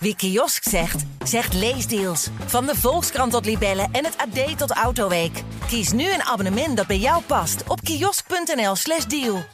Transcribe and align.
Wie 0.00 0.16
kiosk 0.16 0.62
zegt, 0.68 1.04
zegt 1.24 1.54
leesdeals. 1.54 2.28
Van 2.46 2.66
de 2.66 2.74
Volkskrant 2.74 3.32
tot 3.32 3.44
Libellen 3.44 3.88
en 3.92 4.04
het 4.04 4.16
AD 4.16 4.58
tot 4.58 4.70
Autoweek. 4.70 5.42
Kies 5.66 5.92
nu 5.92 6.12
een 6.12 6.22
abonnement 6.22 6.76
dat 6.76 6.86
bij 6.86 6.98
jou 6.98 7.22
past 7.22 7.68
op 7.68 7.80
kiosk.nl/slash 7.80 9.04
deal. 9.04 9.44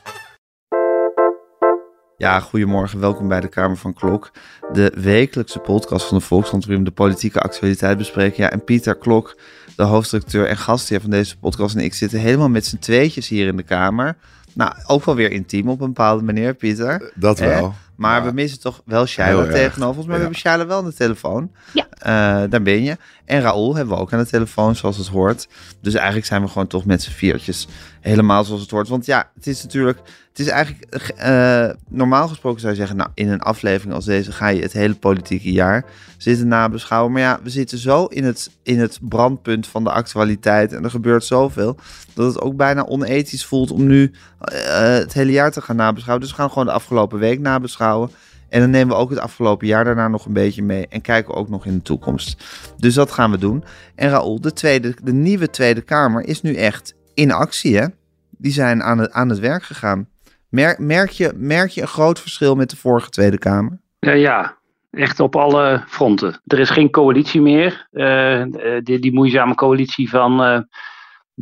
Ja, 2.17 2.41
goedemorgen. 2.41 3.01
Welkom 3.01 3.29
bij 3.29 3.41
de 3.41 3.49
Kamer 3.49 3.77
van 3.77 3.95
Klok. 3.95 4.30
De 4.72 4.93
wekelijkse 4.95 5.59
podcast 5.59 6.07
van 6.07 6.19
de 6.19 6.25
Volkskrant 6.25 6.65
waarin 6.65 6.85
we 6.85 6.91
de 6.91 6.95
politieke 6.97 7.41
actualiteit 7.41 7.99
bespreken. 7.99 8.43
Ja, 8.43 8.51
en 8.51 8.65
Pieter 8.65 8.97
Klok, 8.97 9.37
de 9.77 9.83
hoofdstructeur 9.83 10.47
en 10.47 10.57
gastheer 10.57 11.01
van 11.01 11.11
deze 11.11 11.39
podcast 11.39 11.75
en 11.75 11.85
ik 11.85 11.95
zitten 11.95 12.19
helemaal 12.19 12.49
met 12.49 12.67
z'n 12.67 12.79
tweetjes 12.79 13.29
hier 13.29 13.47
in 13.47 13.57
de 13.57 13.63
Kamer. 13.63 14.17
Nou, 14.55 14.73
ook 14.86 15.05
wel 15.05 15.14
weer 15.14 15.30
intiem 15.30 15.68
op 15.68 15.80
een 15.80 15.87
bepaalde 15.87 16.23
manier, 16.25 16.55
Pieter. 16.55 17.12
Dat 17.14 17.39
Hè? 17.39 17.48
wel. 17.48 17.75
Maar 17.96 18.20
Ja. 18.20 18.27
we 18.29 18.32
missen 18.32 18.61
toch 18.61 18.82
wel 18.84 19.07
Shaila 19.07 19.46
tegenover 19.52 19.96
ons. 19.96 20.07
Maar 20.07 20.14
we 20.16 20.20
hebben 20.23 20.38
Shaila 20.41 20.66
wel 20.66 20.79
aan 20.79 20.84
de 20.84 20.95
telefoon. 20.95 21.50
Ja. 21.73 21.87
Eh, 21.98 22.51
daar 22.51 22.62
ben 22.62 22.82
je. 22.82 22.96
En 23.24 23.41
Raoul 23.41 23.74
hebben 23.77 23.95
we 23.95 24.01
ook 24.01 24.12
aan 24.12 24.19
de 24.19 24.27
telefoon, 24.27 24.77
zoals 24.77 24.96
het 24.96 25.06
hoort. 25.06 25.48
Dus 25.80 25.95
eigenlijk 25.95 26.27
zijn 26.27 26.43
we 26.43 26.48
gewoon 26.48 26.66
toch 26.66 26.84
met 26.84 27.02
z'n 27.02 27.10
viertjes 27.10 27.69
helemaal 28.05 28.45
zoals 28.45 28.61
het 28.61 28.71
hoort. 28.71 28.89
Want 28.89 29.07
ja, 29.07 29.31
het 29.35 29.47
is 29.47 29.63
natuurlijk... 29.63 29.99
Het 30.29 30.39
is 30.39 30.49
eigenlijk... 30.49 31.09
eh, 31.17 31.69
normaal 31.89 32.29
gesproken 32.29 32.61
zou 32.61 32.73
je 32.73 32.79
zeggen... 32.79 32.97
Nou, 32.97 33.11
in 33.15 33.29
een 33.29 33.41
aflevering 33.41 33.95
als 33.95 34.05
deze 34.05 34.33
ga 34.33 34.49
je 34.49 34.63
het 34.63 34.73
hele 34.73 34.95
politieke 34.95 35.53
jaar 35.53 35.85
zitten 36.19 36.49
nabeschouwen. 36.49 37.13
Maar 37.13 37.23
ja, 37.23 37.41
we 37.43 37.51
zitten 37.51 37.79
zo 37.79 38.05
in 38.05 38.25
het, 38.25 38.51
in 38.63 38.79
het 38.80 38.99
brandpunt 39.03 39.67
van 39.67 39.85
de 39.85 39.91
actualiteit. 39.91 40.73
En 40.73 40.85
er 40.85 40.91
gebeurt 40.91 41.25
zoveel... 41.25 41.77
dat 42.15 42.27
het 42.27 42.43
ook 42.43 42.57
bijna 42.57 42.85
onethisch 42.85 43.45
voelt 43.45 43.71
om 43.71 43.87
nu 43.87 44.13
eh, 44.39 44.80
het 44.80 45.13
hele 45.13 45.33
jaar 45.33 45.51
te 45.51 45.61
gaan 45.61 45.77
nabeschouwen. 45.77 46.27
Dus 46.27 46.35
we 46.35 46.41
gaan 46.41 46.51
gewoon 46.51 46.66
de 46.66 46.73
afgelopen 46.73 47.19
week 47.19 47.41
nabeschouwen. 47.41 48.11
En 48.49 48.61
dan 48.61 48.71
nemen 48.71 48.97
we 48.97 49.02
ook 49.02 49.11
het 49.11 49.19
afgelopen 49.19 49.66
jaar 49.66 49.85
daarna 49.85 50.09
nog 50.09 50.27
een 50.27 50.33
beetje 50.33 50.63
mee. 50.63 50.87
En 50.89 51.01
kijken 51.01 51.35
ook 51.35 51.49
nog 51.49 51.66
in 51.66 51.75
de 51.75 51.83
toekomst. 51.83 52.45
Dus 52.79 52.95
dat 52.95 53.11
gaan 53.11 53.30
we 53.30 53.39
doen. 53.39 53.65
En 53.95 54.11
Raoul, 54.11 54.41
de, 54.41 54.52
tweede, 54.52 54.95
de 55.02 55.13
nieuwe 55.13 55.51
Tweede 55.51 55.80
Kamer 55.80 56.27
is 56.29 56.43
nu 56.43 56.55
echt 56.55 56.95
in 57.15 57.32
actie, 57.32 57.76
hè? 57.76 57.87
Die 58.30 58.52
zijn 58.52 58.82
aan 58.82 58.98
het, 58.98 59.12
aan 59.12 59.29
het 59.29 59.38
werk 59.38 59.62
gegaan. 59.62 60.09
Merk, 60.48 60.79
merk, 60.79 61.10
je, 61.10 61.32
merk 61.37 61.71
je 61.71 61.80
een 61.80 61.88
groot 61.88 62.21
verschil 62.21 62.54
met 62.54 62.71
de 62.71 62.76
vorige 62.76 63.09
Tweede 63.09 63.38
Kamer? 63.38 63.79
Ja, 63.98 64.12
ja, 64.12 64.56
echt 64.91 65.21
op 65.21 65.37
alle 65.37 65.84
fronten. 65.87 66.41
Er 66.47 66.59
is 66.59 66.71
geen 66.71 66.91
coalitie 66.91 67.41
meer. 67.41 67.88
Eh, 67.91 68.41
eh, 68.41 68.84
die, 68.84 68.98
die 68.98 69.12
moeizame 69.12 69.54
coalitie 69.54 70.10
van 70.10 70.43
eh, 70.43 70.60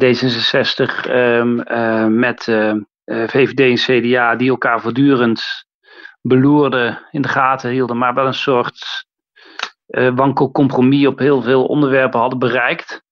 D66 0.05 1.07
ehm, 1.07 1.61
eh, 1.61 2.07
met 2.07 2.49
eh, 2.49 2.71
eh, 3.05 3.29
VVD 3.29 3.61
en 3.61 4.01
CDA, 4.01 4.37
die 4.37 4.51
elkaar 4.51 4.81
voortdurend 4.81 5.43
beloerden, 6.21 6.99
in 7.11 7.23
de 7.23 7.29
gaten 7.29 7.71
hielden, 7.71 7.99
maar 7.99 8.15
wel 8.15 8.27
een 8.27 8.35
soort 8.35 9.07
eh, 9.87 10.15
wankel 10.15 10.51
compromis 10.51 11.07
op 11.07 11.19
heel 11.19 11.43
veel 11.43 11.65
onderwerpen 11.65 12.21
hadden 12.21 12.39
bereikt. 12.39 13.03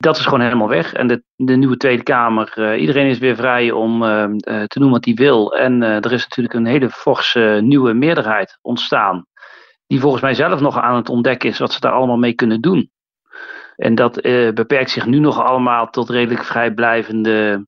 Dat 0.00 0.16
is 0.16 0.24
gewoon 0.24 0.40
helemaal 0.40 0.68
weg. 0.68 0.92
En 0.92 1.06
de, 1.06 1.22
de 1.36 1.56
nieuwe 1.56 1.76
Tweede 1.76 2.02
Kamer, 2.02 2.52
eh, 2.54 2.80
iedereen 2.80 3.06
is 3.06 3.18
weer 3.18 3.36
vrij 3.36 3.70
om 3.70 4.04
eh, 4.04 4.22
eh, 4.22 4.64
te 4.64 4.78
doen 4.78 4.90
wat 4.90 5.04
hij 5.04 5.14
wil. 5.14 5.56
En 5.56 5.82
eh, 5.82 6.04
er 6.04 6.12
is 6.12 6.22
natuurlijk 6.22 6.54
een 6.54 6.66
hele 6.66 6.90
forse 6.90 7.60
nieuwe 7.62 7.92
meerderheid 7.92 8.58
ontstaan. 8.62 9.26
Die 9.86 10.00
volgens 10.00 10.22
mij 10.22 10.34
zelf 10.34 10.60
nog 10.60 10.78
aan 10.78 10.96
het 10.96 11.08
ontdekken 11.08 11.48
is 11.48 11.58
wat 11.58 11.72
ze 11.72 11.80
daar 11.80 11.92
allemaal 11.92 12.16
mee 12.16 12.34
kunnen 12.34 12.60
doen. 12.60 12.90
En 13.76 13.94
dat 13.94 14.14
beperkt 14.54 14.90
zich 14.90 15.06
nu 15.06 15.18
nog 15.18 15.40
allemaal 15.40 15.90
tot 15.90 16.10
redelijk 16.10 16.44
vrijblijvende 16.44 17.66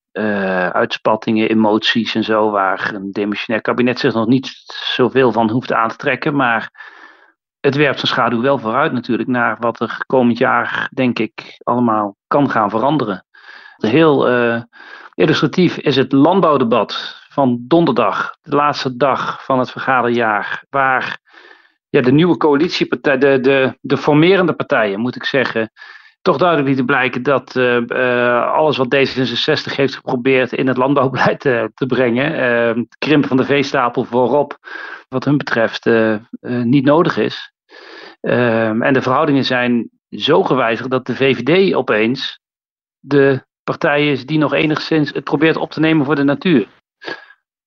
uitspattingen, 0.72 1.48
emoties 1.48 2.14
en 2.14 2.24
zo. 2.24 2.50
Waar 2.50 2.94
een 2.94 3.10
demissionair 3.10 3.62
kabinet 3.62 3.98
zich 3.98 4.14
nog 4.14 4.26
niet 4.26 4.52
zoveel 4.94 5.32
van 5.32 5.50
hoeft 5.50 5.72
aan 5.72 5.88
te 5.88 5.96
trekken. 5.96 6.36
Maar 6.36 6.70
het 7.62 7.74
werpt 7.74 7.98
zijn 7.98 8.12
schaduw 8.12 8.40
wel 8.40 8.58
vooruit 8.58 8.92
natuurlijk 8.92 9.28
naar 9.28 9.56
wat 9.60 9.80
er 9.80 10.02
komend 10.06 10.38
jaar, 10.38 10.88
denk 10.94 11.18
ik, 11.18 11.60
allemaal 11.62 12.16
kan 12.26 12.50
gaan 12.50 12.70
veranderen. 12.70 13.26
Heel 13.76 14.28
eh, 14.28 14.62
illustratief 15.14 15.76
is 15.76 15.96
het 15.96 16.12
landbouwdebat 16.12 17.20
van 17.28 17.58
donderdag, 17.60 18.36
de 18.40 18.56
laatste 18.56 18.96
dag 18.96 19.44
van 19.44 19.58
het 19.58 19.70
vergaderjaar, 19.70 20.64
waar 20.70 21.18
ja, 21.88 22.00
de 22.00 22.12
nieuwe 22.12 22.36
coalitiepartij, 22.36 23.18
de, 23.18 23.40
de, 23.40 23.78
de 23.80 23.96
formerende 23.96 24.52
partijen, 24.52 25.00
moet 25.00 25.16
ik 25.16 25.24
zeggen, 25.24 25.72
toch 26.22 26.36
duidelijk 26.36 26.68
lieten 26.68 26.86
blijken 26.86 27.22
dat 27.22 27.56
eh, 27.56 27.90
eh, 27.90 28.52
alles 28.52 28.76
wat 28.76 28.94
D66 28.94 29.74
heeft 29.74 29.94
geprobeerd 29.94 30.52
in 30.52 30.66
het 30.66 30.76
landbouwbeleid 30.76 31.40
te 31.40 31.86
brengen, 31.86 32.88
krimpen 32.98 33.28
van 33.28 33.36
de 33.36 33.44
veestapel 33.44 34.04
voorop, 34.04 34.58
wat 35.08 35.24
hun 35.24 35.36
betreft, 35.36 35.90
niet 36.40 36.84
nodig 36.84 37.16
is. 37.16 37.51
Ehm, 38.22 38.82
en 38.82 38.92
de 38.92 39.02
verhoudingen 39.02 39.44
zijn 39.44 39.90
zo 40.10 40.42
gewijzigd 40.42 40.90
dat 40.90 41.06
de 41.06 41.16
VVD 41.16 41.74
opeens 41.74 42.40
de 42.98 43.44
partij 43.64 44.10
is 44.10 44.26
die 44.26 44.38
nog 44.38 44.52
enigszins 44.52 45.12
het 45.12 45.24
probeert 45.24 45.56
op 45.56 45.70
te 45.70 45.80
nemen 45.80 46.06
voor 46.06 46.14
de 46.14 46.22
natuur. 46.22 46.68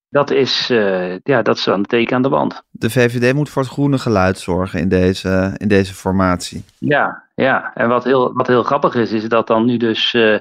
Dat 0.08 0.30
is, 0.30 0.70
eh, 0.70 1.18
ja, 1.18 1.42
dat 1.42 1.56
is 1.56 1.64
dan 1.64 1.78
een 1.78 1.84
teken 1.84 2.16
aan 2.16 2.22
de 2.22 2.28
wand. 2.28 2.62
De 2.70 2.90
VVD 2.90 3.34
moet 3.34 3.48
voor 3.48 3.62
het 3.62 3.70
groene 3.70 3.98
geluid 3.98 4.38
zorgen 4.38 4.80
in 4.80 4.88
deze, 4.88 5.54
in 5.56 5.68
deze 5.68 5.94
formatie. 5.94 6.64
Ja, 6.78 7.24
ja. 7.34 7.72
En 7.74 7.88
wat 7.88 8.04
heel, 8.04 8.32
wat 8.34 8.46
heel 8.46 8.62
grappig 8.62 8.94
is, 8.94 9.12
is 9.12 9.28
dat 9.28 9.46
dan 9.46 9.64
nu 9.64 9.76
dus. 9.76 10.14
eh, 10.14 10.38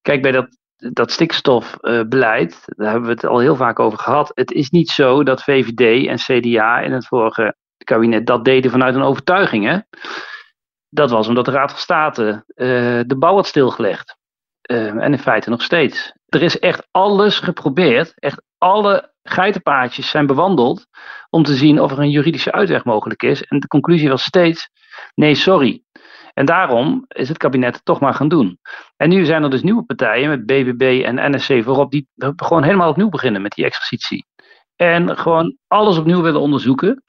kijk, 0.00 0.22
bij 0.22 0.32
dat, 0.32 0.48
dat 0.76 1.10
stikstofbeleid, 1.10 2.62
daar 2.66 2.90
hebben 2.90 3.08
we 3.08 3.14
het 3.14 3.26
al 3.26 3.38
heel 3.38 3.56
vaak 3.56 3.78
over 3.78 3.98
gehad. 3.98 4.30
Het 4.34 4.50
is 4.50 4.70
niet 4.70 4.90
zo 4.90 5.22
dat 5.22 5.42
VVD 5.42 6.06
en 6.06 6.16
CDA 6.16 6.80
in 6.80 6.92
het 6.92 7.06
vorige 7.06 7.54
kabinet 7.84 8.26
dat 8.26 8.44
deden 8.44 8.70
vanuit 8.70 8.94
een 8.94 9.02
overtuiging. 9.02 9.64
Hè? 9.64 9.78
Dat 10.88 11.10
was 11.10 11.28
omdat 11.28 11.44
de 11.44 11.50
Raad 11.50 11.70
van 11.70 11.80
State 11.80 12.44
eh, 12.54 13.00
de 13.06 13.16
bouw 13.18 13.34
had 13.34 13.46
stilgelegd. 13.46 14.16
Eh, 14.62 14.86
en 14.86 15.12
in 15.12 15.18
feite 15.18 15.50
nog 15.50 15.62
steeds. 15.62 16.12
Er 16.26 16.42
is 16.42 16.58
echt 16.58 16.88
alles 16.90 17.38
geprobeerd. 17.38 18.12
Echt 18.14 18.42
alle 18.58 19.12
geitenpaadjes 19.22 20.10
zijn 20.10 20.26
bewandeld. 20.26 20.86
Om 21.30 21.42
te 21.42 21.54
zien 21.54 21.80
of 21.80 21.92
er 21.92 21.98
een 21.98 22.10
juridische 22.10 22.52
uitweg 22.52 22.84
mogelijk 22.84 23.22
is. 23.22 23.42
En 23.42 23.58
de 23.58 23.66
conclusie 23.66 24.08
was 24.08 24.22
steeds: 24.22 24.68
nee, 25.14 25.34
sorry. 25.34 25.82
En 26.34 26.46
daarom 26.46 27.04
is 27.08 27.28
het 27.28 27.38
kabinet 27.38 27.74
het 27.74 27.84
toch 27.84 28.00
maar 28.00 28.14
gaan 28.14 28.28
doen. 28.28 28.58
En 28.96 29.08
nu 29.08 29.24
zijn 29.24 29.42
er 29.42 29.50
dus 29.50 29.62
nieuwe 29.62 29.84
partijen 29.84 30.28
met 30.28 30.46
BBB 30.46 31.02
en 31.04 31.34
NSC 31.34 31.62
voorop. 31.62 31.90
die 31.90 32.08
gewoon 32.36 32.62
helemaal 32.62 32.88
opnieuw 32.88 33.08
beginnen 33.08 33.42
met 33.42 33.52
die 33.52 33.64
exercitie. 33.64 34.26
En 34.82 35.16
gewoon 35.16 35.56
alles 35.66 35.98
opnieuw 35.98 36.22
willen 36.22 36.40
onderzoeken. 36.40 37.02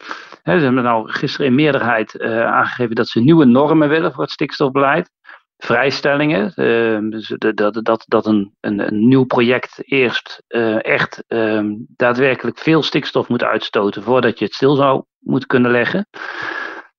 Ze 0.44 0.52
hebben 0.52 0.84
nou 0.84 1.12
gisteren 1.12 1.48
in 1.48 1.56
meerderheid 1.56 2.18
eh, 2.18 2.46
aangegeven 2.46 2.96
dat 2.96 3.08
ze 3.08 3.20
nieuwe 3.20 3.46
normen 3.46 3.90
willen 3.90 4.14
voor 4.14 4.24
het 4.24 4.32
stikstofbeleid. 4.32 5.10
Vrijstellingen. 5.58 6.54
eh, 6.54 7.10
dus 7.10 7.34
dat, 7.38 7.58
dat, 7.58 7.86
dat, 7.86 8.04
dat 8.08 8.26
een, 8.26 8.56
een, 8.60 8.80
een 8.80 9.08
nieuw 9.08 9.24
project 9.24 9.80
eerst 9.84 10.44
eh, 10.48 10.86
echt 10.86 11.24
eh, 11.28 11.64
daadwerkelijk 11.88 12.58
veel 12.60 12.84
stikstof 12.84 13.28
moet 13.28 13.44
uitstoten 13.44 14.04
voordat 14.04 14.40
je 14.40 14.46
het 14.46 14.54
stil 14.54 14.76
zou 14.76 15.04
moeten 15.20 15.48
kunnen 15.48 15.72
leggen. 15.72 16.08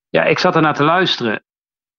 Ja, 0.09 0.25
ik 0.25 0.39
zat 0.39 0.57
ernaar 0.57 0.75
te 0.75 0.84
luisteren 0.84 1.45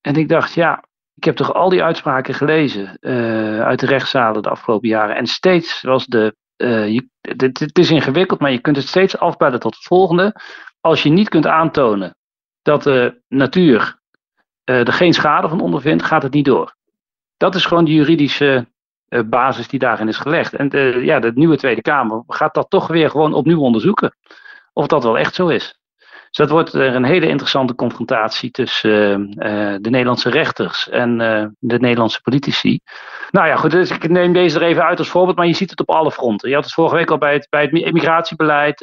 en 0.01 0.15
ik 0.15 0.29
dacht, 0.29 0.53
ja, 0.53 0.83
ik 1.15 1.23
heb 1.23 1.35
toch 1.35 1.53
al 1.53 1.69
die 1.69 1.83
uitspraken 1.83 2.33
gelezen 2.33 2.97
eh, 2.99 3.61
uit 3.61 3.79
de 3.79 3.85
rechtszalen 3.85 4.41
de 4.41 4.49
afgelopen 4.49 4.89
jaren. 4.89 5.15
En 5.15 5.27
steeds 5.27 5.81
was 5.81 6.05
de. 6.05 6.35
Eh, 6.55 6.99
het, 7.21 7.59
het 7.59 7.77
is 7.77 7.91
ingewikkeld, 7.91 8.39
maar 8.39 8.51
je 8.51 8.59
kunt 8.59 8.75
het 8.75 8.87
steeds 8.87 9.17
afbellen 9.17 9.59
tot 9.59 9.75
het 9.75 9.83
volgende. 9.83 10.35
Als 10.81 11.03
je 11.03 11.09
niet 11.09 11.29
kunt 11.29 11.47
aantonen 11.47 12.17
dat 12.61 12.83
de 12.83 13.21
natuur 13.27 13.99
eh, 14.63 14.87
er 14.87 14.93
geen 14.93 15.13
schade 15.13 15.49
van 15.49 15.61
ondervindt, 15.61 16.03
gaat 16.03 16.23
het 16.23 16.33
niet 16.33 16.45
door. 16.45 16.75
Dat 17.37 17.55
is 17.55 17.65
gewoon 17.65 17.85
de 17.85 17.93
juridische 17.93 18.67
eh, 19.07 19.21
basis 19.25 19.67
die 19.67 19.79
daarin 19.79 20.07
is 20.07 20.17
gelegd. 20.17 20.53
En 20.53 20.69
ja, 21.03 21.19
de 21.19 21.31
nieuwe 21.35 21.57
Tweede 21.57 21.81
Kamer 21.81 22.23
gaat 22.27 22.53
dat 22.53 22.69
toch 22.69 22.87
weer 22.87 23.09
gewoon 23.09 23.33
opnieuw 23.33 23.59
onderzoeken. 23.59 24.15
Of 24.73 24.87
dat 24.87 25.03
wel 25.03 25.17
echt 25.17 25.35
zo 25.35 25.47
is. 25.47 25.79
Dus 26.35 26.47
dat 26.47 26.55
wordt 26.55 26.73
een 26.73 27.03
hele 27.03 27.27
interessante 27.27 27.75
confrontatie 27.75 28.51
tussen 28.51 29.29
eh, 29.29 29.73
eh, 29.73 29.81
de 29.81 29.89
Nederlandse 29.89 30.29
rechters 30.29 30.89
en 30.89 31.21
eh, 31.21 31.45
de 31.59 31.79
Nederlandse 31.79 32.21
politici. 32.21 32.79
Nou 33.31 33.47
ja, 33.47 33.55
goed, 33.55 33.71
dus 33.71 33.89
ik 33.89 34.09
neem 34.09 34.33
deze 34.33 34.59
er 34.59 34.65
even 34.65 34.85
uit 34.85 34.99
als 34.99 35.09
voorbeeld, 35.09 35.37
maar 35.37 35.47
je 35.47 35.53
ziet 35.53 35.69
het 35.69 35.79
op 35.79 35.89
alle 35.89 36.11
fronten. 36.11 36.49
Je 36.49 36.55
had 36.55 36.63
het 36.63 36.73
vorige 36.73 36.95
week 36.95 37.11
al 37.11 37.17
bij 37.17 37.33
het, 37.33 37.47
bij 37.49 37.61
het 37.61 37.71
immigratiebeleid, 37.71 38.79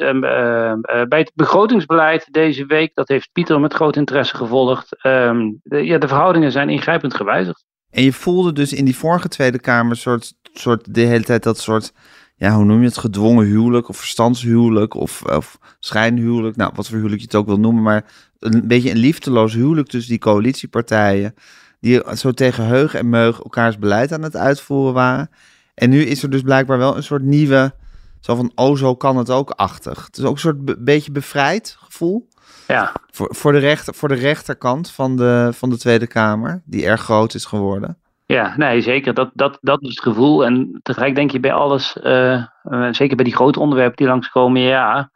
bij 1.07 1.19
het 1.19 1.31
begrotingsbeleid 1.35 2.27
deze 2.31 2.65
week. 2.65 2.91
Dat 2.93 3.07
heeft 3.07 3.29
Pieter 3.31 3.59
met 3.59 3.73
groot 3.73 3.95
interesse 3.95 4.35
gevolgd. 4.35 5.01
Ehm, 5.03 5.51
de, 5.63 5.85
ja, 5.85 5.97
de 5.97 6.07
verhoudingen 6.07 6.51
zijn 6.51 6.69
ingrijpend 6.69 7.13
gewijzigd. 7.13 7.63
En 7.89 8.03
je 8.03 8.13
voelde 8.13 8.53
dus 8.53 8.73
in 8.73 8.85
die 8.85 8.97
vorige 8.97 9.27
Tweede 9.27 9.59
Kamer 9.59 9.95
soort, 9.95 10.33
soort 10.53 10.93
de 10.93 11.01
hele 11.01 11.23
tijd 11.23 11.43
dat 11.43 11.59
soort, 11.59 11.93
ja, 12.35 12.55
hoe 12.55 12.65
noem 12.65 12.79
je 12.79 12.85
het, 12.85 12.97
gedwongen 12.97 13.45
huwelijk 13.45 13.89
of 13.89 13.97
verstandshuwelijk 13.97 14.93
of, 14.93 15.23
of 15.23 15.59
schijnhuwelijk, 15.79 16.55
nou, 16.55 16.71
wat 16.75 16.87
voor 16.87 16.95
huwelijk 16.95 17.21
je 17.21 17.27
het 17.27 17.35
ook 17.35 17.45
wil 17.45 17.59
noemen, 17.59 17.83
maar 17.83 18.05
een 18.39 18.67
beetje 18.67 18.89
een 18.89 18.97
liefdeloos 18.97 19.53
huwelijk 19.53 19.87
tussen 19.87 20.11
die 20.11 20.19
coalitiepartijen, 20.19 21.33
die 21.79 22.01
zo 22.15 22.31
tegen 22.31 22.65
heug 22.65 22.93
en 22.93 23.09
meug 23.09 23.39
elkaars 23.39 23.77
beleid 23.77 24.11
aan 24.11 24.23
het 24.23 24.35
uitvoeren 24.35 24.93
waren. 24.93 25.29
En 25.73 25.89
nu 25.89 26.01
is 26.03 26.23
er 26.23 26.29
dus 26.29 26.41
blijkbaar 26.41 26.77
wel 26.77 26.95
een 26.95 27.03
soort 27.03 27.23
nieuwe, 27.23 27.73
zo 28.19 28.35
van, 28.35 28.51
oh, 28.55 28.77
zo 28.77 28.95
kan 28.95 29.17
het 29.17 29.29
ook 29.29 29.49
achtig. 29.49 30.05
Het 30.05 30.17
is 30.17 30.23
ook 30.23 30.33
een 30.33 30.39
soort 30.39 30.65
be- 30.65 30.79
beetje 30.79 31.11
bevrijd 31.11 31.77
gevoel. 31.79 32.27
Ja. 32.67 32.91
Voor, 33.11 33.35
voor, 33.35 33.51
de 33.51 33.57
rechter, 33.57 33.93
voor 33.93 34.07
de 34.07 34.15
rechterkant 34.15 34.91
van 34.91 35.15
de, 35.15 35.49
van 35.53 35.69
de 35.69 35.77
Tweede 35.77 36.07
Kamer, 36.07 36.61
die 36.65 36.85
erg 36.85 37.01
groot 37.01 37.33
is 37.33 37.45
geworden. 37.45 37.97
Ja, 38.33 38.53
nee, 38.57 38.81
zeker. 38.81 39.13
Dat, 39.13 39.29
dat, 39.33 39.57
dat 39.61 39.81
is 39.81 39.89
het 39.89 40.01
gevoel. 40.01 40.45
En 40.45 40.79
tegelijk 40.81 41.15
denk 41.15 41.31
je 41.31 41.39
bij 41.39 41.53
alles, 41.53 41.97
uh, 42.03 42.43
uh, 42.63 42.93
zeker 42.93 43.15
bij 43.15 43.25
die 43.25 43.35
grote 43.35 43.59
onderwerpen 43.59 43.97
die 43.97 44.07
langskomen, 44.07 44.61
ja. 44.61 45.11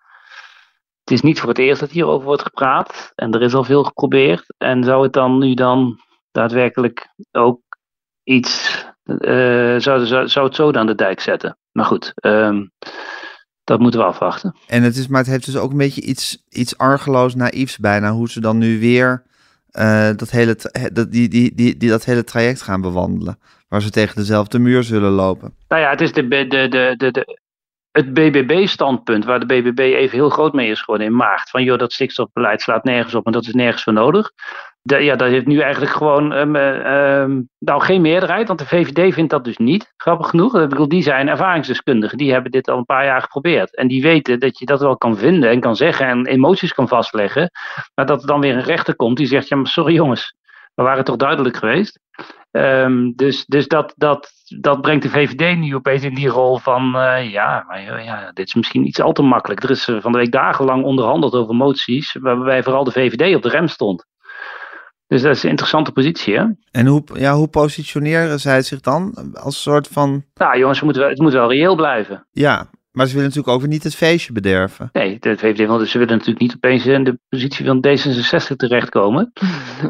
Het 1.04 1.12
is 1.12 1.22
niet 1.22 1.40
voor 1.40 1.50
het 1.50 1.58
eerst 1.58 1.80
dat 1.80 1.92
hierover 1.92 2.26
wordt 2.26 2.42
gepraat. 2.42 3.12
En 3.16 3.32
er 3.32 3.42
is 3.42 3.54
al 3.54 3.64
veel 3.64 3.84
geprobeerd. 3.84 4.54
En 4.58 4.84
zou 4.84 5.04
het 5.04 5.14
dan 5.14 5.38
nu 5.38 5.54
dan 5.54 6.00
daadwerkelijk 6.32 7.14
ook 7.32 7.62
iets. 8.24 8.86
Uh, 9.04 9.80
zou, 9.80 10.06
zou, 10.06 10.28
zou 10.28 10.46
het 10.46 10.56
zo 10.56 10.72
aan 10.72 10.88
de 10.88 10.96
dijk 10.96 11.20
zetten? 11.20 11.58
Maar 11.72 11.86
goed, 11.86 12.14
um, 12.26 12.72
dat 13.64 13.80
moeten 13.80 14.00
we 14.00 14.06
afwachten. 14.06 14.56
En 14.68 14.84
het 14.84 14.96
is, 14.96 15.08
maar 15.08 15.22
het 15.22 15.30
heeft 15.30 15.46
dus 15.46 15.58
ook 15.58 15.72
een 15.72 15.78
beetje 15.78 16.02
iets, 16.02 16.44
iets 16.50 16.78
argeloos 16.78 17.36
naïefs 17.36 17.78
bijna. 17.78 18.12
Hoe 18.12 18.30
ze 18.30 18.40
dan 18.40 18.58
nu 18.58 18.80
weer 18.80 19.24
uh, 19.80 20.10
dat, 20.16 20.30
hele, 20.30 20.56
dat, 20.94 21.12
die, 21.12 21.28
die, 21.30 21.56
die, 21.56 21.78
die, 21.78 21.90
dat 21.90 22.06
hele 22.06 22.24
traject 22.24 22.62
gaan 22.62 22.82
bewandelen. 22.82 23.40
Waar 23.68 23.82
ze 23.82 23.90
tegen 23.90 24.16
dezelfde 24.16 24.60
muur 24.60 24.84
zullen 24.84 25.12
lopen. 25.12 25.56
Nou 25.68 25.82
ja, 25.82 25.90
het 25.90 26.02
is 26.02 26.14
de, 26.14 26.28
de, 26.28 26.48
de, 26.48 26.94
de, 26.98 27.12
de, 27.12 27.40
het 27.92 28.14
BBB-standpunt, 28.14 29.26
waar 29.26 29.40
de 29.40 29.46
BBB 29.46 29.80
even 29.80 30.18
heel 30.18 30.30
groot 30.30 30.54
mee 30.54 30.70
is 30.70 30.80
geworden 30.80 31.08
in 31.08 31.16
maart. 31.16 31.50
Van 31.50 31.64
joh, 31.64 31.78
dat 31.80 31.94
stikstofbeleid 31.94 32.62
slaat 32.62 32.84
nergens 32.84 33.16
op 33.16 33.26
en 33.26 33.32
dat 33.32 33.48
is 33.48 33.54
nergens 33.54 33.84
voor 33.84 33.94
nodig. 33.94 34.32
Ja, 34.88 35.16
dat 35.16 35.30
heeft 35.30 35.46
nu 35.46 35.60
eigenlijk 35.60 35.92
gewoon 35.92 36.32
um, 36.32 36.56
um, 36.56 37.50
nou 37.60 37.82
geen 37.82 38.02
meerderheid, 38.02 38.48
want 38.48 38.60
de 38.60 38.66
VVD 38.66 39.14
vindt 39.14 39.32
dat 39.32 39.44
dus 39.44 39.58
niet, 39.58 39.94
grappig 39.98 40.30
genoeg. 40.30 40.60
Ik 40.60 40.90
die 40.90 41.02
zijn 41.02 41.28
ervaringsdeskundigen, 41.28 42.18
die 42.18 42.32
hebben 42.32 42.52
dit 42.52 42.70
al 42.70 42.78
een 42.78 42.86
paar 42.86 43.06
jaar 43.06 43.22
geprobeerd. 43.22 43.76
En 43.76 43.88
die 43.88 44.02
weten 44.02 44.40
dat 44.40 44.60
je 44.60 44.66
dat 44.66 44.80
wel 44.80 44.98
kan 44.98 45.18
vinden 45.18 45.50
en 45.50 45.60
kan 45.60 45.76
zeggen 45.76 46.08
en 46.08 46.26
emoties 46.26 46.74
kan 46.74 46.88
vastleggen. 46.88 47.52
Maar 47.96 48.06
dat 48.06 48.22
er 48.22 48.28
dan 48.28 48.40
weer 48.40 48.56
een 48.56 48.64
rechter 48.64 48.96
komt 48.96 49.18
die 49.18 49.28
zegt, 49.28 49.48
ja 49.48 49.56
maar 49.56 49.68
sorry 49.68 49.94
jongens, 49.94 50.36
we 50.76 50.84
waren 50.84 51.04
toch 51.04 51.16
duidelijk 51.16 51.58
geweest. 51.58 52.00
Um, 52.52 53.14
dus 53.16 53.46
dus 53.46 53.68
dat, 53.68 53.94
dat, 53.98 54.32
dat 54.60 54.82
brengt 54.82 55.04
de 55.04 55.10
VVD 55.10 55.58
nu 55.58 55.76
opeens 55.76 56.04
in 56.04 56.14
die 56.14 56.28
rol 56.28 56.58
van, 56.58 56.96
uh, 56.96 57.32
ja, 57.32 57.64
maar 57.68 58.04
ja, 58.04 58.32
dit 58.34 58.48
is 58.48 58.54
misschien 58.54 58.88
iets 58.88 59.02
al 59.02 59.12
te 59.12 59.22
makkelijk. 59.22 59.64
Er 59.64 59.70
is 59.70 59.84
van 59.84 60.12
de 60.12 60.18
week 60.18 60.32
dagenlang 60.32 60.84
onderhandeld 60.84 61.34
over 61.34 61.56
moties, 61.56 62.18
waarbij 62.20 62.64
vooral 62.64 62.84
de 62.84 62.92
VVD 62.92 63.36
op 63.36 63.42
de 63.42 63.50
rem 63.50 63.68
stond. 63.68 64.06
Dus 65.08 65.22
dat 65.22 65.36
is 65.36 65.44
een 65.44 65.50
interessante 65.50 65.92
positie, 65.92 66.38
hè? 66.38 66.46
En 66.72 66.86
hoe, 66.86 67.04
ja, 67.14 67.34
hoe 67.34 67.48
positioneren 67.48 68.40
zij 68.40 68.62
zich 68.62 68.80
dan 68.80 69.34
als 69.34 69.62
soort 69.62 69.88
van... 69.88 70.24
Nou 70.34 70.58
jongens, 70.58 70.78
het 70.78 70.88
moet 70.88 70.98
wel, 70.98 71.10
het 71.10 71.20
moet 71.20 71.34
wel 71.34 71.52
reëel 71.52 71.76
blijven. 71.76 72.28
Ja, 72.32 72.70
maar 72.98 73.06
ze 73.06 73.14
willen 73.14 73.28
natuurlijk 73.28 73.56
ook 73.56 73.62
weer 73.62 73.70
niet 73.70 73.84
het 73.84 73.96
feestje 73.96 74.34
bederven. 74.34 74.90
Nee, 74.94 75.18
de 75.20 75.38
VVD, 75.38 75.68
want 75.68 75.90
ze 75.90 75.98
willen 75.98 76.14
natuurlijk 76.14 76.40
niet 76.40 76.56
opeens 76.56 76.86
in 76.86 77.04
de 77.04 77.20
positie 77.30 77.66
van 77.66 77.86
D66 77.88 78.56
terechtkomen. 78.56 79.32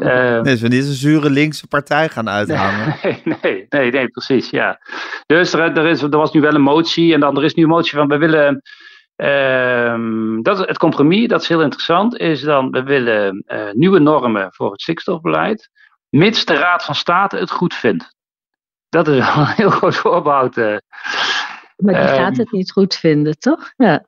nee, 0.42 0.56
ze 0.56 0.62
willen 0.62 0.78
niet 0.78 0.86
een 0.86 0.94
zure 0.94 1.30
linkse 1.30 1.66
partij 1.66 2.08
gaan 2.08 2.28
uithangen. 2.28 2.96
Nee, 3.02 3.22
nee, 3.42 3.66
nee, 3.68 3.90
nee, 3.90 4.08
precies, 4.08 4.50
ja. 4.50 4.80
Dus 5.26 5.52
er, 5.52 5.60
er, 5.60 5.86
is, 5.86 6.02
er 6.02 6.08
was 6.08 6.32
nu 6.32 6.40
wel 6.40 6.54
een 6.54 6.60
motie 6.60 7.14
en 7.14 7.20
dan 7.20 7.36
er 7.36 7.44
is 7.44 7.54
nu 7.54 7.62
een 7.62 7.68
motie 7.68 7.98
van 7.98 8.08
we 8.08 8.16
willen... 8.18 8.62
Uh, 9.22 10.38
dat, 10.42 10.58
het 10.58 10.78
compromis, 10.78 11.28
dat 11.28 11.42
is 11.42 11.48
heel 11.48 11.62
interessant, 11.62 12.16
is 12.18 12.40
dan 12.40 12.70
we 12.70 12.82
willen 12.82 13.44
uh, 13.46 13.70
nieuwe 13.72 13.98
normen 13.98 14.52
voor 14.52 14.72
het 14.72 14.80
stikstofbeleid, 14.80 15.70
mits 16.08 16.44
de 16.44 16.54
Raad 16.54 16.84
van 16.84 16.94
State 16.94 17.36
het 17.36 17.50
goed 17.50 17.74
vindt. 17.74 18.16
Dat 18.88 19.08
is 19.08 19.18
wel 19.18 19.36
een 19.36 19.46
heel 19.46 19.70
groot 19.78 19.96
voorbehoud. 19.96 20.56
Uh. 20.56 20.76
Maar 21.76 21.94
die 21.94 22.14
gaat 22.14 22.36
het 22.36 22.52
niet 22.52 22.72
goed 22.72 22.94
vinden, 22.94 23.38
toch? 23.38 23.72
Ja. 23.76 24.04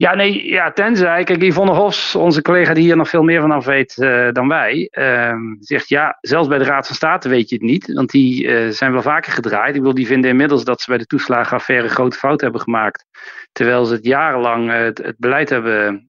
Ja, 0.00 0.14
nee, 0.14 0.46
ja, 0.46 0.72
tenzij, 0.72 1.24
kijk, 1.24 1.42
Yvonne 1.42 1.72
Hofs, 1.72 2.14
onze 2.14 2.42
collega 2.42 2.74
die 2.74 2.84
hier 2.84 2.96
nog 2.96 3.08
veel 3.08 3.22
meer 3.22 3.40
vanaf 3.40 3.64
weet 3.64 3.96
uh, 3.96 4.28
dan 4.32 4.48
wij, 4.48 4.88
uh, 4.92 5.34
zegt 5.60 5.88
ja, 5.88 6.18
zelfs 6.20 6.48
bij 6.48 6.58
de 6.58 6.64
Raad 6.64 6.86
van 6.86 6.96
State 6.96 7.28
weet 7.28 7.48
je 7.48 7.54
het 7.54 7.64
niet, 7.64 7.92
want 7.92 8.10
die 8.10 8.44
uh, 8.44 8.70
zijn 8.70 8.92
wel 8.92 9.02
vaker 9.02 9.32
gedraaid. 9.32 9.74
Ik 9.74 9.80
bedoel, 9.80 9.94
die 9.94 10.06
vinden 10.06 10.30
inmiddels 10.30 10.64
dat 10.64 10.80
ze 10.80 10.90
bij 10.90 10.98
de 10.98 11.06
toeslagenaffaire 11.06 11.88
grote 11.88 12.16
fout 12.16 12.40
hebben 12.40 12.60
gemaakt, 12.60 13.04
terwijl 13.52 13.84
ze 13.84 13.94
het 13.94 14.04
jarenlang 14.04 14.70
het, 14.70 14.98
het, 14.98 15.18
beleid 15.18 15.48
hebben 15.48 16.08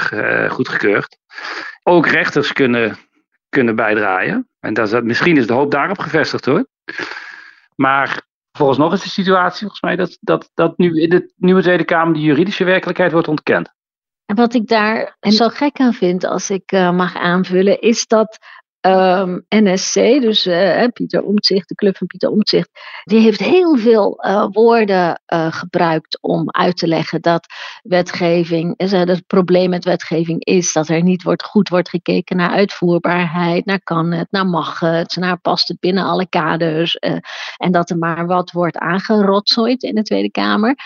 ge, 0.00 0.46
goedgekeurd. 0.48 1.18
Ook 1.82 2.06
rechters 2.06 2.52
kunnen, 2.52 2.96
kunnen 3.48 3.76
bijdraaien. 3.76 4.48
En 4.60 4.74
dat 4.74 4.92
is, 4.92 5.00
misschien 5.00 5.36
is 5.36 5.46
de 5.46 5.52
hoop 5.52 5.70
daarop 5.70 5.98
gevestigd 5.98 6.44
hoor. 6.44 6.66
Maar 7.74 8.26
Vooralsnog 8.58 8.92
is 8.92 9.02
de 9.02 9.08
situatie 9.08 9.60
volgens 9.60 9.80
mij 9.80 9.96
dat, 9.96 10.18
dat, 10.20 10.50
dat 10.54 10.78
nu 10.78 11.00
in 11.02 11.08
de 11.08 11.32
nieuwe 11.36 11.62
Tweede 11.62 11.84
Kamer 11.84 12.14
de 12.14 12.20
juridische 12.20 12.64
werkelijkheid 12.64 13.12
wordt 13.12 13.28
ontkend. 13.28 13.72
En 14.26 14.36
wat 14.36 14.54
ik 14.54 14.66
daar 14.66 15.16
en... 15.20 15.32
zo 15.32 15.48
gek 15.48 15.80
aan 15.80 15.92
vind, 15.92 16.24
als 16.24 16.50
ik 16.50 16.72
uh, 16.72 16.90
mag 16.90 17.16
aanvullen, 17.16 17.80
is 17.80 18.06
dat 18.06 18.38
um, 18.80 19.44
NSC, 19.48 19.94
dus 19.94 20.46
uh, 20.46 20.84
Pieter 20.92 21.22
Omtzigt, 21.22 21.68
de 21.68 21.74
club 21.74 21.96
van 21.96 22.06
Pieter 22.06 22.30
Omtzigt, 22.30 22.70
die 23.04 23.20
heeft 23.20 23.40
heel 23.40 23.76
veel 23.76 24.24
uh, 24.26 24.46
woorden 24.50 25.22
uh, 25.32 25.52
gebruikt 25.52 26.18
om 26.20 26.50
uit 26.50 26.76
te 26.76 26.86
leggen 26.86 27.20
dat 27.20 27.46
wetgeving, 27.82 28.74
het 28.76 29.26
probleem 29.26 29.70
met 29.70 29.84
wetgeving 29.84 30.44
is 30.44 30.72
dat 30.72 30.88
er 30.88 31.02
niet 31.02 31.22
wordt, 31.22 31.44
goed 31.44 31.68
wordt 31.68 31.88
gekeken 31.88 32.36
naar 32.36 32.50
uitvoerbaarheid, 32.50 33.64
naar 33.64 33.82
kan 33.82 34.12
het, 34.12 34.30
naar 34.30 34.46
mag 34.46 34.80
het, 34.80 35.16
naar 35.16 35.40
past 35.40 35.68
het 35.68 35.80
binnen 35.80 36.04
alle 36.04 36.28
kaders 36.28 36.96
en 37.56 37.72
dat 37.72 37.90
er 37.90 37.98
maar 37.98 38.26
wat 38.26 38.50
wordt 38.50 38.76
aangerotzooid 38.76 39.82
in 39.82 39.94
de 39.94 40.02
Tweede 40.02 40.30
Kamer. 40.30 40.76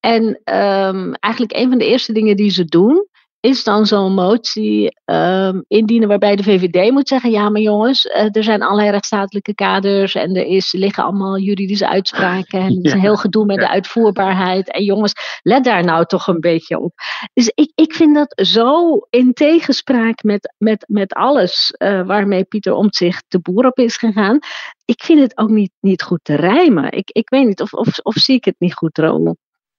En 0.00 0.24
um, 0.54 1.14
eigenlijk 1.14 1.56
een 1.56 1.68
van 1.68 1.78
de 1.78 1.86
eerste 1.86 2.12
dingen 2.12 2.36
die 2.36 2.50
ze 2.50 2.64
doen, 2.64 3.06
is 3.40 3.64
dan 3.64 3.86
zo'n 3.86 4.14
motie 4.14 4.98
um, 5.04 5.64
indienen 5.68 6.08
waarbij 6.08 6.36
de 6.36 6.42
VVD 6.42 6.90
moet 6.90 7.08
zeggen: 7.08 7.30
ja, 7.30 7.48
maar 7.48 7.60
jongens, 7.60 8.04
uh, 8.04 8.28
er 8.36 8.44
zijn 8.44 8.62
allerlei 8.62 8.90
rechtsstatelijke 8.90 9.54
kaders 9.54 10.14
en 10.14 10.36
er 10.36 10.46
is, 10.46 10.72
liggen 10.72 11.04
allemaal 11.04 11.38
juridische 11.38 11.88
uitspraken 11.88 12.60
en 12.60 12.70
er 12.70 12.84
is 12.84 12.92
een 12.92 13.00
heel 13.00 13.16
gedoe 13.16 13.44
met 13.44 13.56
de 13.56 13.68
uitvoerbaarheid. 13.68 14.72
En 14.72 14.84
jongens, 14.84 15.12
let 15.42 15.64
daar 15.64 15.84
nou 15.84 16.06
toch 16.06 16.26
een 16.26 16.40
beetje 16.40 16.78
op. 16.78 16.92
Dus 17.32 17.52
ik, 17.54 17.72
ik 17.74 17.94
vind 17.94 18.14
dat 18.14 18.46
zo 18.46 18.98
in 19.10 19.32
tegenspraak 19.32 20.22
met, 20.22 20.54
met, 20.58 20.84
met 20.88 21.12
alles 21.12 21.74
uh, 21.78 22.06
waarmee 22.06 22.44
Pieter 22.44 22.72
Omtzigt 22.72 23.24
de 23.28 23.40
boer 23.40 23.66
op 23.66 23.78
is 23.78 23.96
gegaan. 23.96 24.38
Ik 24.84 25.02
vind 25.02 25.20
het 25.20 25.38
ook 25.38 25.50
niet, 25.50 25.72
niet 25.80 26.02
goed 26.02 26.20
te 26.22 26.34
rijmen. 26.34 26.92
Ik, 26.92 27.10
ik 27.10 27.28
weet 27.28 27.46
niet 27.46 27.60
of, 27.60 27.72
of, 27.72 27.98
of 27.98 28.14
zie 28.14 28.36
ik 28.36 28.44
het 28.44 28.56
niet 28.58 28.74
goed, 28.74 28.98
Ronald. 28.98 29.36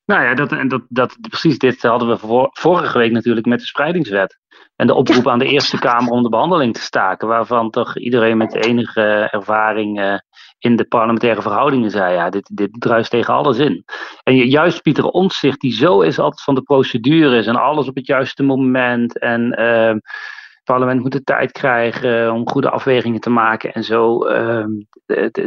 Nou 0.07 0.23
ja, 0.23 0.33
dat, 0.33 0.49
dat, 0.69 0.81
dat, 0.89 1.17
precies 1.29 1.57
dit 1.57 1.81
hadden 1.81 2.07
we 2.07 2.17
voor, 2.17 2.49
vorige 2.51 2.97
week 2.97 3.11
natuurlijk 3.11 3.45
met 3.45 3.59
de 3.59 3.65
spreidingswet. 3.65 4.39
En 4.75 4.87
de 4.87 4.93
oproep 4.93 5.23
ja. 5.23 5.31
aan 5.31 5.39
de 5.39 5.47
Eerste 5.47 5.79
Kamer 5.79 6.11
om 6.11 6.23
de 6.23 6.29
behandeling 6.29 6.73
te 6.73 6.81
staken, 6.81 7.27
waarvan 7.27 7.69
toch 7.69 7.97
iedereen 7.97 8.37
met 8.37 8.55
enige 8.55 9.27
ervaring 9.31 9.99
uh, 9.99 10.17
in 10.59 10.75
de 10.75 10.85
parlementaire 10.85 11.41
verhoudingen 11.41 11.91
zei, 11.91 12.13
ja, 12.13 12.29
dit, 12.29 12.49
dit 12.53 12.69
druist 12.71 13.09
tegen 13.09 13.33
alles 13.33 13.57
in. 13.57 13.85
En 14.23 14.35
juist 14.35 14.81
Pieter 14.81 15.05
Omtzigt, 15.05 15.59
die 15.61 15.73
zo 15.73 16.01
is 16.01 16.19
altijd 16.19 16.43
van 16.43 16.55
de 16.55 16.61
procedures 16.61 17.47
en 17.47 17.55
alles 17.55 17.87
op 17.87 17.95
het 17.95 18.05
juiste 18.05 18.43
moment 18.43 19.19
en 19.19 19.59
uh, 19.59 19.87
het 19.87 20.63
parlement 20.63 21.01
moet 21.01 21.11
de 21.11 21.23
tijd 21.23 21.51
krijgen 21.51 22.31
om 22.31 22.49
goede 22.49 22.69
afwegingen 22.69 23.19
te 23.19 23.29
maken 23.29 23.73
en 23.73 23.83
zo, 23.83 24.27
uh, 24.27 24.65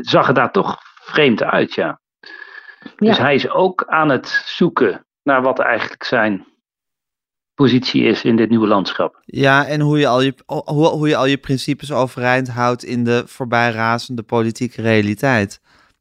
zag 0.01 0.27
het 0.27 0.37
daar 0.37 0.53
toch 0.53 0.79
vreemd 1.03 1.43
uit, 1.43 1.75
ja. 1.75 2.01
Ja. 2.81 3.07
Dus 3.09 3.19
hij 3.19 3.35
is 3.35 3.51
ook 3.51 3.85
aan 3.87 4.09
het 4.09 4.43
zoeken 4.47 5.07
naar 5.23 5.43
wat 5.43 5.59
eigenlijk 5.59 6.05
zijn 6.05 6.47
positie 7.55 8.03
is 8.03 8.23
in 8.23 8.37
dit 8.37 8.49
nieuwe 8.49 8.67
landschap. 8.67 9.23
Ja, 9.25 9.67
en 9.67 9.81
hoe 9.81 9.99
je 9.99 10.07
al 10.07 10.21
je, 10.21 10.35
hoe, 10.47 10.87
hoe 10.87 11.09
je, 11.09 11.17
al 11.17 11.27
je 11.27 11.39
principes 11.39 11.93
overeind 11.93 12.49
houdt 12.49 12.85
in 12.85 13.05
de 13.05 13.23
voorbijrazende 13.27 14.23
politieke 14.23 14.83
realiteit. 14.83 15.61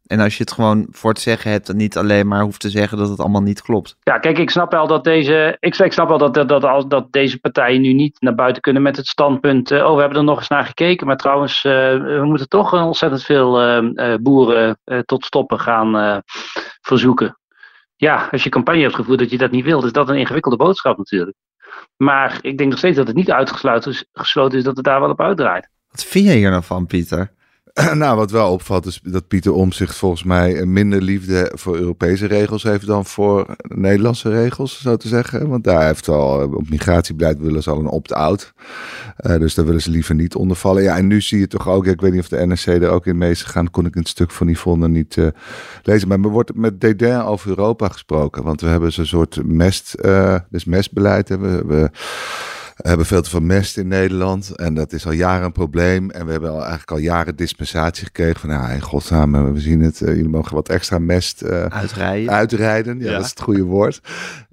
En 0.10 0.20
als 0.20 0.38
je 0.38 0.44
het 0.44 0.52
gewoon 0.52 0.88
voor 0.92 1.10
het 1.10 1.20
zeggen 1.20 1.52
hebt 1.52 1.70
en 1.70 1.78
niet 1.78 1.98
alleen 1.98 2.28
maar 2.28 2.42
hoeft 2.42 2.60
te 2.60 2.70
zeggen 2.70 2.98
dat 2.98 3.10
het 3.10 3.20
allemaal 3.20 3.42
niet 3.42 3.62
klopt. 3.62 3.96
Ja, 4.02 4.18
kijk, 4.18 4.38
ik 4.38 4.50
snap 4.50 4.72
wel 4.72 4.88
dat 4.88 5.04
deze, 5.04 5.58
ik, 5.60 5.78
ik 5.78 5.94
snap 5.94 6.10
wel 6.10 6.18
dat, 6.18 6.34
dat, 6.34 6.48
dat, 6.48 6.62
dat, 6.62 6.90
dat 6.90 7.12
deze 7.12 7.40
partijen 7.40 7.82
nu 7.82 7.94
niet 7.94 8.22
naar 8.22 8.36
buiten 8.36 8.62
kunnen 8.62 8.82
met 8.82 8.98
het 8.98 9.08
standpunt. 9.08 9.72
Uh, 9.72 9.86
oh, 9.86 9.94
we 9.94 10.00
hebben 10.00 10.18
er 10.18 10.24
nog 10.24 10.38
eens 10.38 10.48
naar 10.48 10.66
gekeken. 10.66 11.08
Maar 11.08 11.18
trouwens, 11.18 11.64
uh, 11.64 11.72
we 11.98 12.22
moeten 12.24 12.48
toch 12.48 12.74
ontzettend 12.74 13.24
veel 13.24 13.82
uh, 13.84 14.16
boeren 14.22 14.80
tot 15.06 15.26
stoppen 15.26 15.60
gaan 15.60 16.22
verzoeken. 16.82 17.38
Ja, 17.96 18.28
als 18.32 18.44
je 18.44 18.50
campagne 18.50 18.82
hebt 18.82 18.96
gevoerd 18.96 19.20
dat 19.20 19.30
je 19.30 19.38
dat 19.38 19.52
niet 19.52 19.66
wilt, 19.66 19.84
is 19.84 19.92
dat 19.92 20.10
een 20.10 20.18
ingewikkelde 20.18 20.58
boodschap 20.58 20.98
natuurlijk. 20.98 21.38
Maar 21.98 22.40
ik 22.42 22.58
denk 22.58 22.70
nog 22.70 22.80
steeds 22.80 22.98
dat 22.98 23.08
het 23.08 23.16
niet 23.16 23.32
uitgesloten 23.32 23.92
is, 23.92 24.06
gesloten 24.14 24.58
is 24.58 24.64
dat 24.64 24.76
het 24.76 24.86
daar 24.86 25.00
wel 25.00 25.10
op 25.10 25.22
uitdraait. 25.22 25.70
Wat 25.90 26.04
vind 26.04 26.26
je 26.26 26.32
hier 26.32 26.50
nou 26.50 26.64
van, 26.64 26.86
Pieter? 26.86 27.38
Nou, 27.94 28.16
wat 28.16 28.32
wel 28.32 28.52
opvalt 28.52 28.86
is 28.86 29.00
dat 29.04 29.28
Pieter 29.28 29.54
Omzicht 29.54 29.96
volgens 29.96 30.24
mij 30.24 30.66
minder 30.66 31.02
liefde 31.02 31.52
voor 31.56 31.78
Europese 31.78 32.26
regels 32.26 32.64
heeft 32.64 32.86
dan 32.86 33.06
voor 33.06 33.56
Nederlandse 33.62 34.30
regels, 34.30 34.82
zo 34.82 34.98
te 34.98 35.08
zeggen. 35.08 35.50
Want 35.50 35.64
daar 35.64 35.86
heeft 35.86 36.08
al 36.08 36.44
op 36.44 36.70
migratiebeleid 36.70 37.40
willen 37.40 37.64
ze 37.64 37.70
al 37.70 37.80
een 37.80 37.88
opt-out. 37.88 38.54
Uh, 39.22 39.38
dus 39.38 39.54
daar 39.54 39.66
willen 39.66 39.82
ze 39.82 39.90
liever 39.90 40.16
niet 40.16 40.36
onder 40.36 40.58
vallen. 40.58 40.84
Ja, 40.84 40.98
en 40.98 41.08
nu 41.08 41.22
zie 41.22 41.40
je 41.40 41.48
toch 41.48 41.68
ook, 41.68 41.86
ik 41.86 42.02
weet 42.02 42.12
niet 42.12 42.22
of 42.22 42.28
de 42.28 42.46
NRC 42.46 42.66
er 42.66 42.90
ook 42.90 43.06
in 43.06 43.18
mee 43.18 43.32
is 43.32 43.44
gegaan, 43.44 43.72
kon 43.72 43.86
ik 43.86 43.94
het 43.94 44.08
stuk 44.08 44.32
van 44.32 44.48
Yvonne 44.48 44.88
niet 44.88 45.16
uh, 45.16 45.28
lezen. 45.84 46.08
Maar 46.08 46.20
er 46.20 46.30
wordt 46.30 46.56
met 46.56 46.82
dédain 46.82 47.22
over 47.22 47.50
Europa 47.50 47.88
gesproken, 47.88 48.44
want 48.44 48.62
we 48.62 48.68
hebben 48.68 48.92
zo'n 48.92 49.06
soort 49.06 49.40
mest, 49.46 49.96
uh, 50.02 50.36
dus 50.50 50.66
mestbeleid. 50.66 51.30
Hebben 51.30 51.68
we 51.68 51.74
We 51.76 51.90
hebben 52.82 53.06
veel 53.06 53.22
te 53.22 53.30
veel 53.30 53.42
mest 53.42 53.78
in 53.78 53.88
Nederland 53.88 54.56
en 54.56 54.74
dat 54.74 54.94
is 54.94 55.06
al 55.06 55.12
jaren 55.12 55.46
een 55.46 55.52
probleem. 55.52 56.10
En 56.10 56.26
we 56.26 56.32
hebben 56.32 56.50
al, 56.50 56.60
eigenlijk 56.60 56.92
al 56.92 56.98
jaren 56.98 57.36
dispensatie 57.36 58.06
gekregen 58.06 58.40
van, 58.40 58.50
nou, 58.50 58.72
in 58.72 58.82
godsnaam, 58.82 59.54
we 59.54 59.60
zien 59.60 59.82
het, 59.82 60.02
uh, 60.02 60.08
jullie 60.08 60.30
mogen 60.30 60.56
wat 60.56 60.70
extra 60.70 61.00
mest 61.00 61.44
uh, 61.44 61.66
uitrijden. 61.66 62.34
uitrijden. 62.34 63.00
Ja, 63.00 63.06
ja, 63.06 63.12
dat 63.12 63.24
is 63.24 63.30
het 63.30 63.42
goede 63.42 63.64
woord. 63.64 64.02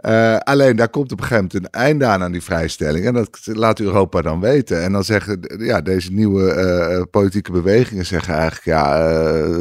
Uh, 0.00 0.36
alleen 0.36 0.76
daar 0.76 0.88
komt 0.88 1.12
op 1.12 1.18
een 1.18 1.26
gegeven 1.26 1.48
moment 1.52 1.64
een 1.64 1.80
einde 1.80 2.04
aan 2.04 2.22
aan 2.22 2.32
die 2.32 2.42
vrijstelling 2.42 3.06
en 3.06 3.14
dat 3.14 3.40
laat 3.42 3.80
Europa 3.80 4.22
dan 4.22 4.40
weten. 4.40 4.82
En 4.82 4.92
dan 4.92 5.04
zeggen, 5.04 5.40
ja, 5.58 5.80
deze 5.80 6.12
nieuwe 6.12 7.06
politieke 7.10 7.52
bewegingen 7.52 8.06
zeggen 8.06 8.34
eigenlijk, 8.34 8.64
ja, 8.64 8.98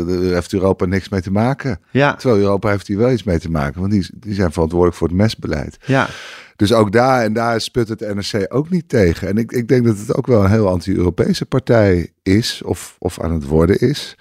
daar 0.06 0.34
heeft 0.34 0.54
Europa 0.54 0.86
niks 0.86 1.10
mee 1.10 1.22
te 1.22 1.32
maken. 1.32 1.80
Ja. 1.92 2.16
Terwijl 2.16 2.42
Europa 2.42 2.70
heeft 2.70 2.88
hier 2.88 2.98
wel 2.98 3.12
iets 3.12 3.24
mee 3.24 3.40
te 3.40 3.52
maken, 3.52 3.80
want 3.80 3.92
die, 3.92 4.10
die 4.16 4.34
zijn 4.34 4.52
verantwoordelijk 4.52 4.98
voor 4.98 5.08
het 5.08 5.18
mestbeleid. 5.18 5.78
Ja. 5.86 6.08
Dus 6.56 6.74
ook 6.74 6.92
daar 6.92 7.24
en 7.24 7.34
daar 7.34 7.62
sput 7.62 7.90
het 7.90 8.00
NRC 8.00 8.46
ook 8.54 8.70
niet 8.70 8.90
tegen. 8.90 9.28
En 9.28 9.38
ik, 9.38 9.52
ik 9.52 9.68
denk 9.68 9.86
dat 9.86 9.98
het 9.98 10.16
ook 10.16 10.28
wel 10.28 10.44
een 10.44 10.52
heel 10.52 10.70
anti-Europese 10.70 11.46
partij 11.46 12.12
is, 12.24 12.62
of, 12.66 12.96
of 13.00 13.20
aan 13.20 13.32
het 13.32 13.46
worden 13.46 13.80
is. 13.80 14.18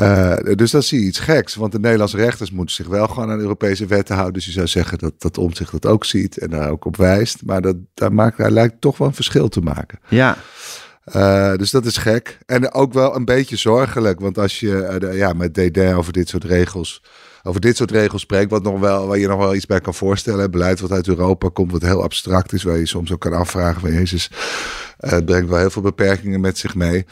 Uh, 0.00 0.36
dus 0.54 0.70
dat 0.70 0.84
zie 0.84 1.00
je 1.00 1.06
iets 1.06 1.18
geks. 1.18 1.54
Want 1.54 1.72
de 1.72 1.78
Nederlandse 1.78 2.16
rechters 2.16 2.50
moeten 2.50 2.74
zich 2.74 2.86
wel 2.86 3.06
gewoon 3.06 3.30
aan 3.30 3.40
Europese 3.40 3.86
wetten 3.86 4.14
houden. 4.14 4.34
Dus 4.34 4.44
je 4.44 4.52
zou 4.52 4.66
zeggen 4.66 4.98
dat 4.98 5.12
dat 5.18 5.38
omzicht 5.38 5.72
dat 5.72 5.86
ook 5.86 6.04
ziet 6.04 6.38
en 6.38 6.50
daar 6.50 6.70
ook 6.70 6.84
op 6.84 6.96
wijst. 6.96 7.44
Maar 7.44 7.60
dat, 7.60 7.76
daar, 7.94 8.12
maakt, 8.12 8.38
daar 8.38 8.50
lijkt 8.50 8.80
toch 8.80 8.98
wel 8.98 9.08
een 9.08 9.14
verschil 9.14 9.48
te 9.48 9.60
maken. 9.60 9.98
Ja. 10.08 10.36
Uh, 11.16 11.54
dus 11.56 11.70
dat 11.70 11.86
is 11.86 11.96
gek. 11.96 12.38
En 12.46 12.72
ook 12.72 12.92
wel 12.92 13.16
een 13.16 13.24
beetje 13.24 13.56
zorgelijk. 13.56 14.20
Want 14.20 14.38
als 14.38 14.60
je 14.60 14.98
uh, 15.02 15.16
ja, 15.16 15.32
met 15.32 15.54
DD 15.54 15.78
over 15.78 16.12
dit 16.12 16.28
soort 16.28 16.44
regels 16.44 17.02
over 17.42 17.60
dit 17.60 17.76
soort 17.76 17.90
regels 17.90 18.22
spreekt, 18.22 18.50
wat 18.50 18.62
nog 18.62 18.80
wel, 18.80 19.06
waar 19.06 19.18
je 19.18 19.26
nog 19.26 19.38
wel 19.38 19.54
iets 19.54 19.66
bij 19.66 19.80
kan 19.80 19.94
voorstellen. 19.94 20.50
Beleid 20.50 20.80
wat 20.80 20.92
uit 20.92 21.08
Europa 21.08 21.48
komt, 21.52 21.72
wat 21.72 21.82
heel 21.82 22.02
abstract 22.02 22.52
is, 22.52 22.62
waar 22.62 22.78
je 22.78 22.86
soms 22.86 23.12
ook 23.12 23.20
kan 23.20 23.32
afvragen 23.32 23.80
van 23.80 23.92
Jezus, 23.92 24.30
uh, 25.00 25.10
het 25.10 25.24
brengt 25.24 25.48
wel 25.48 25.58
heel 25.58 25.70
veel 25.70 25.82
beperkingen 25.82 26.40
met 26.40 26.58
zich 26.58 26.74
mee. 26.74 27.06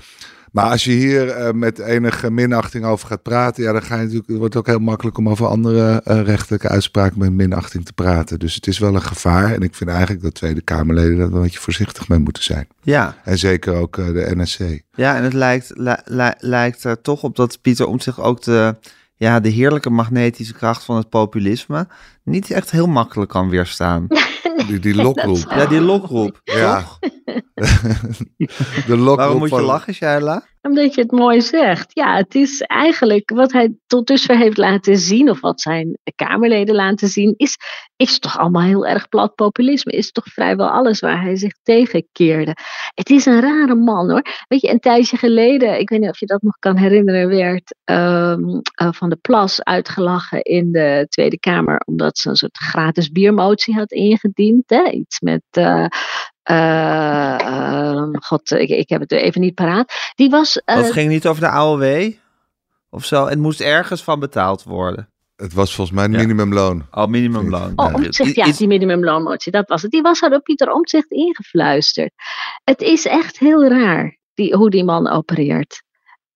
Maar 0.52 0.70
als 0.70 0.85
je 0.85 0.90
hier 0.90 1.26
uh, 1.26 1.50
met 1.50 1.78
enige 1.78 2.30
minachting 2.30 2.85
over 2.85 3.08
gaat 3.08 3.23
praten, 3.23 3.62
ja, 3.62 3.73
dan 3.73 3.82
ga 3.82 3.94
je 3.94 4.02
natuurlijk, 4.02 4.28
het 4.28 4.38
wordt 4.38 4.56
ook 4.56 4.66
heel 4.66 4.78
makkelijk 4.78 5.18
om 5.18 5.28
over 5.28 5.47
andere 5.47 6.02
uh, 6.04 6.23
rechtelijke 6.23 6.68
uitspraken 6.68 7.18
met 7.18 7.32
minachting 7.32 7.85
te 7.85 7.92
praten. 7.92 8.38
Dus 8.38 8.54
het 8.54 8.66
is 8.66 8.78
wel 8.78 8.94
een 8.94 9.02
gevaar. 9.02 9.52
En 9.54 9.61
ik 9.61 9.75
vind 9.75 9.90
eigenlijk 9.90 10.23
dat 10.23 10.35
Tweede 10.35 10.61
Kamerleden 10.61 11.18
daar 11.18 11.28
wel 11.28 11.37
een 11.37 11.42
beetje 11.42 11.58
voorzichtig 11.58 12.08
mee 12.08 12.18
moeten 12.18 12.42
zijn. 12.42 12.66
Ja. 12.82 13.16
En 13.25 13.38
zeker 13.38 13.75
ook 13.75 13.97
uh, 13.97 14.06
de 14.06 14.37
NSC. 14.37 14.61
Ja, 14.92 15.16
en 15.16 15.23
het 15.23 15.32
lijkt, 15.32 15.70
li 15.75 15.94
li 16.04 16.30
lijkt 16.38 16.85
er 16.85 17.00
toch 17.00 17.23
op 17.23 17.37
dat 17.37 17.61
Pieter 17.61 17.87
om 17.87 18.00
zich 18.00 18.20
ook 18.20 18.42
de 18.42 18.75
ja, 19.19 19.41
de 19.41 19.49
heerlijke 19.49 19.91
magnetische 19.91 20.53
kracht 20.55 20.85
van 20.85 20.97
het 20.97 21.09
populisme 21.09 21.89
niet 22.25 22.51
echt 22.51 22.71
heel 22.71 22.87
makkelijk 22.87 23.31
kan 23.31 23.49
weerstaan. 23.49 24.07
Die, 24.67 24.79
die 24.79 24.95
lokroep. 24.95 25.37
Ja, 25.51 25.67
die 25.67 25.81
lokroep. 25.81 26.41
Ja. 26.45 26.85
de 28.87 28.97
lokroep 28.97 29.17
Waarom 29.17 29.39
moet 29.39 29.49
je 29.49 29.55
van- 29.55 29.65
lachen, 29.65 29.95
Shaila? 29.95 30.43
Omdat 30.69 30.95
je 30.95 31.01
het 31.01 31.11
mooi 31.11 31.41
zegt. 31.41 31.91
Ja, 31.95 32.17
het 32.17 32.35
is 32.35 32.61
eigenlijk 32.61 33.31
wat 33.31 33.53
hij 33.53 33.75
tot 33.87 34.07
dusver 34.07 34.37
heeft 34.37 34.57
laten 34.57 34.97
zien, 34.97 35.31
of 35.31 35.41
wat 35.41 35.61
zijn 35.61 35.99
Kamerleden 36.15 36.75
laten 36.75 37.09
zien, 37.09 37.35
is, 37.37 37.57
is 37.97 38.19
toch 38.19 38.39
allemaal 38.39 38.63
heel 38.63 38.87
erg 38.87 39.09
plat 39.09 39.35
populisme. 39.35 39.93
Is 39.93 40.13
toch 40.13 40.25
vrijwel 40.27 40.69
alles 40.69 41.01
waar 41.01 41.23
hij 41.23 41.37
zich 41.37 41.53
tegen 41.63 42.09
keerde. 42.13 42.57
Het 42.95 43.11
is 43.11 43.27
een 43.27 43.41
rare 43.41 43.75
man 43.75 44.11
hoor. 44.11 44.23
Weet 44.49 44.61
je, 44.61 44.71
een 44.71 44.81
tijdje 44.81 45.17
geleden, 45.17 45.79
ik 45.81 45.89
weet 45.89 46.01
niet 46.01 46.11
of 46.11 46.19
je 46.21 46.27
dat 46.27 46.43
nog 46.43 46.59
kan 46.59 46.77
herinneren, 46.77 47.29
werd 47.29 47.75
ehm, 47.85 48.61
eh, 48.75 48.89
Van 48.93 49.09
de 49.09 49.17
Plas 49.17 49.63
uitgelachen 49.63 50.43
in 50.43 50.73
de 50.73 51.07
Tweede 51.09 51.39
Kamer, 51.39 51.83
omdat 51.87 52.19
ze 52.19 52.29
een 52.29 52.37
soort 52.37 52.59
gratis 52.59 53.11
biermotie 53.11 53.75
had 53.75 53.93
ingediend. 53.93 54.71
Hè? 54.71 54.91
Iets 54.91 55.21
met. 55.21 55.43
eh, 55.51 55.87
eh, 56.49 57.40
ehm, 57.40 58.14
God, 58.21 58.50
ik, 58.50 58.69
ik 58.69 58.88
heb 58.88 59.00
het 59.00 59.12
even 59.12 59.40
niet 59.40 59.55
paraat. 59.55 59.93
Die 60.14 60.31
was. 60.31 60.61
eh, 60.64 60.76
Dat 60.76 60.93
ging 60.93 61.09
niet 61.11 61.26
over 61.26 61.40
de 61.43 61.49
AOW 61.49 62.12
of 62.90 63.05
zo. 63.05 63.26
Het 63.26 63.38
moest 63.38 63.61
ergens 63.61 64.02
van 64.02 64.21
betaald 64.21 64.62
worden. 64.62 65.11
Het 65.37 65.52
was 65.52 65.75
volgens 65.75 65.97
mij 65.97 66.09
minimumloon. 66.09 66.87
Oh, 66.90 67.07
minimumloon. 67.07 67.73
Oh, 67.76 67.95
Ja, 68.11 68.52
die 68.52 68.67
minimumloonmotie, 68.67 69.52
dat 69.52 69.69
was 69.69 69.83
het. 69.83 69.90
Die 69.90 70.02
was 70.02 70.23
er 70.23 70.31
door 70.31 70.40
Pieter 70.43 70.73
Omtzigt 70.73 71.11
ingefluisterd. 71.11 72.11
Het 72.64 72.81
is 72.81 73.07
echt 73.07 73.38
heel 73.38 73.64
raar 73.69 74.19
die, 74.35 74.55
hoe 74.57 74.71
die 74.71 74.85
man 74.85 75.09
opereert. 75.09 75.83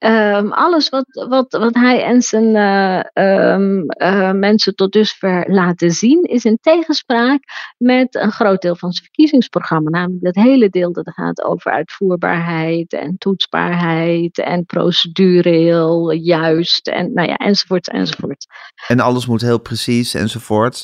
Ehm, 0.03 0.49
alles 0.49 0.89
wat, 0.89 1.05
wat, 1.29 1.53
wat 1.53 1.75
hij 1.75 2.05
en 2.05 2.23
zijn 2.23 2.57
eh, 2.57 3.01
ehm, 3.13 3.81
eh, 3.87 4.33
mensen 4.33 4.75
tot 4.75 4.93
dusver 4.93 5.45
laten 5.51 5.91
zien, 5.91 6.23
is 6.23 6.45
in 6.45 6.59
tegenspraak 6.61 7.41
met 7.79 8.15
een 8.15 8.33
groot 8.33 8.63
deel 8.63 8.77
van 8.77 8.93
zijn 8.93 9.05
verkiezingsprogramma. 9.05 9.91
Namelijk 9.91 10.25
dat 10.25 10.35
hele 10.35 10.69
deel 10.69 10.93
dat 10.93 11.11
gaat 11.15 11.43
over 11.43 11.73
uitvoerbaarheid 11.73 12.93
en 12.93 13.19
toetsbaarheid 13.19 14.39
en 14.39 14.65
procedureel 14.65 16.11
juist 16.13 16.89
en 16.89 17.13
nou 17.13 17.29
ja, 17.29 17.37
enzovoort, 17.37 17.91
enzovoort. 17.91 18.47
En 18.87 19.01
alles 19.01 19.27
moet 19.27 19.41
heel 19.41 19.61
precies 19.61 20.15
enzovoort. 20.15 20.83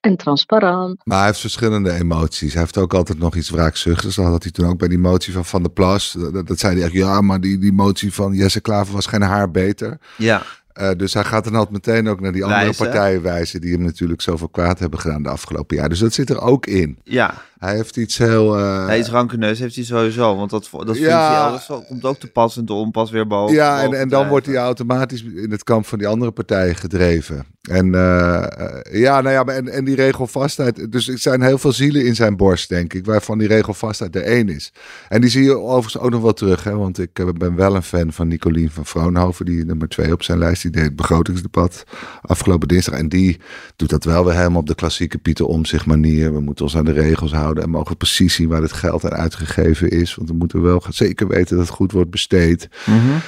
En 0.00 0.16
transparant. 0.16 1.00
Maar 1.04 1.16
hij 1.18 1.26
heeft 1.26 1.40
verschillende 1.40 1.92
emoties. 1.92 2.52
Hij 2.52 2.62
heeft 2.62 2.78
ook 2.78 2.94
altijd 2.94 3.18
nog 3.18 3.34
iets 3.34 3.50
wraakzuchtigs. 3.50 4.14
Dat 4.16 4.24
had 4.26 4.42
hij 4.42 4.52
toen 4.52 4.66
ook 4.66 4.78
bij 4.78 4.88
die 4.88 4.98
motie 4.98 5.32
van 5.32 5.44
Van 5.44 5.62
der 5.62 5.70
Plas. 5.72 6.16
Dat, 6.32 6.46
dat 6.46 6.58
zei 6.58 6.74
hij 6.74 6.84
echt, 6.84 6.92
ja, 6.92 7.20
maar 7.20 7.40
die, 7.40 7.58
die 7.58 7.72
motie 7.72 8.12
van 8.14 8.32
Jesse 8.34 8.60
Klaver 8.60 8.94
was 8.94 9.06
geen 9.06 9.22
haar 9.22 9.50
beter. 9.50 9.98
Ja, 10.16 10.42
Eh, 10.72 10.90
dus 10.96 11.14
hij 11.14 11.24
gaat 11.24 11.44
dan 11.44 11.54
altijd 11.54 11.72
meteen 11.86 12.08
ook 12.08 12.20
naar 12.20 12.32
die 12.32 12.44
andere 12.44 12.64
Wijzen. 12.64 12.84
partijen 12.84 13.22
wijzen... 13.22 13.60
die 13.60 13.72
hem 13.72 13.82
natuurlijk 13.82 14.20
zoveel 14.20 14.48
kwaad 14.48 14.78
hebben 14.78 14.98
gedaan 14.98 15.22
de 15.22 15.28
afgelopen 15.28 15.76
jaar. 15.76 15.88
Dus 15.88 15.98
dat 15.98 16.12
zit 16.12 16.30
er 16.30 16.40
ook 16.40 16.66
in. 16.66 16.98
ja. 17.04 17.34
Hij 17.58 17.74
heeft 17.74 17.96
iets 17.96 18.18
heel... 18.18 18.58
eh, 18.58 18.86
Hij 18.86 18.98
is 18.98 19.08
rankeneus, 19.08 19.58
heeft 19.58 19.74
hij 19.74 19.84
sowieso. 19.84 20.36
Want 20.36 20.50
dat, 20.50 20.68
dat 20.72 20.96
vindt 20.96 21.10
hij 21.10 21.38
alles, 21.38 21.66
komt 21.88 22.04
ook 22.04 22.18
te 22.18 22.26
pas 22.26 22.56
en 22.56 22.64
te 22.64 22.72
onpas 22.72 23.10
weer 23.10 23.26
boven. 23.26 23.54
Ja, 23.54 23.82
en, 23.82 23.92
en 23.94 24.08
dan 24.08 24.28
wordt 24.28 24.46
hij 24.46 24.56
automatisch 24.56 25.22
in 25.22 25.50
het 25.50 25.64
kamp 25.64 25.86
van 25.86 25.98
die 25.98 26.06
andere 26.06 26.30
partijen 26.30 26.74
gedreven. 26.76 27.46
En 27.68 27.94
eh, 27.94 28.44
eh, 28.44 29.00
ja, 29.00 29.20
nou 29.20 29.34
ja, 29.34 29.54
en, 29.54 29.68
en 29.68 29.84
die 29.84 29.94
regelvastheid. 29.94 30.92
Dus 30.92 31.08
er 31.08 31.18
zijn 31.18 31.42
heel 31.42 31.58
veel 31.58 31.72
zielen 31.72 32.06
in 32.06 32.14
zijn 32.14 32.36
borst, 32.36 32.68
denk 32.68 32.94
ik, 32.94 33.04
waarvan 33.06 33.38
die 33.38 33.48
regelvastheid 33.48 34.16
er 34.16 34.22
één 34.22 34.48
is. 34.48 34.72
En 35.08 35.20
die 35.20 35.30
zie 35.30 35.42
je 35.42 35.58
overigens 35.58 35.98
ook 35.98 36.10
nog 36.10 36.22
wel 36.22 36.32
terug, 36.32 36.64
hè, 36.64 36.76
want 36.76 36.98
ik 36.98 37.18
eh, 37.18 37.28
ben 37.38 37.54
wel 37.54 37.74
een 37.74 37.82
fan 37.82 38.12
van 38.12 38.28
Nicolien 38.28 38.70
van 38.70 38.86
Vroonhoven, 38.86 39.44
die 39.44 39.64
nummer 39.64 39.88
twee 39.88 40.12
op 40.12 40.22
zijn 40.22 40.38
lijst, 40.38 40.62
die 40.62 40.70
deed 40.70 40.82
het 40.82 40.96
begrotingsdebat 40.96 41.84
afgelopen 42.22 42.68
dinsdag. 42.68 42.94
En 42.94 43.08
die 43.08 43.40
doet 43.76 43.90
dat 43.90 44.04
wel 44.04 44.24
weer 44.24 44.36
helemaal 44.36 44.60
op 44.60 44.66
de 44.66 44.74
klassieke 44.74 45.18
Pieter 45.18 45.46
Omtzigt 45.46 45.86
manier. 45.86 46.32
We 46.32 46.40
moeten 46.40 46.64
ons 46.64 46.76
aan 46.76 46.84
de 46.84 46.92
regels 46.92 47.32
houden 47.32 47.62
en 47.62 47.70
mogen 47.70 47.96
precies 47.96 48.34
zien 48.34 48.48
waar 48.48 48.62
het 48.62 48.72
geld 48.72 49.04
aan 49.04 49.18
uitgegeven 49.18 49.90
is. 49.90 50.14
Want 50.14 50.28
we 50.28 50.34
moeten 50.34 50.62
wel 50.62 50.82
zeker 50.88 51.28
weten 51.28 51.56
dat 51.56 51.66
het 51.66 51.74
goed 51.74 51.92
wordt 51.92 52.10
besteed. 52.10 52.68
Mhm. 52.86 53.18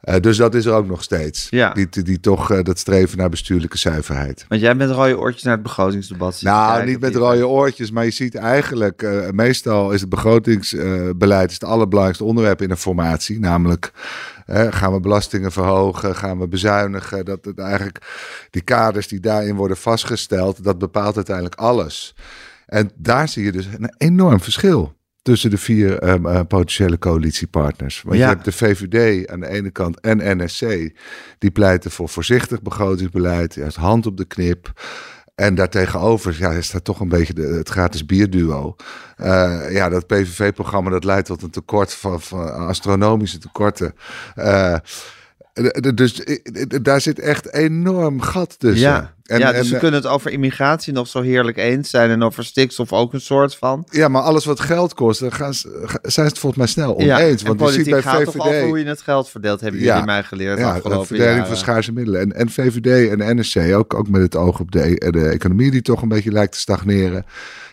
Eh, 0.00 0.20
dus 0.20 0.36
dat 0.36 0.54
is 0.54 0.64
er 0.64 0.72
ook 0.72 0.86
nog 0.86 1.02
steeds. 1.02 1.46
Ja. 1.50 1.72
Die, 1.72 1.86
die, 1.90 2.02
die 2.02 2.20
toch 2.20 2.50
eh, 2.50 2.62
dat 2.62 2.78
streven 2.78 3.18
naar 3.18 3.28
bestuurlijke 3.28 3.78
zuiverheid. 3.78 4.44
Want 4.48 4.60
jij 4.60 4.76
bent 4.76 4.90
rode 4.90 5.18
oortjes 5.18 5.42
naar 5.42 5.52
het 5.52 5.62
begrotingsdebat. 5.62 6.42
Nou, 6.42 6.84
niet 6.84 7.00
met 7.00 7.14
rode 7.14 7.46
oortjes, 7.46 7.90
maar 7.90 8.04
je 8.04 8.10
ziet 8.10 8.34
eigenlijk, 8.34 9.02
eh, 9.02 9.30
meestal 9.30 9.92
is 9.92 10.00
het 10.00 10.08
begrotingsbeleid 10.08 11.52
het 11.52 11.64
allerbelangrijkste 11.64 12.24
onderwerp 12.24 12.62
in 12.62 12.70
een 12.70 12.76
formatie. 12.76 13.40
Namelijk, 13.40 13.90
gaan 14.70 14.92
we 14.92 15.00
belastingen 15.00 15.52
verhogen, 15.52 16.16
gaan 16.16 16.38
we 16.38 16.48
bezuinigen. 16.48 17.24
Dat 17.24 17.44
het 17.44 17.58
eigenlijk, 17.58 17.98
die 18.50 18.62
kaders 18.62 19.08
die 19.08 19.20
daarin 19.20 19.54
worden 19.54 19.76
vastgesteld, 19.76 20.64
dat 20.64 20.78
bepaalt 20.78 21.16
uiteindelijk 21.16 21.54
alles. 21.54 22.14
En 22.66 22.90
daar 22.94 23.28
zie 23.28 23.44
je 23.44 23.52
dus 23.52 23.66
een 23.66 23.94
enorm 23.96 24.40
verschil 24.40 24.97
tussen 25.28 25.50
de 25.50 25.58
vier 25.58 25.98
ehm, 25.98 26.26
eh, 26.26 26.40
potentiële 26.48 26.98
coalitiepartners. 26.98 28.02
Want 28.02 28.16
Ja. 28.16 28.22
je 28.22 28.28
hebt 28.28 28.44
de 28.44 28.52
VVD 28.52 29.28
aan 29.30 29.40
de 29.40 29.48
ene 29.48 29.70
kant 29.70 30.00
en 30.00 30.38
NSC, 30.42 30.90
die 31.38 31.50
pleiten 31.50 31.90
voor 31.90 32.08
voorzichtig 32.08 32.62
begrotingsbeleid, 32.62 33.54
juist 33.54 33.76
hand 33.76 34.06
op 34.06 34.16
de 34.16 34.24
knip. 34.24 34.72
En 35.34 35.54
daartegenover 35.54 36.36
ja, 36.38 36.50
is 36.50 36.70
daar 36.70 36.82
toch 36.82 37.00
een 37.00 37.08
beetje 37.08 37.34
de, 37.34 37.42
het 37.42 37.68
gratis 37.68 38.06
bierduo. 38.06 38.76
Eh, 39.16 39.60
ja, 39.70 39.88
dat 39.88 40.06
PVV-programma 40.06 40.90
dat 40.90 41.04
leidt 41.04 41.26
tot 41.26 41.42
een 41.42 41.50
tekort 41.50 41.94
van, 41.94 42.20
van 42.20 42.66
astronomische 42.66 43.38
tekorten. 43.38 43.94
Eh, 44.34 44.74
dus 45.94 46.22
eh, 46.24 46.34
d- 46.66 46.84
daar 46.84 47.00
zit 47.00 47.18
echt 47.18 47.52
enorm 47.52 48.20
gat 48.20 48.58
tussen. 48.58 48.88
Ja, 48.88 49.14
En, 49.24 49.38
ja 49.38 49.52
dus 49.52 49.66
en, 49.66 49.72
we 49.72 49.78
kunnen 49.78 50.00
het 50.00 50.10
over 50.10 50.30
immigratie 50.30 50.92
nog 50.92 51.08
zo 51.08 51.20
heerlijk 51.22 51.56
eens 51.56 51.90
zijn. 51.90 52.10
En 52.10 52.22
over 52.22 52.44
stikstof 52.44 52.92
ook 52.92 53.12
een 53.12 53.20
soort 53.20 53.56
van. 53.56 53.86
Ja, 53.90 54.08
maar 54.08 54.22
alles 54.22 54.44
wat 54.44 54.60
geld 54.60 54.94
kost, 54.94 55.20
daar 55.20 55.32
gaan 55.32 55.54
ze, 55.54 55.68
zijn 56.02 56.10
ze 56.12 56.20
het 56.20 56.38
volgens 56.38 56.56
mij 56.56 56.66
snel 56.66 57.00
ja, 57.02 57.16
oneens. 57.16 57.42
en 57.42 57.56
Want 57.56 57.70
je 57.74 57.76
ziet 57.82 57.90
bij 57.90 58.02
gaat 58.02 58.24
toch 58.24 58.38
over 58.38 58.60
hoe 58.62 58.70
VVD... 58.76 58.82
je 58.82 58.88
het 58.88 59.00
geld 59.02 59.28
verdeelt, 59.30 59.60
hebben 59.60 59.80
Ja. 59.80 59.86
jullie 59.86 60.04
mij 60.04 60.22
geleerd 60.22 60.58
Ja, 60.58 60.68
afgelopen 60.74 61.00
de 61.00 61.06
verdeling 61.06 61.34
jaren. 61.34 61.48
van 61.48 61.56
schaarse 61.56 61.92
middelen. 61.92 62.20
En, 62.20 62.32
en 62.32 62.48
VVD 62.50 63.10
en 63.20 63.38
NSC, 63.38 63.56
ook, 63.74 63.94
ook 63.94 64.08
met 64.08 64.22
het 64.22 64.36
oog 64.36 64.60
op 64.60 64.70
de, 64.72 65.06
de 65.10 65.28
economie 65.28 65.70
die 65.70 65.82
toch 65.82 66.02
een 66.02 66.08
beetje 66.08 66.32
lijkt 66.32 66.52
te 66.52 66.58
stagneren. 66.58 67.24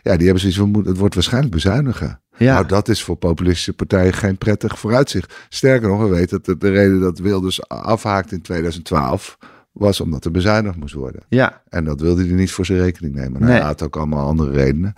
Ja, 0.03 0.15
die 0.15 0.23
hebben 0.23 0.39
zoiets 0.39 0.57
van, 0.59 0.83
het 0.87 0.97
wordt 0.97 1.13
waarschijnlijk 1.13 1.53
bezuinigen. 1.53 2.19
Ja. 2.37 2.53
Nou, 2.53 2.67
dat 2.67 2.87
is 2.87 3.03
voor 3.03 3.15
populistische 3.15 3.73
partijen 3.73 4.13
geen 4.13 4.37
prettig 4.37 4.79
vooruitzicht. 4.79 5.33
Sterker 5.49 5.87
nog, 5.87 6.01
we 6.01 6.07
weten 6.07 6.41
dat 6.41 6.45
de, 6.45 6.57
de 6.57 6.69
reden 6.69 6.99
dat 6.99 7.19
Wilders 7.19 7.67
afhaakt 7.67 8.31
in 8.31 8.41
2012 8.41 9.37
was 9.75 10.01
omdat 10.01 10.25
er 10.25 10.31
bezuinigd 10.31 10.75
moest 10.75 10.93
worden. 10.93 11.21
Ja, 11.29 11.61
En 11.69 11.83
dat 11.83 12.01
wilde 12.01 12.25
hij 12.25 12.33
niet 12.33 12.51
voor 12.51 12.65
zijn 12.65 12.79
rekening 12.79 13.15
nemen. 13.15 13.31
Nou, 13.31 13.43
Nee. 13.45 13.53
Hij 13.53 13.65
had 13.65 13.81
ook 13.81 13.95
allemaal 13.95 14.27
andere 14.27 14.51
redenen. 14.51 14.93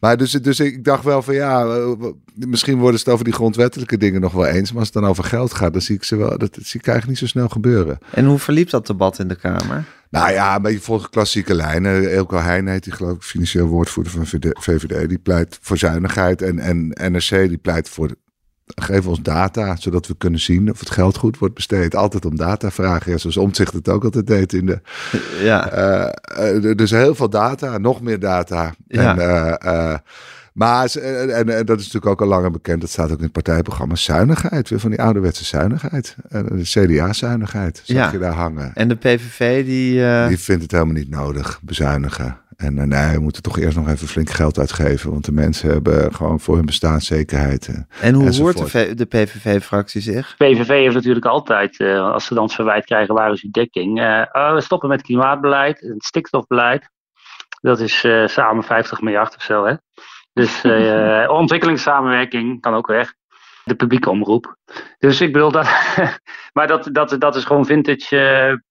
Maar 0.00 0.16
dus, 0.16 0.30
dus 0.30 0.60
ik 0.60 0.84
dacht 0.84 1.04
wel 1.04 1.22
van 1.22 1.34
ja, 1.34 1.66
eh, 1.66 1.92
misschien 2.34 2.78
worden 2.78 2.98
ze 2.98 3.04
het 3.04 3.12
over 3.14 3.24
die 3.24 3.34
grondwettelijke 3.34 3.96
dingen 3.96 4.20
nog 4.20 4.32
wel 4.32 4.46
eens. 4.46 4.70
Maar 4.70 4.78
als 4.78 4.90
het 4.92 5.02
dan 5.02 5.10
over 5.10 5.24
geld 5.24 5.54
gaat, 5.54 5.72
dan 5.72 5.82
zie 5.82 5.96
ik 5.96 6.04
ze 6.04 6.16
wel, 6.16 6.38
dat 6.38 6.58
zie 6.60 6.80
ik 6.80 6.86
eigenlijk 6.86 7.06
niet 7.06 7.18
zo 7.18 7.26
snel 7.26 7.48
gebeuren. 7.48 7.98
en 8.10 8.24
hoe 8.24 8.38
verliep 8.38 8.70
dat 8.70 8.86
debat 8.86 9.18
in 9.18 9.28
de 9.28 9.36
Kamer? 9.36 9.84
Nou 10.10 10.30
ja, 10.32 10.56
een 10.56 10.62
beetje 10.62 10.80
volgens 10.80 11.10
klassieke 11.10 11.54
lijnen. 11.54 12.12
Elko 12.12 12.36
Heijn 12.36 12.66
heet 12.66 12.84
die 12.84 12.92
geloof 12.92 13.16
ik 13.16 13.22
financieel 13.22 13.66
woordvoerder 13.66 14.12
van 14.12 14.26
VD 14.26 14.46
VVD. 14.60 15.08
Die 15.08 15.18
pleit 15.18 15.58
voor 15.60 15.78
zuinigheid. 15.78 16.42
En, 16.42 16.58
en 16.58 16.88
NRC 17.12 17.28
die 17.48 17.58
pleit 17.58 17.88
voor 17.88 18.10
geef 18.74 19.06
ons 19.06 19.22
data, 19.22 19.76
zodat 19.76 20.06
we 20.06 20.14
kunnen 20.18 20.40
zien 20.40 20.70
of 20.70 20.78
het 20.80 20.90
geld 20.90 21.16
goed 21.16 21.38
wordt 21.38 21.54
besteed. 21.54 21.94
Altijd 21.94 22.24
om 22.24 22.36
data 22.36 22.70
vragen, 22.70 23.12
ja, 23.12 23.18
zoals 23.18 23.36
Omtzigt 23.36 23.72
het 23.72 23.88
ook 23.88 24.04
altijd 24.04 24.26
deed 24.26 24.52
in 24.52 24.66
de... 24.66 24.80
Ja, 25.42 25.70
eh, 25.70 26.56
eh, 26.56 26.76
dus 26.76 26.90
heel 26.90 27.14
veel 27.14 27.30
data, 27.30 27.78
nog 27.78 28.00
meer 28.00 28.18
data. 28.18 28.74
Ja. 28.88 29.18
En, 29.18 29.58
eh, 29.60 29.98
maar 30.52 30.90
en, 30.94 31.34
en, 31.34 31.48
en 31.48 31.66
dat 31.66 31.78
is 31.78 31.84
natuurlijk 31.84 32.12
ook 32.12 32.20
al 32.20 32.26
langer 32.26 32.50
bekend, 32.50 32.80
dat 32.80 32.90
staat 32.90 33.10
ook 33.10 33.18
in 33.18 33.22
het 33.24 33.32
partijprogramma, 33.32 33.94
zuinigheid. 33.94 34.68
Weer 34.68 34.80
van 34.80 34.90
die 34.90 35.02
ouderwetse 35.02 35.44
zuinigheid. 35.44 36.16
De 36.28 36.60
CDA-zuinigheid 36.62 37.82
zag 37.84 37.96
Ja. 37.96 38.12
je 38.12 38.18
daar 38.18 38.32
hangen. 38.32 38.74
en 38.74 38.88
de 38.88 38.96
PVV 38.96 39.64
die... 39.64 40.28
Die 40.28 40.38
vindt 40.38 40.62
het 40.62 40.72
helemaal 40.72 40.94
niet 40.94 41.10
nodig, 41.10 41.60
bezuinigen. 41.62 42.38
En 42.60 42.78
eh, 42.78 42.84
nee, 42.84 43.14
we 43.14 43.20
moeten 43.20 43.42
toch 43.42 43.58
eerst 43.58 43.76
nog 43.76 43.88
even 43.88 44.08
flink 44.08 44.30
geld 44.30 44.58
uitgeven. 44.58 45.10
Want 45.10 45.24
de 45.24 45.32
mensen 45.32 45.70
hebben 45.70 46.14
gewoon 46.14 46.40
voor 46.40 46.56
hun 46.56 46.66
bestaanszekerheid. 46.66 47.68
eh. 47.68 48.06
en 48.08 48.14
hoe 48.14 48.26
enzovoort. 48.26 48.58
hoort 48.58 48.72
de, 48.72 48.94
de 48.94 49.04
PVV-fractie 49.04 50.00
zich? 50.00 50.34
PVV 50.36 50.68
heeft 50.68 50.94
natuurlijk 50.94 51.26
altijd, 51.26 51.78
eh, 51.80 52.12
als 52.12 52.24
ze 52.24 52.34
dan 52.34 52.44
het 52.44 52.54
verwijt 52.54 52.84
krijgen, 52.84 53.14
waar 53.14 53.32
is 53.32 53.42
uw 53.42 53.50
dekking? 53.50 54.00
Eh, 54.00 54.22
oh, 54.32 54.54
we 54.54 54.60
stoppen 54.60 54.88
met 54.88 55.02
klimaatbeleid, 55.02 55.80
het 55.80 56.04
stikstofbeleid. 56.04 56.88
Dat 57.60 57.80
is 57.80 58.04
eh, 58.04 58.26
samen 58.26 58.64
50 58.64 59.00
miljard 59.00 59.36
of 59.36 59.42
zo, 59.42 59.64
hè? 59.64 59.74
Dus 60.32 60.62
eh, 60.64 61.26
ontwikkelingssamenwerking 61.28 62.60
kan 62.60 62.74
ook 62.74 62.86
weg. 62.86 63.14
De 63.64 63.74
publieke 63.74 64.10
omroep. 64.10 64.56
Dus 64.98 65.20
ik 65.20 65.32
bedoel 65.32 65.50
dat. 65.50 65.68
maar 66.56 66.66
dat, 66.66 66.88
dat, 66.92 67.16
dat 67.18 67.36
is 67.36 67.44
gewoon 67.44 67.66
vintage 67.66 68.62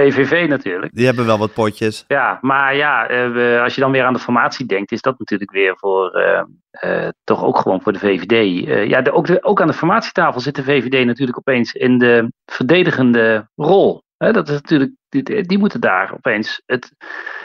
PVV 0.00 0.48
natuurlijk. 0.48 0.94
Die 0.94 1.06
hebben 1.06 1.26
wel 1.26 1.38
wat 1.38 1.52
potjes. 1.52 2.04
Ja, 2.08 2.38
maar 2.40 2.76
ja, 2.76 3.08
eh, 3.08 3.62
als 3.62 3.74
je 3.74 3.80
dan 3.80 3.90
weer 3.92 4.04
aan 4.04 4.12
de 4.12 4.18
formatie 4.18 4.66
denkt, 4.66 4.92
is 4.92 5.00
dat 5.00 5.18
natuurlijk 5.18 5.50
weer 5.50 5.76
voor 5.76 6.10
eh, 6.10 6.42
eh, 6.70 7.08
toch 7.24 7.44
ook 7.44 7.58
gewoon 7.58 7.82
voor 7.82 7.92
de 7.92 7.98
VVD. 7.98 8.64
Ja, 8.90 9.02
de, 9.02 9.12
ook, 9.12 9.26
de, 9.26 9.44
ook 9.44 9.60
aan 9.60 9.66
de 9.66 9.72
formatietafel 9.72 10.40
zit 10.40 10.54
de 10.54 10.64
VVD 10.64 11.06
natuurlijk 11.06 11.38
opeens 11.38 11.72
in 11.72 11.98
de 11.98 12.32
verdedigende 12.44 13.48
rol. 13.54 14.04
Dat 14.16 14.48
is 14.48 14.54
natuurlijk, 14.54 14.92
die, 15.08 15.42
die 15.42 15.58
moeten 15.58 15.80
daar 15.80 16.12
opeens 16.14 16.62
het, 16.66 16.92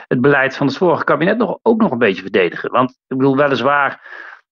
het 0.08 0.22
beleid 0.22 0.56
van 0.56 0.68
het 0.68 0.78
vorige 0.78 1.04
kabinet 1.04 1.38
nog, 1.38 1.60
ook 1.62 1.82
nog 1.82 1.92
een 1.92 1.98
beetje 1.98 2.22
verdedigen. 2.22 2.72
Want 2.72 2.90
ik 2.90 3.18
bedoel, 3.18 3.38
weliswaar 3.38 4.02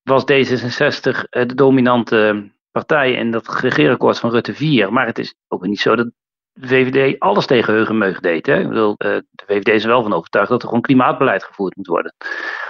was 0.10 0.24
D66 0.24 1.30
eh, 1.30 1.48
de 1.48 1.56
dominante 1.56 2.52
partij 2.72 3.12
in 3.14 3.32
dat 3.32 3.60
regeerakkoord 3.60 4.20
van 4.20 4.30
Rutte 4.30 4.54
4. 4.54 4.94
Maar 4.94 5.06
het 5.06 5.20
is 5.20 5.36
ook 5.48 5.66
niet 5.66 5.80
zo 5.80 5.96
dat 5.96 6.12
de 6.60 6.68
VVD 6.68 7.20
alles 7.20 7.46
tegen 7.46 7.98
meug 7.98 8.20
deed. 8.20 8.46
Hè? 8.46 8.60
Ik 8.60 8.68
bedoel, 8.68 8.96
eh, 8.98 9.18
de 9.32 9.44
VVD 9.46 9.68
is 9.68 9.84
er 9.84 9.90
wel 9.90 10.04
van 10.04 10.14
overtuigd 10.14 10.50
dat 10.50 10.62
er 10.62 10.68
gewoon 10.68 10.84
klimaatbeleid 10.84 11.44
gevoerd 11.44 11.76
moet 11.76 11.88
worden. 11.88 12.16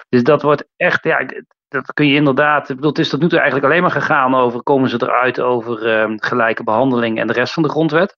Dus 0.09 0.23
dat 0.23 0.41
wordt 0.41 0.67
echt, 0.75 1.03
ja, 1.03 1.25
dat 1.67 1.93
kun 1.93 2.07
je 2.07 2.15
inderdaad. 2.15 2.69
Ik 2.69 2.75
bedoel, 2.75 2.89
het 2.89 2.99
is 2.99 3.09
tot 3.09 3.21
nu 3.21 3.27
toe 3.27 3.39
eigenlijk 3.39 3.67
alleen 3.67 3.81
maar 3.81 3.91
gegaan 3.91 4.35
over, 4.35 4.63
komen 4.63 4.89
ze 4.89 5.01
eruit 5.01 5.41
over 5.41 5.85
eh, 5.85 6.13
gelijke 6.15 6.63
behandeling 6.63 7.19
en 7.19 7.27
de 7.27 7.33
rest 7.33 7.53
van 7.53 7.63
de 7.63 7.69
grondwet. 7.69 8.17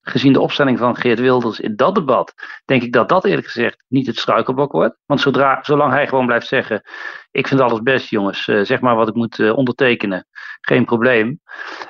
Gezien 0.00 0.32
de 0.32 0.40
opstelling 0.40 0.78
van 0.78 0.96
Geert 0.96 1.18
Wilders 1.18 1.60
in 1.60 1.76
dat 1.76 1.94
debat, 1.94 2.34
denk 2.64 2.82
ik 2.82 2.92
dat 2.92 3.08
dat 3.08 3.24
eerlijk 3.24 3.46
gezegd 3.46 3.84
niet 3.88 4.06
het 4.06 4.18
struikelblok 4.18 4.72
wordt. 4.72 4.98
Want 5.06 5.20
zodra, 5.20 5.58
zolang 5.62 5.92
hij 5.92 6.08
gewoon 6.08 6.26
blijft 6.26 6.46
zeggen: 6.46 6.82
Ik 7.30 7.46
vind 7.46 7.60
alles 7.60 7.80
best, 7.80 8.10
jongens, 8.10 8.48
eh, 8.48 8.60
zeg 8.64 8.80
maar 8.80 8.96
wat 8.96 9.08
ik 9.08 9.14
moet 9.14 9.38
eh, 9.38 9.56
ondertekenen, 9.56 10.26
geen 10.60 10.84
probleem. 10.84 11.40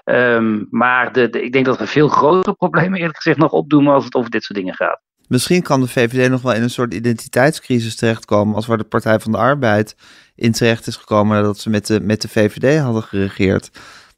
Ehm, 0.04 0.64
maar 0.70 1.12
de, 1.12 1.28
de- 1.30 1.42
ik 1.42 1.52
denk 1.52 1.64
dat 1.64 1.78
we 1.78 1.86
veel 1.86 2.08
grotere 2.08 2.54
problemen 2.56 2.98
eerlijk 2.98 3.16
gezegd 3.16 3.38
nog 3.38 3.52
opdoen 3.52 3.86
als 3.86 4.04
het 4.04 4.14
over 4.14 4.30
dit 4.30 4.42
soort 4.42 4.58
dingen 4.58 4.74
gaat. 4.74 5.00
Misschien 5.28 5.62
kan 5.62 5.80
de 5.80 5.88
VVD 5.88 6.30
nog 6.30 6.42
wel 6.42 6.54
in 6.54 6.62
een 6.62 6.70
soort 6.70 6.94
identiteitscrisis 6.94 7.96
terechtkomen. 7.96 8.54
als 8.54 8.66
waar 8.66 8.78
de 8.78 8.84
Partij 8.84 9.20
van 9.20 9.32
de 9.32 9.38
Arbeid 9.38 9.96
in 10.34 10.52
terecht 10.52 10.86
is 10.86 10.96
gekomen. 10.96 11.36
nadat 11.36 11.58
ze 11.58 11.70
met 11.70 11.86
de, 11.86 12.00
met 12.00 12.22
de 12.22 12.28
VVD 12.28 12.80
hadden 12.80 13.02
geregeerd. 13.02 13.70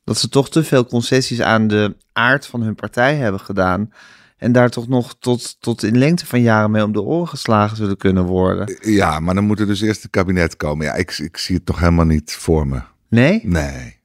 Dat 0.05 0.19
ze 0.19 0.29
toch 0.29 0.51
te 0.51 0.65
veel 0.65 0.87
concessies 0.87 1.41
aan 1.41 1.67
de 1.69 1.97
aard 2.13 2.47
van 2.47 2.63
hun 2.63 2.75
partij 2.75 3.15
hebben 3.17 3.41
gedaan. 3.41 3.93
En 4.37 4.53
daar 4.53 4.71
toch 4.71 4.89
nog 4.89 5.15
tot, 5.19 5.61
tot 5.61 5.83
in 5.83 5.99
lengte 5.99 6.27
van 6.27 6.41
jaren 6.41 6.71
mee 6.71 6.85
om 6.85 6.93
de 6.93 7.03
oren 7.03 7.29
geslagen 7.29 7.77
zullen 7.77 7.97
kunnen 7.97 8.25
worden. 8.25 8.77
Ja, 8.81 9.21
maar 9.21 9.35
dan 9.35 9.45
moet 9.45 9.61
er 9.61 9.67
dus 9.67 9.81
eerst 9.81 10.05
een 10.05 10.11
kabinet 10.11 10.57
komen. 10.57 10.87
Ja, 10.87 10.95
ik, 10.95 11.19
ik 11.19 11.37
zie 11.37 11.57
het 11.57 11.67
nog 11.67 11.79
helemaal 11.79 12.05
niet 12.05 12.33
voor 12.33 12.67
me. 12.67 12.81
Nee? 13.09 13.41
Nee. 13.45 14.00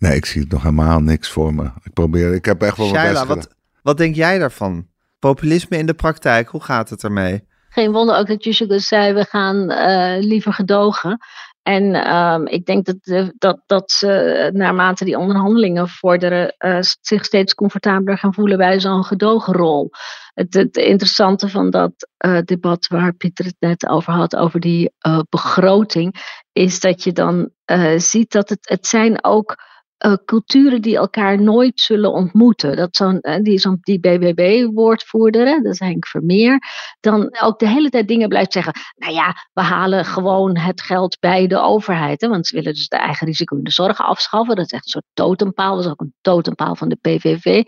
Nee, 0.00 0.14
ik 0.16 0.26
zie 0.26 0.40
het 0.40 0.50
nog 0.50 0.62
helemaal 0.62 1.00
niks 1.00 1.28
voor 1.30 1.54
me. 1.54 1.64
Ik 1.82 1.92
probeer, 1.92 2.34
ik 2.34 2.44
heb 2.44 2.62
echt 2.62 2.76
wel 2.76 2.86
Shaila, 2.86 3.20
gedaan. 3.20 3.26
wat, 3.36 3.48
wat 3.82 3.96
denk 3.98 4.14
jij 4.14 4.38
daarvan? 4.38 4.86
Populisme 5.18 5.76
in 5.76 5.86
de 5.86 5.94
praktijk, 5.94 6.48
hoe 6.48 6.62
gaat 6.62 6.90
het 6.90 7.02
ermee? 7.04 7.44
Geen 7.68 7.92
wonder 7.92 8.16
ook 8.16 8.26
dat 8.26 8.44
Jusjegus 8.44 8.86
zei, 8.88 9.12
we 9.12 9.24
gaan 9.24 9.70
eh, 9.70 10.22
liever 10.24 10.52
gedogen. 10.52 11.18
En 11.62 11.94
ehm, 11.94 12.46
ik 12.46 12.66
denk 12.66 12.84
dat, 12.86 12.96
de- 13.00 13.34
dat, 13.38 13.62
dat 13.66 13.90
ze 13.90 14.12
eh, 14.12 14.52
naarmate 14.52 15.04
die 15.04 15.18
onderhandelingen 15.18 15.88
vorderen, 15.88 16.54
eh, 16.58 16.78
zich 17.00 17.24
steeds 17.24 17.54
comfortabeler 17.54 18.18
gaan 18.18 18.34
voelen 18.34 18.58
bij 18.58 18.80
zo'n 18.80 19.04
gedogenrol. 19.04 19.90
Het, 20.34 20.54
het 20.54 20.76
interessante 20.76 21.48
van 21.48 21.70
dat 21.70 21.92
eh, 22.16 22.38
debat 22.44 22.86
waar 22.86 23.12
Pieter 23.14 23.44
het 23.44 23.56
net 23.58 23.88
over 23.88 24.12
had, 24.12 24.36
over 24.36 24.60
die 24.60 24.92
eh, 24.98 25.20
begroting, 25.28 26.38
is 26.52 26.80
dat 26.80 27.02
je 27.04 27.12
dan 27.12 27.50
eh, 27.64 27.98
ziet 27.98 28.32
dat 28.32 28.48
het, 28.48 28.68
het 28.68 28.86
zijn 28.86 29.24
ook 29.24 29.56
eh, 30.00 30.14
culturen 30.24 30.82
die 30.82 30.96
elkaar 30.96 31.42
nooit 31.42 31.80
zullen 31.80 32.12
ontmoeten. 32.12 32.76
Dat 32.76 32.96
zo'n, 32.96 33.20
eh, 33.20 33.42
die, 33.42 33.58
zo'n, 33.58 33.78
die 33.80 34.00
BBB-woordvoerder, 34.00 35.62
dat 35.62 35.72
is 35.72 35.78
Henk 35.78 36.06
Vermeer, 36.06 36.62
dan 37.00 37.36
ook 37.40 37.58
de 37.58 37.68
hele 37.68 37.90
tijd 37.90 38.08
dingen 38.08 38.28
blijft 38.28 38.52
zeggen. 38.52 38.72
Nou 38.96 39.12
ja, 39.12 39.34
we 39.52 39.60
halen 39.60 40.04
gewoon 40.04 40.56
het 40.56 40.82
geld 40.82 41.18
bij 41.20 41.46
de 41.46 41.58
overheid. 41.58 42.20
Hè, 42.20 42.28
want 42.28 42.46
ze 42.46 42.54
willen 42.54 42.74
dus 42.74 42.88
de 42.88 42.96
eigen 42.96 43.26
risico 43.26 43.56
in 43.56 43.64
de 43.64 43.70
zorg 43.70 44.00
afschaffen. 44.00 44.56
Dat 44.56 44.64
is 44.64 44.72
echt 44.72 44.84
een 44.84 44.90
soort 44.90 45.04
totempaal. 45.14 45.74
Dat 45.76 45.84
is 45.84 45.90
ook 45.90 46.00
een 46.00 46.14
totempaal 46.20 46.76
van 46.76 46.88
de 46.88 46.98
PVV. 47.00 47.62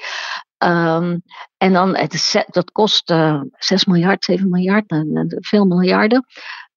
Ehm, 0.62 1.18
en 1.56 1.72
dan, 1.72 1.96
het 1.96 2.44
dat 2.50 2.70
kost 2.70 3.10
eh 3.10 3.40
6 3.58 3.84
miljard, 3.84 4.24
7 4.24 4.48
miljard, 4.48 4.90
eh, 4.90 4.98
eh, 4.98 5.24
veel 5.28 5.64
miljarden. 5.64 6.26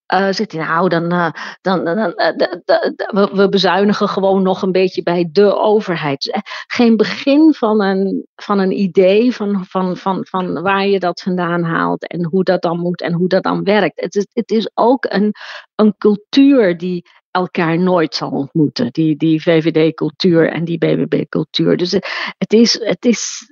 Eh 0.05 0.27
zegt 0.31 0.51
hij, 0.51 0.65
nou, 0.65 0.89
dan, 0.89 1.11
eh, 1.11 1.31
dan, 1.61 1.83
dan, 1.85 1.97
eh, 1.97 3.27
we, 3.31 3.49
bezuinigen 3.49 4.09
gewoon 4.09 4.41
nog 4.43 4.61
een 4.61 4.71
beetje 4.71 5.03
bij 5.03 5.29
de 5.31 5.55
overheid. 5.55 6.21
Dus, 6.21 6.41
geen 6.67 6.97
begin 6.97 7.53
van 7.53 7.81
een, 7.81 8.27
van 8.35 8.59
een 8.59 8.71
idee 8.79 9.35
van, 9.35 9.65
van, 9.65 9.97
van, 9.97 10.25
van 10.29 10.61
waar 10.61 10.87
je 10.87 10.99
dat 10.99 11.21
vandaan 11.21 11.63
haalt 11.63 12.07
en 12.07 12.25
hoe 12.25 12.43
dat 12.43 12.61
dan 12.61 12.79
moet 12.79 13.01
en 13.01 13.13
hoe 13.13 13.27
dat 13.27 13.43
dan 13.43 13.63
werkt. 13.63 14.01
Het 14.01 14.15
is, 14.15 14.27
het 14.33 14.51
is 14.51 14.69
ook 14.73 15.05
een, 15.09 15.33
een 15.75 15.95
cultuur 15.97 16.77
die 16.77 17.05
elkaar 17.36 17.80
nooit 17.80 18.15
zal 18.15 18.30
ontmoeten. 18.30 18.91
Die, 18.91 19.15
die 19.15 19.41
VVD-cultuur 19.41 20.52
en 20.52 20.65
die 20.65 20.78
BBB-cultuur. 20.78 21.78
Dus 21.78 21.91
het, 21.91 22.08
het 22.38 22.54
is, 22.54 22.80
het 22.84 23.06
is, 23.06 23.50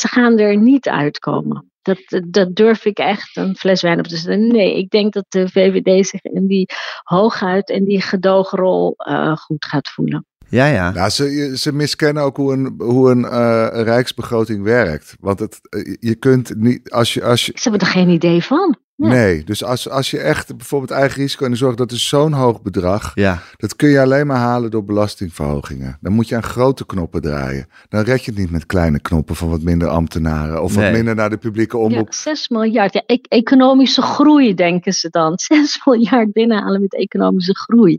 ze 0.00 0.08
gaan 0.08 0.38
er 0.38 0.56
niet 0.56 0.88
uitkomen. 0.88 1.70
Dat, 1.82 2.22
dat 2.26 2.56
durf 2.56 2.84
ik 2.84 2.98
echt 2.98 3.36
een 3.36 3.56
fles 3.56 3.82
wijn 3.82 3.98
op 3.98 4.06
te 4.06 4.16
zetten. 4.16 4.46
Nee, 4.46 4.76
ik 4.76 4.90
denk 4.90 5.12
dat 5.12 5.24
de 5.28 5.48
VVD 5.48 6.06
zich 6.06 6.22
in 6.22 6.46
die 6.46 6.68
hooguit 7.02 7.68
in 7.68 7.84
die 7.84 8.00
gedoogrol 8.00 8.94
eh, 8.96 9.36
goed 9.36 9.64
gaat 9.64 9.88
voelen. 9.88 10.24
Ja, 10.48 10.66
ja. 10.66 10.90
Nou, 10.90 11.10
ze, 11.10 11.52
ze 11.56 11.72
miskennen 11.72 12.22
ook 12.22 12.36
hoe 12.36 12.52
een, 12.52 12.74
hoe 12.78 13.10
een 13.10 13.24
eh, 13.24 13.82
rijksbegroting 13.82 14.62
werkt. 14.62 15.16
Want 15.20 15.38
het, 15.38 15.60
eh, 15.62 15.96
je 16.00 16.14
kunt 16.14 16.54
niet, 16.56 16.90
als 16.90 17.14
je, 17.14 17.24
als 17.24 17.46
je, 17.46 17.52
Ze 17.54 17.68
hebben 17.68 17.88
er 17.88 17.92
geen 17.92 18.08
idee 18.08 18.44
van. 18.44 18.76
Ja. 19.02 19.08
nee, 19.08 19.44
dus 19.44 19.64
als, 19.64 19.88
als 19.90 20.10
je 20.10 20.18
echt 20.18 20.56
bijvoorbeeld 20.56 20.90
eigen 20.90 21.20
risico 21.20 21.44
en 21.44 21.50
de 21.50 21.56
zorg, 21.56 21.74
dat 21.74 21.92
is 21.92 22.08
zo'n 22.08 22.32
hoog 22.32 22.62
bedrag. 22.62 23.10
Ja, 23.14 23.42
Dat 23.56 23.76
kun 23.76 23.88
je 23.88 24.00
alleen 24.00 24.26
maar 24.26 24.36
halen 24.38 24.70
door 24.70 24.84
belastingverhogingen. 24.84 25.98
Dan 26.00 26.12
moet 26.12 26.28
je 26.28 26.36
aan 26.36 26.42
grote 26.42 26.86
knoppen 26.86 27.20
draaien. 27.20 27.66
Dan 27.88 28.02
red 28.02 28.24
je 28.24 28.30
het 28.30 28.40
niet 28.40 28.50
met 28.50 28.66
kleine 28.66 29.00
knoppen 29.00 29.36
van 29.36 29.48
wat 29.48 29.62
minder 29.62 29.88
ambtenaren. 29.88 30.62
Of 30.62 30.74
Nee. 30.76 30.84
wat 30.84 30.92
minder 30.94 31.14
naar 31.14 31.30
de 31.30 31.36
publieke 31.36 31.76
Ja, 31.76 31.82
omroep. 31.82 32.12
6 32.14 32.48
miljard. 32.48 32.92
Ja, 32.92 33.02
e- 33.06 33.16
economische 33.28 34.02
groei 34.02 34.54
denken 34.54 34.92
ze 34.92 35.08
dan. 35.10 35.32
6 35.52 35.80
miljard 35.84 36.32
binnenhalen 36.32 36.80
met 36.80 36.94
economische 36.96 37.54
groei. 37.56 37.98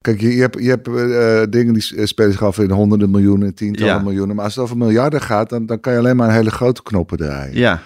Kijk, 0.00 0.20
je, 0.20 0.34
je 0.34 0.40
hebt, 0.40 0.58
je 0.62 0.68
hebt 0.68 0.88
eh, 0.88 1.42
dingen 1.50 1.72
die 1.72 1.82
s- 1.82 1.94
spelen 2.02 2.32
zich 2.32 2.42
af 2.42 2.58
in 2.58 2.70
honderden 2.70 3.10
miljoenen, 3.10 3.54
tientallen 3.54 3.94
Ja. 3.94 4.00
miljoenen. 4.02 4.36
Maar 4.36 4.44
als 4.44 4.54
het 4.54 4.64
over 4.64 4.76
miljarden 4.76 5.20
gaat, 5.20 5.48
dan, 5.50 5.66
dan 5.66 5.80
kan 5.80 5.92
je 5.92 5.98
alleen 5.98 6.16
maar 6.16 6.28
aan 6.28 6.34
hele 6.34 6.50
grote 6.50 6.82
knoppen 6.82 7.18
draaien. 7.18 7.56
ja, 7.58 7.72
Eh, 7.72 7.78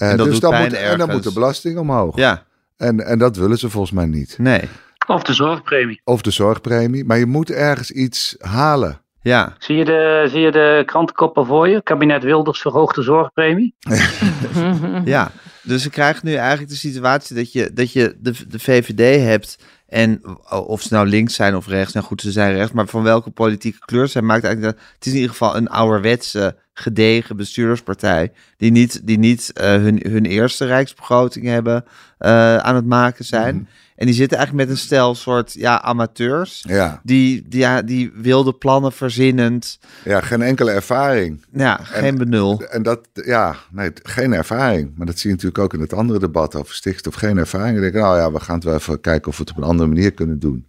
en 0.00 0.16
dat 0.16 0.26
dus 0.26 0.34
doet 0.34 0.42
dan 0.42 0.50
pijn 0.50 0.62
moet, 0.62 0.72
en 0.72 0.98
dan 0.98 1.10
moet 1.10 1.22
de 1.22 1.32
belasting 1.32 1.78
omhoog. 1.78 2.16
ja. 2.16 2.46
En, 2.76 3.06
en 3.06 3.18
dat 3.18 3.36
willen 3.36 3.58
ze 3.58 3.70
volgens 3.70 3.92
mij 3.92 4.06
niet. 4.06 4.38
Nee. 4.38 4.60
Of 5.06 5.22
de 5.22 5.32
zorgpremie. 5.32 6.00
Of 6.04 6.22
de 6.22 6.30
zorgpremie. 6.30 7.04
Maar 7.04 7.18
je 7.18 7.26
moet 7.26 7.50
ergens 7.50 7.90
iets 7.90 8.36
halen. 8.38 9.00
Ja, 9.28 9.54
Zie 9.58 9.76
je 9.76 9.84
de, 9.84 10.26
zie 10.30 10.40
je 10.40 10.50
de 10.50 10.82
krantenkoppen 10.86 11.46
voor 11.46 11.68
je? 11.68 11.82
Kabinet 11.82 12.22
Wilders 12.22 12.60
verhoogt 12.60 12.94
de 12.94 13.02
zorgpremie. 13.02 13.74
ja. 15.04 15.30
Dus 15.62 15.84
we 15.84 15.90
krijgen 15.90 16.26
nu 16.26 16.34
eigenlijk 16.34 16.70
de 16.70 16.76
situatie 16.76 17.36
dat 17.36 17.52
je, 17.52 17.72
dat 17.72 17.92
je 17.92 18.16
de, 18.18 18.34
de 18.48 18.58
VVD 18.58 19.22
hebt. 19.22 19.58
En 19.86 20.22
of 20.48 20.82
ze 20.82 20.94
nou 20.94 21.06
links 21.06 21.34
zijn 21.34 21.56
of 21.56 21.66
rechts, 21.66 21.92
nou 21.92 22.06
goed, 22.06 22.20
ze 22.20 22.32
zijn 22.32 22.54
rechts, 22.54 22.72
maar 22.72 22.86
van 22.86 23.02
welke 23.02 23.30
politieke 23.30 23.78
kleur 23.78 24.08
ze 24.08 24.22
maakt 24.22 24.44
eigenlijk 24.44 24.76
dat 24.76 24.84
het 24.94 25.06
is 25.06 25.12
in 25.12 25.18
ieder 25.18 25.30
geval 25.30 25.56
een 25.56 25.68
ouderwetse, 25.68 26.56
gedegen 26.72 27.36
bestuurderspartij. 27.36 28.32
Die 28.56 28.70
niet, 28.70 29.06
die 29.06 29.18
niet 29.18 29.52
eh, 29.52 29.70
hun, 29.70 30.02
hun 30.08 30.24
eerste 30.24 30.64
rijksbegroting 30.64 31.46
hebben 31.46 31.84
eh, 32.18 32.56
aan 32.56 32.74
het 32.74 32.86
maken 32.86 33.24
zijn. 33.24 33.54
Mhm. 33.54 33.64
En 33.98 34.06
die 34.06 34.14
zitten 34.14 34.38
eigenlijk 34.38 34.68
met 34.68 34.76
een 34.76 34.82
stel 34.84 35.14
soort 35.14 35.52
ja, 35.52 35.82
amateurs. 35.82 36.64
Ja, 36.68 37.00
Die, 37.02 37.44
die, 37.48 37.60
ja, 37.60 37.82
die 37.82 38.12
wilde 38.14 38.52
plannen 38.52 38.92
verzinnend. 38.92 39.78
ja, 40.04 40.20
geen 40.20 40.42
enkele 40.42 40.70
ervaring. 40.70 41.44
Ja, 41.52 41.78
geen 41.82 42.18
benul. 42.18 42.62
En 42.70 42.82
dat, 42.82 43.00
ja, 43.12 43.56
nee, 43.70 43.90
geen 44.02 44.32
ervaring. 44.32 44.92
Maar 44.96 45.06
dat 45.06 45.18
zie 45.18 45.30
je 45.30 45.36
natuurlijk 45.36 45.64
ook 45.64 45.74
in 45.74 45.80
het 45.80 45.92
andere 45.92 46.18
debat 46.18 46.54
over 46.54 46.74
stikstof. 46.74 47.14
Geen 47.14 47.38
ervaring. 47.38 47.72
Dan 47.72 47.82
denk 47.82 47.94
ik, 47.94 48.00
nou 48.00 48.18
ja, 48.18 48.32
we 48.32 48.40
gaan 48.40 48.54
het 48.54 48.64
wel 48.64 48.74
even 48.74 49.00
kijken 49.00 49.28
of 49.28 49.36
we 49.36 49.42
het 49.42 49.52
op 49.52 49.56
een 49.56 49.68
andere 49.68 49.88
manier 49.88 50.12
kunnen 50.12 50.38
doen. 50.38 50.66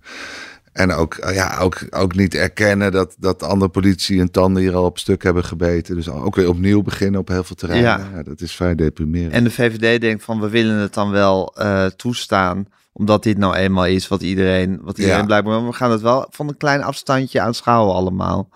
En 0.71 0.91
ook, 0.91 1.13
eh, 1.13 1.35
ja, 1.35 1.57
ook, 1.57 1.77
ook 1.89 2.15
niet 2.15 2.35
erkennen 2.35 2.91
dat, 2.91 3.15
dat 3.19 3.43
andere 3.43 3.71
politie 3.71 4.19
en 4.19 4.31
tanden 4.31 4.61
hier 4.61 4.75
al 4.75 4.85
op 4.85 4.99
stuk 4.99 5.23
hebben 5.23 5.43
gebeten. 5.43 5.95
Dus 5.95 6.09
ook 6.09 6.35
weer 6.35 6.49
opnieuw 6.49 6.81
beginnen 6.81 7.19
op 7.19 7.27
heel 7.27 7.43
veel 7.43 7.55
terreinen. 7.55 7.89
Ja. 7.89 8.09
Ja. 8.15 8.23
dat 8.23 8.41
is 8.41 8.55
vrij 8.55 8.75
deprimerend. 8.75 9.33
En 9.33 9.43
de 9.43 9.51
VVD 9.51 10.01
denkt 10.01 10.23
van 10.23 10.39
we 10.39 10.49
willen 10.49 10.75
het 10.75 10.93
dan 10.93 11.11
wel 11.11 11.55
eh, 11.57 11.85
toestaan. 11.85 12.67
Omdat 12.99 13.23
dit 13.23 13.37
nou 13.37 13.55
eenmaal 13.55 13.85
is 13.85 14.07
wat 14.07 14.21
iedereen, 14.21 14.79
wat 14.81 14.97
iedereen 14.97 15.19
Ja. 15.19 15.25
blijkbaar. 15.25 15.59
Maar 15.61 15.69
we 15.69 15.75
gaan 15.75 15.91
het 15.91 16.01
wel 16.01 16.27
van 16.29 16.47
een 16.47 16.57
klein 16.57 16.83
afstandje 16.83 17.41
aanschouwen 17.41 17.95
allemaal. 17.95 18.49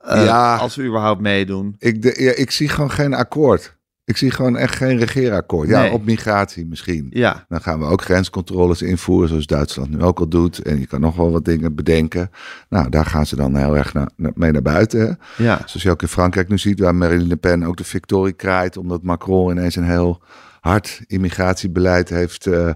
Eh, 0.00 0.24
Ja. 0.24 0.56
Als 0.56 0.76
we 0.76 0.82
überhaupt 0.84 1.20
meedoen. 1.20 1.74
Ik, 1.78 2.02
de, 2.02 2.14
ja, 2.22 2.32
ik 2.34 2.50
zie 2.50 2.68
gewoon 2.68 2.90
geen 2.90 3.14
akkoord. 3.14 3.78
Ik 4.04 4.16
zie 4.16 4.30
gewoon 4.30 4.56
echt 4.56 4.76
geen 4.76 4.98
regeerakkoord. 4.98 5.68
Ja, 5.68 5.80
Nee. 5.80 5.92
op 5.92 6.04
migratie 6.04 6.66
misschien. 6.66 7.06
Ja, 7.10 7.44
Dan 7.48 7.60
gaan 7.60 7.78
we 7.78 7.84
ook 7.84 8.02
grenscontroles 8.02 8.82
invoeren, 8.82 9.28
zoals 9.28 9.46
Duitsland 9.46 9.90
nu 9.90 10.02
ook 10.02 10.18
al 10.18 10.28
doet. 10.28 10.58
En 10.58 10.80
je 10.80 10.86
kan 10.86 11.00
nog 11.00 11.16
wel 11.16 11.30
wat 11.30 11.44
dingen 11.44 11.74
bedenken. 11.74 12.30
Nou, 12.68 12.88
daar 12.88 13.06
gaan 13.06 13.26
ze 13.26 13.36
dan 13.36 13.56
heel 13.56 13.76
erg 13.76 13.92
naar, 13.94 14.10
mee 14.16 14.52
naar 14.52 14.62
buiten. 14.62 15.00
Hè? 15.00 15.44
ja. 15.44 15.56
Zoals 15.56 15.82
je 15.82 15.90
ook 15.90 16.02
in 16.02 16.08
Frankrijk 16.08 16.48
nu 16.48 16.58
ziet, 16.58 16.80
waar 16.80 16.94
Marine 16.94 17.24
Le 17.26 17.36
Pen 17.36 17.62
ook 17.62 17.76
de 17.76 17.84
victorie 17.84 18.32
kraait. 18.32 18.76
Omdat 18.76 19.02
Macron 19.02 19.50
ineens 19.50 19.76
een 19.76 19.84
heel 19.90 20.20
hard 20.60 21.00
immigratiebeleid 21.06 22.08
heeft 22.08 22.46
eh, 22.46 22.70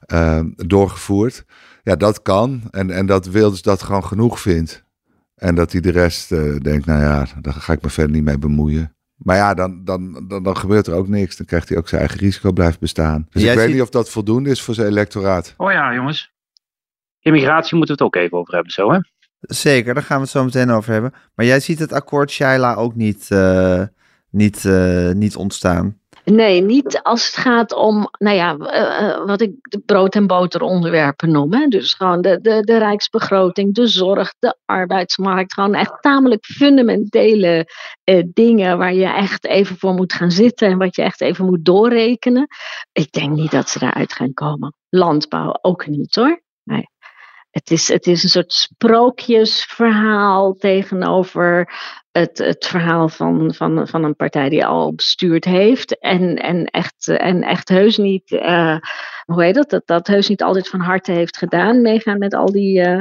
eh, 0.00 0.40
doorgevoerd. 0.56 1.44
Ja, 1.82 1.96
dat 1.96 2.22
kan. 2.22 2.62
En, 2.70 2.90
en 2.90 3.06
dat 3.06 3.26
Wilders 3.26 3.62
dat 3.62 3.82
gewoon 3.82 4.04
genoeg 4.04 4.40
vindt. 4.40 4.84
En 5.34 5.54
dat 5.54 5.72
hij 5.72 5.80
de 5.80 5.90
rest 5.90 6.32
eh, 6.32 6.56
denkt, 6.56 6.86
nou 6.86 7.00
ja, 7.00 7.26
daar 7.40 7.52
ga 7.52 7.72
ik 7.72 7.82
me 7.82 7.90
verder 7.90 8.12
niet 8.16 8.24
mee 8.24 8.38
bemoeien. 8.38 8.94
Maar 9.16 9.36
ja, 9.36 9.54
dan, 9.54 9.84
dan, 9.84 10.24
dan, 10.28 10.42
dan 10.42 10.56
gebeurt 10.56 10.86
er 10.86 10.94
ook 10.94 11.08
niks. 11.08 11.36
Dan 11.36 11.46
krijgt 11.46 11.68
hij 11.68 11.78
ook 11.78 11.88
zijn 11.88 12.00
eigen 12.00 12.18
risico 12.20 12.52
blijft 12.52 12.80
bestaan. 12.80 13.26
Dus 13.30 13.42
Jij 13.42 13.50
ik 13.50 13.56
weet 13.56 13.66
ziet- 13.66 13.74
niet 13.74 13.84
of 13.84 13.90
dat 13.90 14.10
voldoende 14.10 14.50
is 14.50 14.62
voor 14.62 14.74
zijn 14.74 14.86
electoraat. 14.88 15.54
Oh 15.56 15.72
ja, 15.72 15.94
jongens. 15.94 16.32
Immigratie 17.20 17.76
moeten 17.76 17.96
we 17.96 18.04
het 18.04 18.14
ook 18.14 18.22
even 18.22 18.38
over 18.38 18.54
hebben, 18.54 18.72
zo 18.72 18.92
hè? 18.92 18.98
Zeker, 19.40 19.94
daar 19.94 20.02
gaan 20.02 20.16
we 20.16 20.22
het 20.22 20.32
zo 20.32 20.44
meteen 20.44 20.70
over 20.70 20.92
hebben. 20.92 21.14
Maar 21.34 21.46
jij 21.46 21.60
ziet 21.60 21.78
het 21.78 21.92
akkoord 21.92 22.30
Shaila 22.30 22.74
ook 22.74 22.94
niet, 22.94 23.30
eh, 23.30 23.82
niet, 24.30 24.64
eh, 24.64 25.10
niet 25.10 25.36
ontstaan. 25.36 25.98
Nee, 26.30 26.60
niet 26.60 27.00
als 27.02 27.26
het 27.26 27.36
gaat 27.36 27.72
om, 27.72 28.08
nou 28.18 28.36
ja, 28.36 28.56
eh, 28.56 29.08
eh, 29.08 29.26
wat 29.26 29.40
ik 29.40 29.52
de 29.60 29.78
brood- 29.78 30.14
en 30.14 30.26
boter 30.26 30.60
onderwerpen 30.60 31.30
noem. 31.30 31.52
Hè. 31.52 31.66
Dus 31.66 31.94
gewoon 31.94 32.20
de, 32.20 32.40
de, 32.40 32.60
de 32.60 32.78
rijksbegroting, 32.78 33.74
de 33.74 33.86
zorg, 33.86 34.34
de 34.38 34.56
arbeidsmarkt. 34.64 35.52
Gewoon 35.52 35.74
echt 35.74 36.02
tamelijk 36.02 36.44
fundamentele 36.44 37.66
eh, 38.04 38.22
dingen 38.32 38.78
waar 38.78 38.94
je 38.94 39.06
echt 39.06 39.46
even 39.46 39.76
voor 39.76 39.94
moet 39.94 40.12
gaan 40.12 40.30
zitten 40.30 40.68
en 40.68 40.78
wat 40.78 40.96
je 40.96 41.02
echt 41.02 41.20
even 41.20 41.44
moet 41.44 41.64
doorrekenen. 41.64 42.46
Ik 42.92 43.12
denk 43.12 43.30
niet 43.30 43.50
dat 43.50 43.68
ze 43.68 43.78
daaruit 43.78 44.12
gaan 44.12 44.34
komen. 44.34 44.74
Landbouw 44.88 45.58
ook 45.60 45.86
niet 45.86 46.14
hoor. 46.14 46.42
Nee. 46.62 46.88
Het 47.50 47.70
is, 47.70 47.88
het 47.88 48.06
is 48.06 48.22
een 48.22 48.28
soort 48.28 48.52
sprookjesverhaal 48.52 50.54
tegenover 50.54 51.72
het, 52.12 52.38
het 52.38 52.66
verhaal 52.66 53.08
van, 53.08 53.54
van, 53.54 53.88
van 53.88 54.04
een 54.04 54.16
partij 54.16 54.48
die 54.48 54.66
al 54.66 54.94
bestuurd 54.94 55.44
heeft. 55.44 55.98
En, 55.98 56.36
en, 56.36 56.64
echt, 56.64 57.08
en 57.08 57.42
echt 57.42 57.68
heus 57.68 57.96
niet, 57.96 58.32
eh, 58.32 58.76
hoe 59.24 59.42
heet 59.42 59.54
dat, 59.54 59.70
dat, 59.70 59.86
dat 59.86 60.06
heus 60.06 60.28
niet 60.28 60.42
altijd 60.42 60.68
van 60.68 60.80
harte 60.80 61.12
heeft 61.12 61.36
gedaan. 61.36 61.82
Meegaan 61.82 62.18
met 62.18 62.34
al 62.34 62.52
die, 62.52 62.80
eh, 62.80 63.00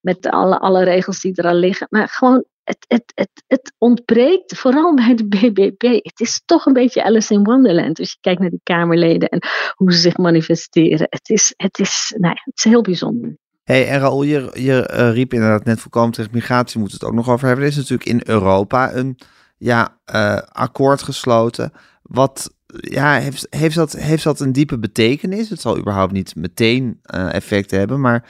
met 0.00 0.26
alle, 0.26 0.58
alle 0.58 0.84
regels 0.84 1.20
die 1.20 1.34
er 1.34 1.48
al 1.48 1.54
liggen. 1.54 1.86
Maar 1.90 2.08
gewoon, 2.08 2.44
het, 2.64 2.84
het, 2.88 3.12
het, 3.14 3.44
het 3.46 3.74
ontbreekt, 3.78 4.58
vooral 4.58 4.94
bij 4.94 5.14
de 5.14 5.28
BBB. 5.28 5.82
Het 6.02 6.20
is 6.20 6.42
toch 6.44 6.66
een 6.66 6.72
beetje 6.72 7.04
Alice 7.04 7.34
in 7.34 7.44
Wonderland. 7.44 7.98
Als 7.98 8.10
je 8.10 8.18
kijkt 8.20 8.40
naar 8.40 8.50
die 8.50 8.60
Kamerleden 8.62 9.28
en 9.28 9.42
hoe 9.74 9.92
ze 9.92 9.98
zich 9.98 10.16
manifesteren. 10.16 11.06
Het 11.10 11.28
is, 11.28 11.54
het 11.56 11.78
is, 11.78 12.14
nou 12.18 12.34
het 12.44 12.58
is 12.58 12.64
heel 12.64 12.82
bijzonder. 12.82 13.36
Hey, 13.70 13.88
en 13.88 14.00
Raoul, 14.00 14.22
je, 14.22 14.50
je 14.54 14.86
eh, 14.86 15.12
riep 15.12 15.32
inderdaad 15.32 15.64
net 15.64 15.80
volkomen 15.80 16.12
tegen 16.12 16.30
migratie, 16.34 16.80
moeten 16.80 16.98
we 16.98 17.04
het 17.04 17.14
ook 17.14 17.24
nog 17.24 17.34
over 17.34 17.46
hebben. 17.46 17.64
Er 17.64 17.70
is 17.70 17.76
natuurlijk 17.76 18.08
in 18.08 18.20
Europa 18.24 18.94
een 18.94 19.18
ja, 19.58 19.98
eh, 20.04 20.36
akkoord 20.36 21.02
gesloten. 21.02 21.72
Wat 22.02 22.54
ja, 22.66 23.14
heeft, 23.14 23.46
heeft, 23.50 23.74
dat, 23.74 23.92
heeft 23.92 24.24
dat 24.24 24.40
een 24.40 24.52
diepe 24.52 24.78
betekenis? 24.78 25.50
Het 25.50 25.60
zal 25.60 25.78
überhaupt 25.78 26.12
niet 26.12 26.34
meteen 26.36 26.98
eh 27.02 27.34
effect 27.34 27.70
hebben, 27.70 28.00
maar 28.00 28.28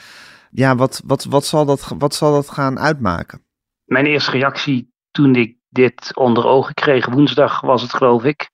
ja, 0.50 0.76
wat, 0.76 1.02
wat, 1.04 1.24
wat, 1.24 1.44
zal 1.44 1.64
dat, 1.64 1.92
wat 1.98 2.14
zal 2.14 2.32
dat 2.32 2.50
gaan 2.50 2.78
uitmaken? 2.78 3.42
Mijn 3.84 4.06
eerste 4.06 4.30
reactie 4.30 4.92
toen 5.10 5.34
ik 5.34 5.56
dit 5.68 6.16
onder 6.16 6.44
ogen 6.44 6.74
kreeg, 6.74 7.06
woensdag 7.06 7.60
was 7.60 7.82
het 7.82 7.94
geloof 7.94 8.24
ik, 8.24 8.50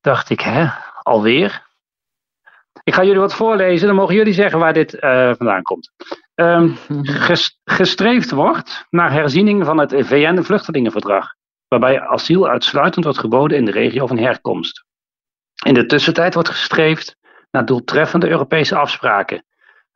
dacht 0.00 0.30
ik, 0.30 0.40
hè, 0.40 0.66
alweer? 1.02 1.65
Ik 2.86 2.94
ga 2.94 3.04
jullie 3.04 3.20
wat 3.20 3.34
voorlezen, 3.34 3.86
dan 3.86 3.96
mogen 3.96 4.14
jullie 4.14 4.32
zeggen 4.32 4.58
waar 4.58 4.72
dit 4.72 4.98
eh, 4.98 5.32
vandaan 5.36 5.62
komt. 5.62 5.90
Ges- 7.26 7.58
gestreefd 7.64 8.30
wordt 8.30 8.86
naar 8.90 9.12
herziening 9.12 9.64
van 9.64 9.78
het 9.78 9.94
VN-vluchtelingenverdrag, 9.96 11.34
waarbij 11.68 12.00
asiel 12.00 12.48
uitsluitend 12.48 13.04
wordt 13.04 13.18
geboden 13.18 13.56
in 13.56 13.64
de 13.64 13.70
regio 13.70 14.06
van 14.06 14.18
herkomst. 14.18 14.84
In 15.64 15.74
de 15.74 15.86
tussentijd 15.86 16.34
wordt 16.34 16.48
gestreefd 16.48 17.16
naar 17.50 17.64
doeltreffende 17.64 18.28
Europese 18.28 18.76
afspraken. 18.76 19.44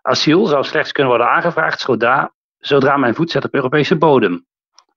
Asiel 0.03 0.47
zou 0.47 0.65
slechts 0.65 0.93
kunnen 0.93 1.13
worden 1.13 1.31
aangevraagd 1.31 1.81
zodra, 1.81 2.33
zodra 2.59 2.97
men 2.97 3.15
voet 3.15 3.31
zet 3.31 3.45
op 3.45 3.55
Europese 3.55 3.97
bodem, 3.97 4.47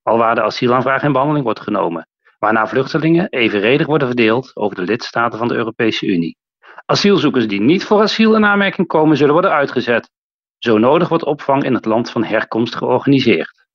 alwaar 0.03 0.35
de 0.35 0.43
asielaanvraag 0.43 1.03
in 1.03 1.11
behandeling 1.11 1.45
wordt 1.45 1.61
genomen, 1.61 2.07
waarna 2.39 2.67
vluchtelingen 2.67 3.29
evenredig 3.29 3.87
worden 3.87 4.07
verdeeld 4.07 4.55
over 4.55 4.75
de 4.75 4.81
lidstaten 4.81 5.39
van 5.39 5.47
de 5.47 5.55
Europese 5.55 6.05
Unie. 6.05 6.37
Asielzoekers 6.85 7.47
die 7.47 7.61
niet 7.61 7.83
voor 7.83 8.01
asiel 8.01 8.35
in 8.35 8.45
aanmerking 8.45 8.87
komen, 8.87 9.17
zullen 9.17 9.33
worden 9.33 9.51
uitgezet. 9.51 10.09
Zo 10.57 10.77
nodig 10.77 11.09
wordt 11.09 11.23
opvang 11.23 11.63
in 11.63 11.73
het 11.73 11.85
land 11.85 12.11
van 12.11 12.23
herkomst 12.23 12.75
georganiseerd. 12.75 13.65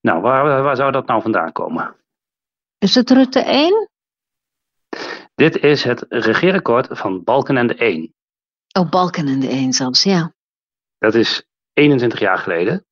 Nou, 0.00 0.20
waar, 0.20 0.62
waar 0.62 0.76
zou 0.76 0.92
dat 0.92 1.06
nou 1.06 1.22
vandaan 1.22 1.52
komen? 1.52 1.96
Is 2.78 2.94
het 2.94 3.10
Rutte 3.10 3.40
1? 3.40 3.88
Dit 5.34 5.56
is 5.56 5.84
het 5.84 6.06
regeerakkoord 6.08 6.98
van 6.98 7.24
Balkenende 7.24 7.74
1. 7.74 8.14
Oh, 8.78 8.90
Balkenende 8.90 9.48
1 9.48 9.72
zelfs, 9.72 10.02
ja. 10.02 10.32
Dat 10.98 11.14
is 11.14 11.44
21 11.72 12.20
jaar 12.20 12.38
geleden. 12.38 12.86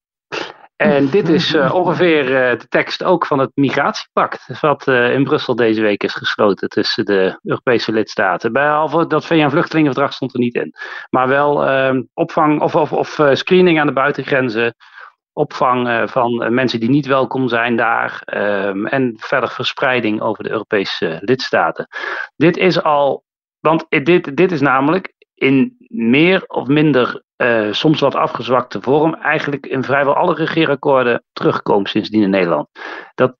En 0.82 1.10
dit 1.10 1.28
is 1.28 1.54
eh, 1.54 1.74
ongeveer 1.74 2.36
eh, 2.36 2.58
de 2.58 2.68
tekst 2.68 3.04
ook 3.04 3.26
van 3.26 3.38
het 3.38 3.50
migratiepact. 3.54 4.60
Wat 4.60 4.88
eh, 4.88 5.14
in 5.14 5.24
Brussel 5.24 5.54
deze 5.54 5.80
week 5.80 6.02
is 6.02 6.14
gesloten 6.14 6.68
tussen 6.68 7.04
de 7.04 7.38
Europese 7.42 7.92
lidstaten. 7.92 8.52
Behalve 8.52 9.06
dat 9.06 9.26
VN-vluchtelingenverdrag 9.26 10.12
stond 10.12 10.34
er 10.34 10.40
niet 10.40 10.54
in. 10.54 10.74
Maar 11.10 11.28
wel 11.28 11.66
ehm, 11.66 12.02
opvang 12.14 12.60
of, 12.60 12.74
of, 12.74 12.92
of 12.92 13.20
screening 13.32 13.80
aan 13.80 13.86
de 13.86 13.92
buitengrenzen. 13.92 14.74
Opvang 15.32 16.10
van 16.10 16.54
mensen 16.54 16.80
die 16.80 16.90
niet 16.90 17.06
welkom 17.06 17.48
zijn 17.48 17.76
daar. 17.76 18.22
ehm, 18.24 18.86
en 18.86 19.14
verder 19.16 19.50
verspreiding 19.50 20.20
over 20.20 20.44
de 20.44 20.50
Europese 20.50 21.18
lidstaten. 21.20 21.86
Dit 22.36 22.56
is 22.56 22.82
al. 22.82 23.24
Want 23.60 23.86
dit, 23.88 24.36
dit 24.36 24.52
is 24.52 24.60
namelijk 24.60 25.12
in 25.34 25.76
meer 25.88 26.44
of 26.46 26.66
minder 26.66 27.22
eh, 27.42 27.72
soms 27.72 28.00
wat 28.00 28.14
afgezwakte 28.14 28.80
vorm 28.80 29.14
eigenlijk 29.14 29.66
in 29.66 29.82
vrijwel 29.82 30.14
alle 30.14 30.34
regeerakkoorden 30.34 31.22
terugkomt 31.32 31.88
sindsdien 31.88 32.22
in 32.22 32.30
Nederland. 32.30 32.68
Dat, 33.14 33.36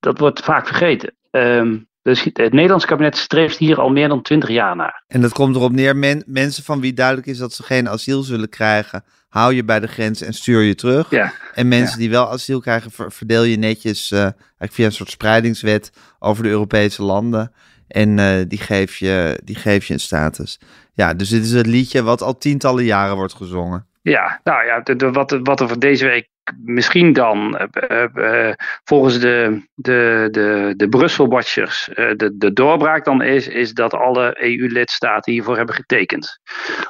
dat 0.00 0.18
wordt 0.18 0.40
vaak 0.40 0.66
vergeten. 0.66 1.14
Ehm, 1.30 1.76
dus 2.02 2.22
het 2.22 2.52
Nederlands 2.52 2.84
kabinet 2.84 3.16
streeft 3.16 3.56
hier 3.58 3.80
al 3.80 3.88
meer 3.90 4.08
dan 4.08 4.22
twintig 4.22 4.48
jaar 4.48 4.76
naar. 4.76 5.04
En 5.06 5.20
dat 5.20 5.32
komt 5.32 5.56
erop 5.56 5.72
neer, 5.72 5.96
men- 5.96 6.22
mensen 6.26 6.64
van 6.64 6.80
wie 6.80 6.92
duidelijk 6.92 7.26
is 7.26 7.38
dat 7.38 7.52
ze 7.52 7.62
geen 7.62 7.88
asiel 7.88 8.22
zullen 8.22 8.48
krijgen, 8.48 9.04
hou 9.28 9.54
je 9.54 9.64
bij 9.64 9.80
de 9.80 9.88
grens 9.88 10.20
en 10.20 10.32
stuur 10.34 10.62
je 10.62 10.74
terug. 10.74 11.10
Ja. 11.10 11.32
En 11.54 11.68
mensen 11.68 11.98
die 11.98 12.10
wel 12.10 12.30
asiel 12.30 12.60
krijgen, 12.60 12.90
ver- 12.90 13.12
verdeel 13.12 13.42
je 13.42 13.56
netjes 13.56 14.10
eh, 14.10 14.28
via 14.58 14.86
een 14.86 14.92
soort 14.92 15.10
spreidingswet 15.10 15.92
over 16.18 16.42
de 16.42 16.48
Europese 16.48 17.02
landen. 17.02 17.52
En 17.88 18.18
eh, 18.18 18.44
die, 18.48 18.58
geef 18.58 18.96
je, 18.96 19.40
die 19.44 19.56
geef 19.56 19.86
je 19.86 19.92
een 19.92 20.00
status. 20.00 20.58
Ja, 20.94 21.14
dus 21.14 21.28
dit 21.28 21.44
is 21.44 21.52
het 21.52 21.66
liedje 21.66 22.02
wat 22.02 22.22
al 22.22 22.38
tientallen 22.38 22.84
jaren 22.84 23.16
wordt 23.16 23.34
gezongen. 23.34 23.86
Ja, 24.02 24.40
nou 24.42 24.64
ja, 24.64 25.10
wat, 25.10 25.38
wat 25.42 25.60
er 25.60 25.68
voor 25.68 25.78
deze 25.78 26.06
week 26.06 26.28
misschien 26.64 27.12
dan, 27.12 27.68
uh, 27.90 28.52
volgens 28.84 29.18
de, 29.18 29.66
de, 29.74 30.28
de, 30.30 30.74
de 30.76 30.88
Brussel-watchers, 30.88 31.90
de, 31.94 32.34
de 32.34 32.52
doorbraak 32.52 33.04
dan 33.04 33.22
is, 33.22 33.48
is 33.48 33.72
dat 33.72 33.94
alle 33.94 34.42
EU-lidstaten 34.42 35.32
hiervoor 35.32 35.56
hebben 35.56 35.74
getekend. 35.74 36.40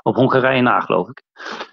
Op 0.03 0.15
Hongarije 0.15 0.63
na, 0.63 0.81
geloof 0.81 1.09
ik. 1.09 1.23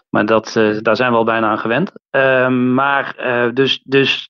Maar 0.10 0.26
dat, 0.26 0.52
daar 0.82 0.96
zijn 0.96 1.12
we 1.12 1.18
al 1.18 1.24
bijna 1.24 1.50
aan 1.50 1.60
gewend. 1.60 1.92
Ehm, 2.10 2.74
maar 2.74 3.16
dus, 3.54 3.82
dus 3.84 4.30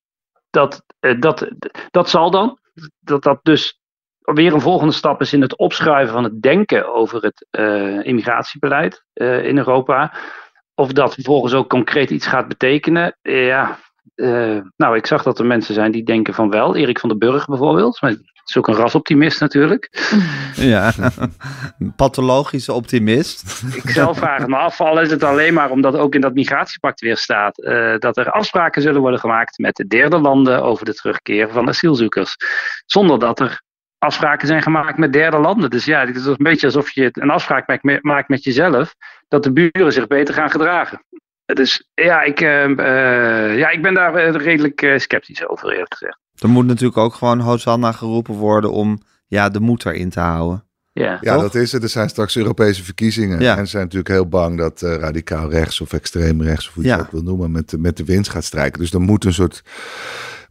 dat, 0.49 0.83
dat, 1.19 1.47
dat 1.91 2.09
zal 2.09 2.31
dan. 2.31 2.59
Dat 2.99 3.23
dat 3.23 3.39
dus 3.43 3.80
weer 4.21 4.53
een 4.53 4.61
volgende 4.61 4.93
stap 4.93 5.21
is 5.21 5.33
in 5.33 5.41
het 5.41 5.57
opschuiven 5.57 6.13
van 6.13 6.23
het 6.23 6.41
denken 6.41 6.93
over 6.93 7.21
het 7.21 7.47
immigratiebeleid 8.05 9.03
in 9.13 9.57
Europa. 9.57 10.13
Of 10.75 10.91
dat 10.91 11.13
vervolgens 11.13 11.53
ook 11.53 11.69
concreet 11.69 12.09
iets 12.09 12.27
gaat 12.27 12.47
betekenen, 12.47 13.17
ja. 13.21 13.79
Uh, 14.15 14.59
nou, 14.77 14.95
ik 14.95 15.05
zag 15.05 15.23
dat 15.23 15.39
er 15.39 15.45
mensen 15.45 15.73
zijn 15.73 15.91
die 15.91 16.03
denken 16.03 16.33
van 16.33 16.49
wel. 16.49 16.75
Erik 16.75 16.99
van 16.99 17.09
den 17.09 17.17
Burg 17.17 17.45
bijvoorbeeld. 17.45 18.01
Maar 18.01 18.09
het 18.11 18.19
is 18.45 18.57
ook 18.57 18.67
een 18.67 18.75
rasoptimist 18.75 19.39
natuurlijk. 19.39 19.89
Ja, 20.55 20.93
een 21.79 21.95
pathologische 21.95 22.73
optimist. 22.73 23.63
Ik 23.75 23.89
zelf 23.89 24.17
vraag 24.17 24.47
me 24.47 24.55
af, 24.55 24.81
al 24.81 25.01
is 25.01 25.11
het 25.11 25.23
alleen 25.23 25.53
maar 25.53 25.69
omdat 25.69 25.95
ook 25.95 26.15
in 26.15 26.21
dat 26.21 26.33
migratiepact 26.33 27.01
weer 27.01 27.17
staat... 27.17 27.59
Uh, 27.59 27.97
dat 27.97 28.17
er 28.17 28.31
afspraken 28.31 28.81
zullen 28.81 29.01
worden 29.01 29.19
gemaakt 29.19 29.57
met 29.57 29.75
de 29.75 29.87
derde 29.87 30.19
landen 30.19 30.63
over 30.63 30.85
de 30.85 30.93
terugkeer 30.93 31.49
van 31.49 31.67
asielzoekers. 31.67 32.35
Zonder 32.85 33.19
dat 33.19 33.39
er 33.39 33.61
afspraken 34.01 34.47
zijn 34.47 34.61
gemaakt 34.61 34.97
met 34.97 35.13
derde 35.13 35.37
landen. 35.37 35.69
Dus 35.69 35.85
ja, 35.85 36.05
het 36.05 36.15
is 36.15 36.25
een 36.25 36.35
beetje 36.37 36.65
alsof 36.65 36.91
je 36.91 37.09
een 37.11 37.29
afspraak 37.29 37.83
maakt 38.01 38.29
met 38.29 38.43
jezelf, 38.43 38.95
dat 39.27 39.43
de 39.43 39.51
buren 39.51 39.93
zich 39.93 40.07
beter 40.07 40.33
gaan 40.33 40.49
gedragen. 40.49 41.05
Dus 41.45 41.89
ja, 41.93 42.21
ik, 42.21 42.41
uh, 42.41 42.67
uh, 42.67 43.57
ja, 43.57 43.69
ik 43.69 43.81
ben 43.81 43.93
daar 43.93 44.15
eh, 44.15 44.33
redelijk 44.33 44.81
uh, 44.81 44.97
sceptisch 44.97 45.47
over, 45.47 45.71
eerlijk 45.71 45.93
gezegd. 45.93 46.17
Er 46.35 46.49
moet 46.49 46.65
natuurlijk 46.65 46.97
ook 46.97 47.13
gewoon 47.13 47.39
Hosanna 47.39 47.91
geroepen 47.91 48.33
worden 48.33 48.71
om 48.71 49.01
ja, 49.27 49.49
de 49.49 49.59
moed 49.59 49.85
erin 49.85 50.09
te 50.09 50.19
houden. 50.19 50.65
Ja, 50.93 51.17
ja 51.21 51.37
dat 51.37 51.55
is 51.55 51.71
het. 51.71 51.83
Er 51.83 51.89
zijn 51.89 52.09
straks 52.09 52.37
Europese 52.37 52.83
verkiezingen. 52.83 53.39
Ja. 53.39 53.57
En 53.57 53.63
ze 53.65 53.71
zijn 53.71 53.83
natuurlijk 53.83 54.09
heel 54.09 54.27
bang 54.27 54.57
dat 54.57 54.81
uh, 54.81 54.95
radicaal 54.95 55.49
rechts 55.49 55.81
of 55.81 55.93
extreem 55.93 56.41
rechts, 56.41 56.67
of 56.67 56.73
hoe 56.73 56.83
je 56.83 56.89
ja. 56.89 56.95
het 56.95 57.05
ook 57.05 57.11
wil 57.11 57.23
noemen, 57.23 57.51
met, 57.51 57.75
met 57.77 57.97
de 57.97 58.05
winst 58.05 58.31
gaat 58.31 58.43
strijken. 58.43 58.79
Dus 58.79 58.93
er 58.93 59.01
moet 59.01 59.25
een 59.25 59.33
soort 59.33 59.63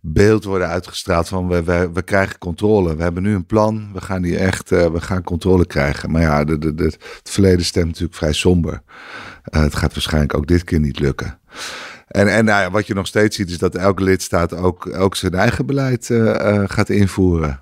beeld 0.01 0.45
worden 0.45 0.69
uitgestraald 0.69 1.29
van 1.29 1.49
we, 1.49 1.63
we, 1.63 1.91
we 1.93 2.03
krijgen 2.03 2.39
controle. 2.39 2.97
We 2.97 3.03
hebben 3.03 3.23
nu 3.23 3.35
een 3.35 3.47
plan, 3.47 3.91
we 3.93 4.01
gaan 4.01 4.23
die 4.23 4.39
echt, 4.39 4.71
uh, 4.71 4.87
we 4.87 5.01
gaan 5.01 5.23
controle 5.23 5.67
krijgen. 5.67 6.11
Maar 6.11 6.23
ja, 6.23 6.45
de, 6.45 6.59
de, 6.59 6.75
de, 6.75 6.85
het 6.85 7.31
verleden 7.31 7.65
stemt 7.65 7.87
natuurlijk 7.87 8.15
vrij 8.15 8.33
somber. 8.33 8.83
Uh, 9.55 9.63
het 9.63 9.75
gaat 9.75 9.93
waarschijnlijk 9.93 10.35
ook 10.35 10.47
dit 10.47 10.65
keer 10.65 10.81
niet 10.81 11.01
lukken. 11.01 11.39
En, 12.07 12.29
en 12.29 12.45
nou 12.45 12.63
ja, 12.63 12.71
wat 12.71 12.87
je 12.87 12.95
nog 12.95 13.07
steeds 13.07 13.37
ziet 13.37 13.51
is 13.51 13.59
dat 13.59 13.75
elke 13.75 14.03
lidstaat 14.03 14.57
ook, 14.57 14.99
ook 14.99 15.17
zijn 15.17 15.35
eigen 15.35 15.67
beleid 15.67 16.09
uh, 16.09 16.63
gaat 16.67 16.89
invoeren. 16.89 17.61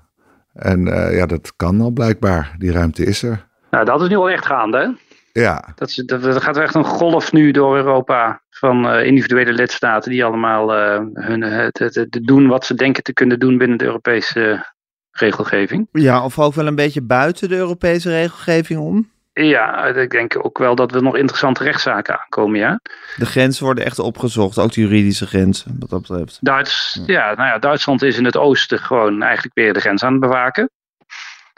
En 0.53 0.85
ja, 1.11 1.25
dat 1.25 1.53
kan 1.55 1.81
al 1.81 1.91
blijkbaar. 1.91 2.55
Die 2.57 2.71
ruimte 2.71 3.05
is 3.05 3.23
er. 3.23 3.47
Nou, 3.71 3.85
dat 3.85 4.01
is 4.01 4.07
nu 4.09 4.15
al 4.15 4.29
echt 4.29 4.45
gaande, 4.45 4.77
hè? 4.77 5.07
Ja. 5.41 5.73
Dat, 5.75 5.89
is, 5.89 5.95
dat, 5.95 6.21
dat 6.21 6.41
gaat 6.41 6.57
echt 6.57 6.75
een 6.75 6.85
golf 6.85 7.31
nu 7.31 7.51
door 7.51 7.75
Europa 7.75 8.41
van 8.59 8.95
uh, 8.95 9.05
individuele 9.05 9.53
lidstaten 9.53 10.11
die 10.11 10.25
allemaal 10.25 10.77
uh, 10.77 11.01
hun, 11.13 11.41
het, 11.41 11.79
het, 11.79 11.95
het, 11.95 12.19
doen 12.21 12.47
wat 12.47 12.65
ze 12.65 12.73
denken 12.73 13.03
te 13.03 13.13
kunnen 13.13 13.39
doen 13.39 13.57
binnen 13.57 13.77
de 13.77 13.85
Europese 13.85 14.65
regelgeving. 15.11 15.87
Ja, 15.91 16.23
of 16.23 16.39
ook 16.39 16.53
wel 16.53 16.67
een 16.67 16.75
beetje 16.75 17.01
buiten 17.01 17.49
de 17.49 17.55
Europese 17.55 18.09
regelgeving 18.09 18.79
om? 18.79 19.09
Ja, 19.33 19.85
ik 19.85 20.09
denk 20.09 20.45
ook 20.45 20.57
wel 20.57 20.75
dat 20.75 20.91
we 20.91 21.01
nog 21.01 21.17
interessante 21.17 21.63
rechtszaken 21.63 22.19
aankomen, 22.19 22.59
ja. 22.59 22.79
De 23.15 23.25
grenzen 23.25 23.63
worden 23.63 23.85
echt 23.85 23.99
opgezocht, 23.99 24.57
ook 24.57 24.73
de 24.73 24.81
juridische 24.81 25.27
grenzen, 25.27 25.75
wat 25.79 25.89
dat 25.89 26.01
betreft. 26.01 26.37
Duits, 26.41 27.01
ja. 27.05 27.13
ja, 27.13 27.35
nou 27.35 27.49
ja, 27.49 27.59
Duitsland 27.59 28.01
is 28.01 28.17
in 28.17 28.25
het 28.25 28.37
oosten 28.37 28.79
gewoon 28.79 29.21
eigenlijk 29.21 29.55
weer 29.55 29.73
de 29.73 29.79
grens 29.79 30.03
aan 30.03 30.11
het 30.11 30.21
bewaken. 30.21 30.69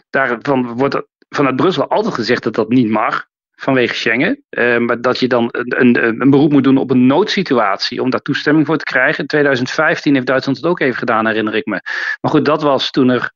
Daarvan 0.10 0.74
wordt 0.76 1.02
vanuit 1.30 1.56
Brussel 1.56 1.88
altijd 1.88 2.14
gezegd 2.14 2.44
dat 2.44 2.56
dat 2.56 2.70
niet 2.70 2.90
mag 2.90 3.30
vanwege 3.62 3.96
Schengen. 3.96 4.44
Uh, 4.50 4.78
maar 4.78 5.02
dat 5.02 5.20
je 5.20 5.28
dan 5.28 5.50
een, 5.52 6.06
een, 6.08 6.22
een, 6.22 6.30
beroep 6.30 6.52
moet 6.52 6.64
doen 6.64 6.78
op 6.78 6.92
een 6.92 7.06
noodsituatie 7.06 8.02
om 8.02 8.10
daar 8.10 8.22
toestemming 8.22 8.66
voor 8.66 8.78
te 8.78 8.84
krijgen. 8.84 9.20
In 9.20 9.28
2015 9.28 10.14
heeft 10.14 10.26
Duitsland 10.26 10.58
het 10.58 10.68
ook 10.68 10.80
even 10.80 10.98
gedaan, 10.98 11.28
herinner 11.28 11.56
ik 11.56 11.66
me. 11.66 11.82
Maar 12.22 12.32
goed, 12.32 12.46
dat 12.46 12.62
was 12.62 12.92
toen 12.92 13.10
er 13.10 13.32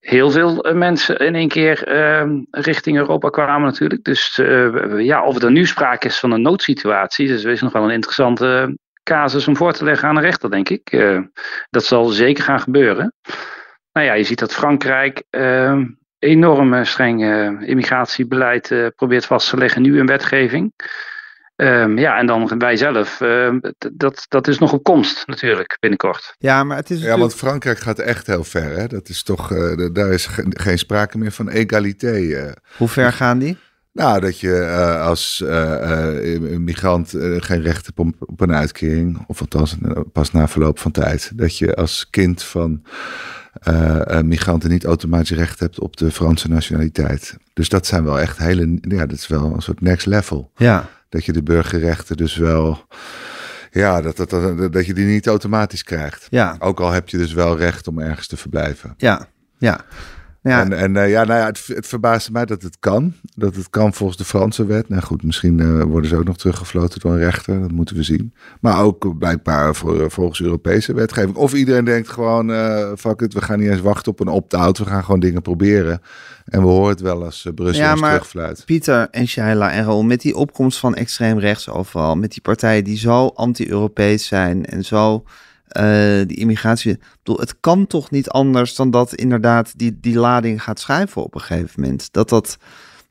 heel 0.00 0.30
veel 0.30 0.66
uh, 0.66 0.74
mensen 0.74 1.18
in 1.18 1.34
één 1.34 1.48
keer 1.48 1.88
uh, 1.88 2.38
richting 2.50 2.96
Europa 2.96 3.28
kwamen 3.28 3.68
natuurlijk. 3.68 4.04
Dus 4.04 4.38
eh, 4.38 4.98
ja, 4.98 5.24
of 5.24 5.42
er 5.42 5.50
nu 5.50 5.66
sprake 5.66 6.06
is 6.06 6.18
van 6.18 6.30
een 6.30 6.42
noodsituatie, 6.42 7.26
dus 7.26 7.44
is 7.44 7.60
nog 7.60 7.72
wel 7.72 7.84
een 7.84 7.90
interessante 7.90 8.78
casus 9.02 9.48
om 9.48 9.56
voor 9.56 9.72
te 9.72 9.84
leggen 9.84 10.08
aan 10.08 10.14
de 10.14 10.20
rechter, 10.20 10.50
denk 10.50 10.68
ik. 10.68 10.90
dat 11.70 11.84
zal 11.84 12.04
zeker 12.04 12.44
gaan 12.44 12.60
gebeuren. 12.60 13.14
Nou 13.92 14.06
ja, 14.06 14.12
je 14.12 14.24
ziet 14.24 14.38
dat 14.38 14.54
Frankrijk 14.54 15.22
ehm, 15.30 15.84
enorm 16.20 16.84
streng 16.84 17.20
immigratiebeleid 17.66 18.70
uh, 18.70 18.86
probeert 18.96 19.26
vast 19.26 19.50
te 19.50 19.56
leggen 19.56 19.82
nu 19.82 19.98
in 19.98 20.06
wetgeving. 20.06 20.72
Um, 21.56 21.98
ja, 21.98 22.18
en 22.18 22.26
dan 22.26 22.58
wij 22.58 22.76
zelf, 22.76 23.20
uh, 23.20 23.54
dat, 23.92 24.26
dat 24.28 24.48
is 24.48 24.58
nog 24.58 24.72
op 24.72 24.82
komst 24.82 25.26
natuurlijk 25.26 25.76
binnenkort. 25.80 26.34
Ja, 26.38 26.64
maar 26.64 26.76
het 26.76 26.90
is 26.90 27.02
Ja, 27.02 27.18
want 27.18 27.34
Frankrijk 27.34 27.78
gaat 27.78 27.98
echt 27.98 28.26
heel 28.26 28.44
ver. 28.44 28.76
Hè? 28.76 28.86
Dat 28.86 29.08
is 29.08 29.22
toch, 29.22 29.50
uh, 29.52 29.88
daar 29.92 30.12
is 30.12 30.26
ge 30.26 30.46
geen 30.48 30.78
sprake 30.78 31.18
meer 31.18 31.32
van 31.32 31.48
egalité. 31.48 32.54
Hoe 32.76 32.88
ver 32.88 33.12
gaan 33.12 33.38
die? 33.38 33.58
Nou, 33.92 34.20
dat 34.20 34.40
je 34.40 34.48
uh, 34.48 35.06
als 35.06 35.42
uh, 35.44 36.58
migrant 36.58 37.10
geen 37.38 37.62
recht 37.62 37.86
hebt 37.86 37.98
op, 37.98 38.14
op, 38.18 38.40
een 38.40 38.54
uitkering, 38.54 39.24
of 39.26 39.40
althans 39.40 39.76
pas 40.12 40.32
na 40.32 40.48
verloop 40.48 40.78
van 40.78 40.90
tijd. 40.90 41.32
Dat 41.34 41.58
je 41.58 41.74
als 41.74 42.10
kind 42.10 42.42
van 42.42 42.82
migranten 44.24 44.70
niet 44.70 44.84
automatisch 44.84 45.30
recht 45.30 45.60
hebt 45.60 45.80
op 45.80 45.96
de 45.96 46.10
Franse 46.10 46.48
nationaliteit. 46.48 47.36
Dus 47.52 47.68
dat 47.68 47.86
zijn 47.86 48.04
wel 48.04 48.20
echt 48.20 48.38
hele, 48.38 48.78
ja, 48.80 49.06
dat 49.06 49.18
is 49.18 49.26
wel 49.26 49.54
een 49.54 49.62
soort 49.62 49.80
next 49.80 50.06
level. 50.06 50.50
Ja. 50.56 50.88
Dat 51.08 51.24
je 51.24 51.32
de 51.32 51.42
burgerrechten 51.42 52.16
dus 52.16 52.36
wel, 52.36 52.86
ja, 53.70 54.00
dat, 54.00 54.16
dat, 54.16 54.30
dat, 54.30 54.72
dat 54.72 54.86
je 54.86 54.94
die 54.94 55.06
niet 55.06 55.26
automatisch 55.26 55.82
krijgt. 55.82 56.26
Ja. 56.30 56.56
Ook 56.58 56.80
al 56.80 56.90
heb 56.90 57.08
je 57.08 57.16
dus 57.16 57.32
wel 57.32 57.56
recht 57.56 57.88
om 57.88 57.98
ergens 57.98 58.26
te 58.26 58.36
verblijven. 58.36 58.94
Ja, 58.96 59.26
ja. 59.58 59.80
Ja. 60.42 60.60
En, 60.60 60.72
en 60.72 60.94
uh, 60.94 61.10
ja, 61.10 61.24
nou 61.24 61.40
ja, 61.40 61.46
het, 61.46 61.66
het 61.66 61.86
verbaasde 61.86 62.32
mij 62.32 62.44
dat 62.44 62.62
het 62.62 62.76
kan. 62.78 63.14
Dat 63.34 63.54
het 63.54 63.70
kan 63.70 63.94
volgens 63.94 64.18
de 64.18 64.24
Franse 64.24 64.66
wet. 64.66 64.88
Nou 64.88 65.02
goed, 65.02 65.22
misschien 65.22 65.58
uh, 65.58 65.82
worden 65.82 66.10
ze 66.10 66.16
ook 66.16 66.24
nog 66.24 66.36
teruggefloten 66.36 67.00
door 67.00 67.12
een 67.12 67.18
rechter. 67.18 67.60
Dat 67.60 67.70
moeten 67.70 67.96
we 67.96 68.02
zien. 68.02 68.34
Maar 68.60 68.82
ook 68.82 69.18
blijkbaar 69.18 69.74
voor, 69.74 70.10
volgens 70.10 70.40
Europese 70.40 70.94
wetgeving. 70.94 71.36
Of 71.36 71.52
iedereen 71.52 71.84
denkt 71.84 72.08
gewoon, 72.08 72.50
uh, 72.50 72.92
fuck 72.98 73.20
it, 73.20 73.34
we 73.34 73.42
gaan 73.42 73.58
niet 73.58 73.70
eens 73.70 73.80
wachten 73.80 74.12
op 74.12 74.20
een 74.20 74.28
opt-out. 74.28 74.78
We 74.78 74.84
gaan 74.84 75.04
gewoon 75.04 75.20
dingen 75.20 75.42
proberen. 75.42 76.00
En 76.44 76.60
we 76.60 76.66
horen 76.66 76.90
het 76.90 77.00
wel 77.00 77.24
als 77.24 77.46
Brussel 77.54 77.84
ja, 77.84 77.94
maar 77.94 78.12
terugfluit. 78.12 78.62
Pieter 78.64 79.08
en 79.10 79.28
Shaila 79.28 79.70
en 79.70 79.84
Raoul, 79.84 80.02
met 80.02 80.20
die 80.20 80.36
opkomst 80.36 80.78
van 80.78 80.94
extreem 80.94 81.38
rechts 81.38 81.68
overal. 81.68 82.16
Met 82.16 82.30
die 82.30 82.42
partijen 82.42 82.84
die 82.84 82.98
zo 82.98 83.26
anti-Europees 83.26 84.26
zijn 84.26 84.64
en 84.64 84.84
zo... 84.84 85.24
Uh, 85.78 86.26
die 86.26 86.36
immigratie. 86.36 86.92
Ik 86.92 87.00
bedoel, 87.22 87.40
het 87.40 87.60
kan 87.60 87.86
toch 87.86 88.10
niet 88.10 88.28
anders 88.28 88.74
dan 88.74 88.90
dat 88.90 89.14
inderdaad 89.14 89.78
die, 89.78 89.98
die 90.00 90.18
lading 90.18 90.62
gaat 90.62 90.80
schuiven 90.80 91.22
op 91.22 91.34
een 91.34 91.40
gegeven 91.40 91.80
moment. 91.80 92.12
Dat 92.12 92.28
dat, 92.28 92.56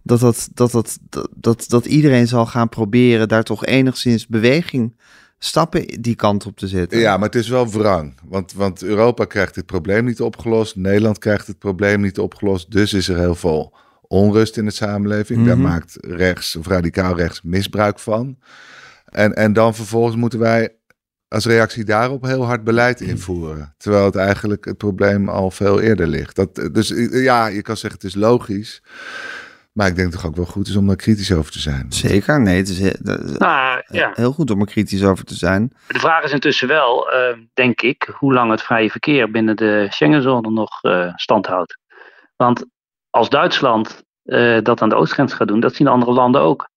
dat, 0.04 0.20
dat, 0.20 0.48
dat, 0.54 0.72
dat, 0.72 0.98
dat, 1.10 1.30
dat, 1.36 1.66
dat 1.68 1.86
iedereen 1.86 2.28
zal 2.28 2.46
gaan 2.46 2.70
proberen 2.70 3.28
daar 3.28 3.44
toch 3.44 3.66
enigszins 3.66 4.28
beweging, 4.28 4.98
stappen 5.38 6.02
die 6.02 6.16
kant 6.16 6.46
op 6.46 6.58
te 6.58 6.68
zetten. 6.68 7.00
Ja, 7.00 7.18
maar 7.18 7.26
het 7.26 7.36
is 7.36 7.48
wel 7.48 7.70
wrang. 7.70 8.14
Want, 8.24 8.54
want 8.54 8.84
Europa 8.84 9.26
krijgt 9.26 9.56
dit 9.56 9.66
probleem 9.66 10.06
niet 10.06 10.22
opgelost. 10.22 10.76
Nederland 10.76 11.18
krijgt 11.18 11.48
het 11.48 11.60
probleem 11.60 12.02
niet 12.02 12.20
opgelost. 12.20 12.72
Dus 12.72 12.94
is 12.94 13.08
er 13.08 13.18
heel 13.18 13.36
veel 13.36 13.74
onrust 14.08 14.58
in 14.58 14.66
de 14.66 14.72
samenleving. 14.72 15.46
Daar 15.46 15.58
Mhm. 15.58 15.68
maakt 15.68 15.98
rechts 16.02 16.56
of 16.56 16.68
radicaal 16.68 17.16
rechts 17.16 17.42
misbruik 17.42 18.00
van. 18.00 18.38
En, 19.06 19.34
en 19.36 19.54
dan 19.54 19.76
vervolgens 19.76 20.16
moeten 20.16 20.40
wij 20.40 20.74
als 21.30 21.46
reactie 21.46 21.84
daarop 21.84 22.24
heel 22.24 22.46
hard 22.46 22.64
beleid 22.64 23.02
invoeren. 23.02 23.74
Terwijl 23.78 24.06
het 24.06 24.16
eigenlijk 24.16 24.66
het 24.66 24.78
probleem 24.78 25.30
al 25.30 25.52
veel 25.52 25.80
eerder 25.82 26.08
ligt. 26.08 26.36
Dat, 26.36 26.56
dus 26.72 26.94
ja, 27.12 27.48
je 27.48 27.62
kan 27.62 27.78
zeggen 27.78 28.00
het 28.02 28.10
is 28.10 28.16
logisch. 28.16 28.82
Maar 29.74 29.88
ik 29.88 29.96
denk 29.96 30.12
toch 30.12 30.26
ook 30.26 30.36
wel 30.36 30.46
goed 30.46 30.68
is 30.68 30.76
om 30.76 30.88
daar 30.88 30.96
kritisch 30.96 31.32
over 31.32 31.52
te 31.52 31.60
zijn. 31.60 31.86
Zeker, 31.90 32.42
nee, 32.42 32.58
het 32.58 32.68
is 32.70 32.80
he- 32.80 32.98
dat 33.00 33.20
is 33.24 33.38
Nou 33.38 33.82
ja, 33.88 34.12
heel 34.14 34.32
goed 34.32 34.52
om 34.52 34.60
er 34.60 34.66
kritisch 34.66 35.04
over 35.04 35.26
te 35.26 35.36
zijn. 35.36 35.74
de 35.88 36.00
vraag 36.00 36.24
is 36.24 36.32
intussen 36.32 36.68
wel, 36.68 37.12
eh, 37.12 37.38
denk 37.54 37.82
ik, 37.82 38.10
hoe 38.18 38.34
lang 38.34 38.52
het 38.52 38.62
vrije 38.62 38.90
verkeer 38.90 39.32
binnen 39.32 39.56
de 39.56 39.88
Schengenzone 39.90 40.50
nog 40.52 40.82
eh, 40.84 41.12
stand 41.16 41.46
houdt. 41.48 41.78
Want 42.36 42.66
als 43.10 43.30
Duitsland 43.30 44.04
eh, 44.24 44.58
dat 44.64 44.82
aan 44.82 44.90
de 44.90 44.96
oostgrens 44.96 45.34
gaat 45.34 45.48
doen, 45.48 45.60
dat 45.60 45.76
zien 45.76 45.88
andere 45.88 46.12
landen 46.12 46.42
ook. 46.42 46.70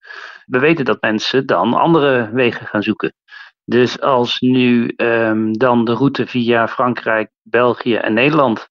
We 0.47 0.59
weten 0.59 0.85
dat 0.85 1.01
mensen 1.01 1.47
dan 1.47 1.75
andere 1.75 2.31
wegen 2.33 2.67
gaan 2.67 2.83
zoeken. 2.83 3.15
Dus 3.65 4.01
als 4.01 4.41
nu 4.41 4.89
ehm, 4.97 5.53
dan 5.53 5.85
de 5.85 5.93
route 5.93 6.27
via 6.27 6.69
Frankrijk, 6.69 7.31
België 7.43 7.95
en 7.95 8.15
Nederland 8.15 8.69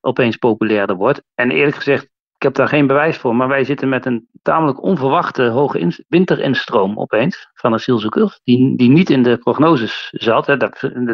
opeens 0.00 0.36
populairder 0.36 0.96
wordt. 0.96 1.22
En 1.34 1.50
eerlijk 1.50 1.76
gezegd 1.76 2.10
ik 2.40 2.46
heb 2.46 2.54
daar 2.54 2.68
geen 2.68 2.86
bewijs 2.86 3.16
voor, 3.16 3.36
maar 3.36 3.48
wij 3.48 3.64
zitten 3.64 3.88
met 3.88 4.06
een 4.06 4.28
tamelijk 4.42 4.82
onverwachte 4.82 5.42
hoge 5.42 5.78
in, 5.78 6.04
winterinstroom 6.08 6.98
opeens 6.98 7.48
van 7.54 7.72
asielzoekers, 7.72 8.40
die, 8.44 8.76
die 8.76 8.90
niet 8.90 9.10
in 9.10 9.22
de 9.22 9.38
prognoses 9.38 10.08
zat. 10.10 10.46
Hè. 10.46 10.56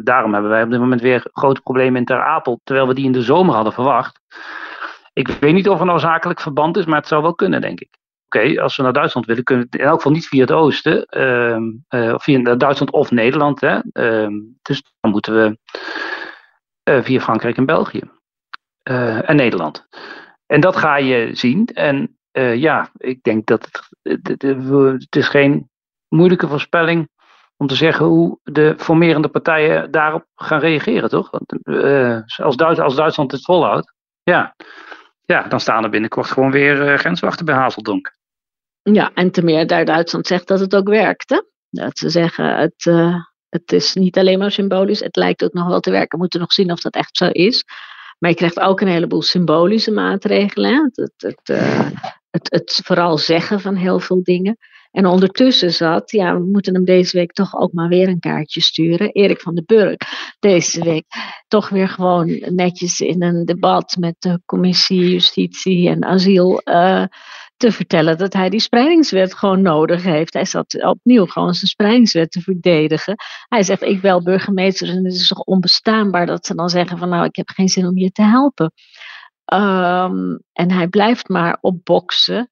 Daarom 0.03 0.33
hebben 0.33 0.51
wij 0.51 0.63
op 0.63 0.71
dit 0.71 0.81
moment 0.81 1.01
weer 1.01 1.29
grote 1.33 1.61
problemen 1.61 2.01
in 2.01 2.05
Ter 2.05 2.23
Apel, 2.23 2.61
terwijl 2.65 2.87
we 2.89 2.95
die 2.95 3.05
in 3.05 3.13
de 3.13 3.23
zomer 3.23 3.55
hadden 3.55 3.73
verwacht. 3.73 4.21
Ik 5.13 5.29
weet 5.29 5.55
niet 5.55 5.69
of 5.69 5.81
er 5.81 5.87
nou 5.87 5.99
zakelijk 5.99 6.41
verband 6.41 6.77
is, 6.77 6.85
maar 6.85 6.99
het 6.99 7.09
zou 7.09 7.23
wel 7.23 7.35
kunnen, 7.35 7.61
denk 7.61 7.81
ik. 7.81 7.99
Als 8.61 8.77
we 8.77 8.83
naar 8.83 8.93
Duitsland 8.93 9.27
willen, 9.27 9.45
kunnen 9.45 9.67
we 9.71 9.79
in 9.79 9.85
elk 9.85 9.97
geval 9.97 10.13
niet 10.13 10.27
via 10.27 10.41
het 10.41 10.53
oosten, 10.53 11.07
uh, 11.91 12.15
of 12.15 12.23
via 12.23 12.55
Duitsland 12.55 12.91
of 12.91 13.11
Nederland. 13.11 13.61
Hè. 13.61 13.79
Uh, 13.93 14.41
dus 14.63 14.83
dan 15.01 15.11
moeten 15.11 15.35
we 15.35 15.59
uh, 16.91 17.03
via 17.03 17.21
Frankrijk 17.21 17.57
en 17.57 17.67
België 17.67 18.03
uh, 18.91 19.29
en 19.31 19.37
Nederland. 19.37 19.87
En 20.47 20.61
dat 20.61 20.77
ga 20.77 20.97
je 20.97 21.31
zien. 21.33 21.67
En 21.67 22.11
ja, 22.57 22.91
ik 22.97 23.23
denk 23.23 23.47
dat 23.47 23.91
het, 24.03 24.29
het, 24.43 25.17
is 25.17 25.29
geen 25.29 25.71
moeilijke 26.09 26.49
voorspelling 26.49 27.09
om 27.57 27.67
te 27.67 27.75
zeggen 27.75 28.07
hoe 28.07 28.39
de 28.43 28.75
formerende 28.79 29.29
partijen 29.29 29.91
daarop 29.91 30.27
gaan 30.35 30.61
reageren, 30.61 31.09
toch? 31.09 31.31
Want, 31.31 31.53
als, 32.43 32.57
Duits, 32.57 32.81
als 32.81 32.95
Duitsland 32.95 33.33
het 33.33 33.45
volhoudt, 33.45 33.95
ja, 34.23 34.55
ja, 35.27 35.43
dan 35.43 35.61
staan 35.61 35.85
er 35.85 35.91
binnenkort 35.91 36.31
gewoon 36.31 36.51
weer 36.51 36.99
grenswachten 36.99 37.45
bij 37.45 37.55
Hazeldonk. 37.55 38.16
Ja, 38.93 39.11
en 39.15 39.31
te 39.31 39.43
meer 39.43 39.67
Duitsland 39.67 40.27
zegt 40.27 40.49
dat 40.49 40.61
het 40.61 40.77
ook 40.77 40.89
werkt. 40.89 41.31
Hè? 41.31 41.41
Dat 41.71 41.99
ze 41.99 42.11
zeggen, 42.11 42.57
het, 42.57 42.85
uh, 42.85 43.15
het 43.49 43.73
is 43.73 43.95
niet 43.95 44.19
alleen 44.19 44.39
maar 44.39 44.51
symbolisch, 44.51 45.01
het 45.01 45.17
lijkt 45.17 45.45
ook 45.45 45.53
nog 45.53 45.67
wel 45.67 45.81
te 45.81 45.91
werken. 45.91 46.11
We 46.11 46.19
moeten 46.19 46.41
nog 46.41 46.53
zien 46.53 46.73
of 46.73 46.81
dat 46.81 46.95
echt 46.95 47.17
zo 47.17 47.27
is. 47.27 47.65
Maar 48.19 48.31
je 48.31 48.37
krijgt 48.37 48.61
ook 48.61 48.81
een 48.81 48.89
heleboel 48.89 49.23
symbolische 49.23 49.91
maatregelen. 49.91 50.75
Hè? 50.75 51.03
Het, 51.03 51.13
het, 51.17 51.49
uh, 51.49 51.91
het, 52.31 52.51
het, 52.51 52.81
vooral 52.85 53.19
zeggen 53.19 53.61
van 53.61 53.75
heel 53.75 54.01
veel 54.01 54.23
dingen. 54.23 54.57
En 54.91 55.07
ondertussen 55.07 55.73
zat, 55.73 56.11
ja, 56.11 56.39
we 56.39 56.45
moeten 56.45 56.75
hem 56.75 56.85
deze 56.85 57.17
week 57.17 57.33
toch 57.33 57.57
ook 57.57 57.73
maar 57.73 57.89
weer 57.89 58.09
een 58.09 58.21
kaartje 58.21 58.61
sturen. 58.61 59.13
Erik 59.13 59.41
van 59.41 59.55
den 59.55 59.65
Burg, 59.67 59.97
deze 60.39 60.85
week 60.85 61.05
toch 61.49 61.69
weer 61.69 61.89
gewoon 61.89 62.43
netjes 62.49 63.01
in 63.01 63.23
een 63.23 63.45
debat 63.45 63.97
met 64.01 64.15
de 64.19 64.41
commissie 64.45 65.11
Justitie 65.11 65.89
en 65.89 66.05
Asiel. 66.05 66.61
Uh, 66.65 67.05
te 67.57 67.73
vertellen 67.73 68.19
dat 68.19 68.33
hij 68.33 68.49
die 68.49 68.61
spreidingswet 68.61 69.35
gewoon 69.35 69.63
nodig 69.63 70.03
heeft. 70.03 70.35
Hij 70.35 70.45
zat 70.45 70.85
opnieuw 70.85 71.27
gewoon 71.27 71.55
zijn 71.55 71.71
spreidingswet 71.71 72.31
te 72.31 72.41
verdedigen. 72.41 73.15
Hij 73.49 73.63
zegt, 73.63 73.83
ik 73.83 74.01
bel 74.01 74.23
burgemeester 74.23 74.89
en 74.89 75.05
het 75.05 75.15
is 75.15 75.29
toch 75.29 75.41
onbestaanbaar 75.41 76.27
dat 76.27 76.47
ze 76.47 76.55
dan 76.55 76.69
zeggen 76.69 76.99
van 76.99 77.09
nou, 77.09 77.25
ik 77.25 77.37
heb 77.37 77.49
geen 77.49 77.69
zin 77.69 77.87
om 77.87 77.99
je 77.99 78.11
te 78.11 78.23
helpen. 78.23 78.73
Um, 79.55 80.39
en 80.53 80.71
hij 80.71 80.89
blijft 80.89 81.29
maar 81.29 81.59
opboksen 81.61 82.51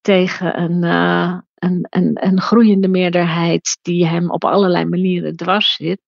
tegen 0.00 0.60
een, 0.60 0.82
uh, 0.82 1.38
een, 1.54 1.86
een, 1.90 2.26
een 2.26 2.40
groeiende 2.40 2.88
meerderheid 2.88 3.78
die 3.82 4.06
hem 4.06 4.30
op 4.30 4.44
allerlei 4.44 4.84
manieren 4.84 5.36
dwars 5.36 5.74
zit 5.74 6.00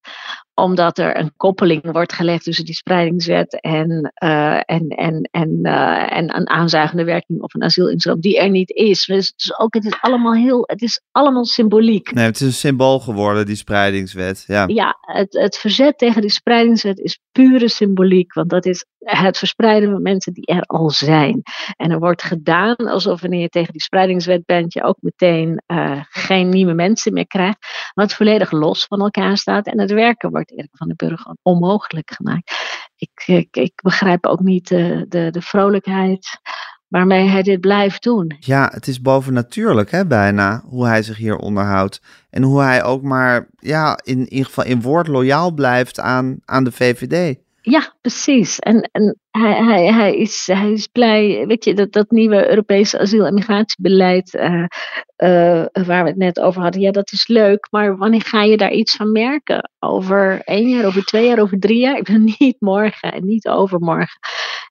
omdat 0.57 0.99
er 0.99 1.19
een 1.19 1.33
koppeling 1.37 1.93
wordt 1.93 2.13
gelegd 2.13 2.45
tussen 2.45 2.65
die 2.65 2.75
spreidingswet 2.75 3.61
en, 3.61 4.13
uh, 4.25 4.61
en, 4.65 4.89
en, 4.89 5.29
en, 5.31 5.59
uh, 5.63 6.17
en 6.17 6.37
een 6.37 6.49
aanzuigende 6.49 7.05
werking 7.05 7.41
of 7.41 7.55
een 7.55 7.63
asielinstroom 7.63 8.21
die 8.21 8.39
er 8.39 8.51
niet 8.51 8.71
is. 8.71 9.05
Dus, 9.05 9.33
dus 9.37 9.59
ook, 9.59 9.75
het 9.75 9.85
is 9.85 9.97
allemaal 10.01 10.35
heel, 10.35 10.63
het 10.67 10.83
is 10.83 11.01
allemaal 11.13 11.45
symboliek. 11.45 12.13
Nee, 12.13 12.25
het 12.25 12.41
is 12.41 12.47
een 12.47 12.53
symbool 12.53 13.01
geworden, 13.01 13.47
die 13.47 13.57
spreidingswet. 13.57 14.45
Ja, 14.47 14.65
ja 14.67 14.97
het, 15.01 15.33
het 15.33 15.57
verzet 15.57 15.99
tegen 15.99 16.21
die 16.21 16.31
spreidingswet 16.31 16.99
is 16.99 17.21
pure 17.33 17.69
symboliek, 17.69 18.33
want 18.33 18.51
dat 18.51 18.67
is 18.67 18.85
het 19.07 19.39
verspreiden 19.39 19.91
van 19.91 20.03
mensen 20.03 20.33
die 20.33 20.47
er 20.47 20.63
al 20.63 20.91
zijn. 20.91 21.43
En 21.77 21.91
er 21.91 21.99
wordt 21.99 22.23
gedaan 22.23 22.77
alsof 22.77 23.21
wanneer 23.21 23.41
je 23.41 23.49
tegen 23.49 23.73
die 23.73 23.83
spreidingswet 23.83 24.45
bent, 24.45 24.73
je 24.73 24.83
ook 24.83 24.97
meteen 25.01 25.63
uh, 25.67 26.01
geen 26.09 26.49
nieuwe 26.49 26.73
mensen 26.73 27.13
meer 27.13 27.27
krijgt, 27.27 27.91
wat 27.95 28.13
volledig 28.13 28.51
los 28.51 28.85
van 28.85 29.01
elkaar 29.01 29.37
staat 29.37 29.67
en 29.67 29.81
het 29.81 29.91
werken 29.91 30.31
wordt 30.31 30.51
Erik 30.51 30.71
van 30.73 30.87
den 30.87 30.97
Burg 30.97 31.27
onmogelijk 31.43 32.11
gemaakt. 32.11 32.53
Ik, 32.97 33.47
ik, 33.51 33.73
begrijp 33.83 34.27
ook 34.27 34.41
niet 34.41 34.69
de, 34.69 35.07
de, 35.09 35.31
de 35.31 35.43
vrolijkheid 35.43 36.41
waarmee 36.89 37.29
hij 37.29 37.43
dit 37.43 37.61
blijft 37.61 38.03
doen. 38.03 38.37
Ja, 38.39 38.71
het 38.73 38.87
is 38.87 39.01
bovennatuurlijk 39.01 39.91
hè, 39.91 40.07
bijna 40.07 40.63
hoe 40.67 40.87
hij 40.87 41.03
zich 41.03 41.17
hier 41.17 41.37
onderhoudt. 41.37 42.01
En 42.31 42.43
hoe 42.43 42.61
hij 42.61 42.85
ook 42.85 43.03
maar 43.03 43.49
ja, 43.57 43.99
in, 44.03 44.19
in 44.19 44.29
ieder 44.29 44.47
geval 44.47 44.65
in 44.65 44.83
woord 44.83 45.07
loyaal 45.07 45.53
blijft 45.53 46.01
aan, 46.01 46.37
aan 46.45 46.65
de 46.65 46.73
VVD. 46.73 47.39
Ja, 47.69 47.95
precies. 48.01 48.59
En, 48.59 48.89
en 48.93 49.19
hij, 49.31 49.65
hij, 49.65 49.93
hij, 49.93 50.17
is, 50.17 50.47
hij 50.53 50.73
is 50.73 50.87
blij, 50.87 51.45
weet 51.47 51.65
je, 51.65 51.75
dat, 51.75 51.93
dat 51.93 52.11
nieuwe 52.11 52.49
Europese 52.49 52.99
asiel- 52.99 53.27
en 53.27 53.35
migratiebeleid, 53.35 54.35
uh, 54.35 54.53
uh, 54.53 55.65
waar 55.87 56.03
we 56.03 56.09
het 56.09 56.17
net 56.17 56.41
over 56.41 56.63
hadden, 56.63 56.81
ja, 56.81 56.91
dat 56.91 57.13
is 57.13 57.29
leuk, 57.29 57.67
maar 57.71 57.97
wanneer 57.97 58.23
ga 58.23 58.43
je 58.43 58.57
daar 58.57 58.73
iets 58.73 58.97
van 58.97 59.13
merken? 59.13 59.71
Over 59.79 60.41
één 60.45 60.69
jaar, 60.69 60.85
over 60.85 61.05
twee 61.05 61.27
jaar, 61.27 61.39
over 61.39 61.59
drie 61.59 61.79
jaar? 61.79 61.97
Ik 61.97 62.05
ben 62.05 62.25
niet 62.39 62.57
morgen 62.59 63.13
en 63.13 63.25
niet 63.25 63.49
overmorgen. 63.49 64.19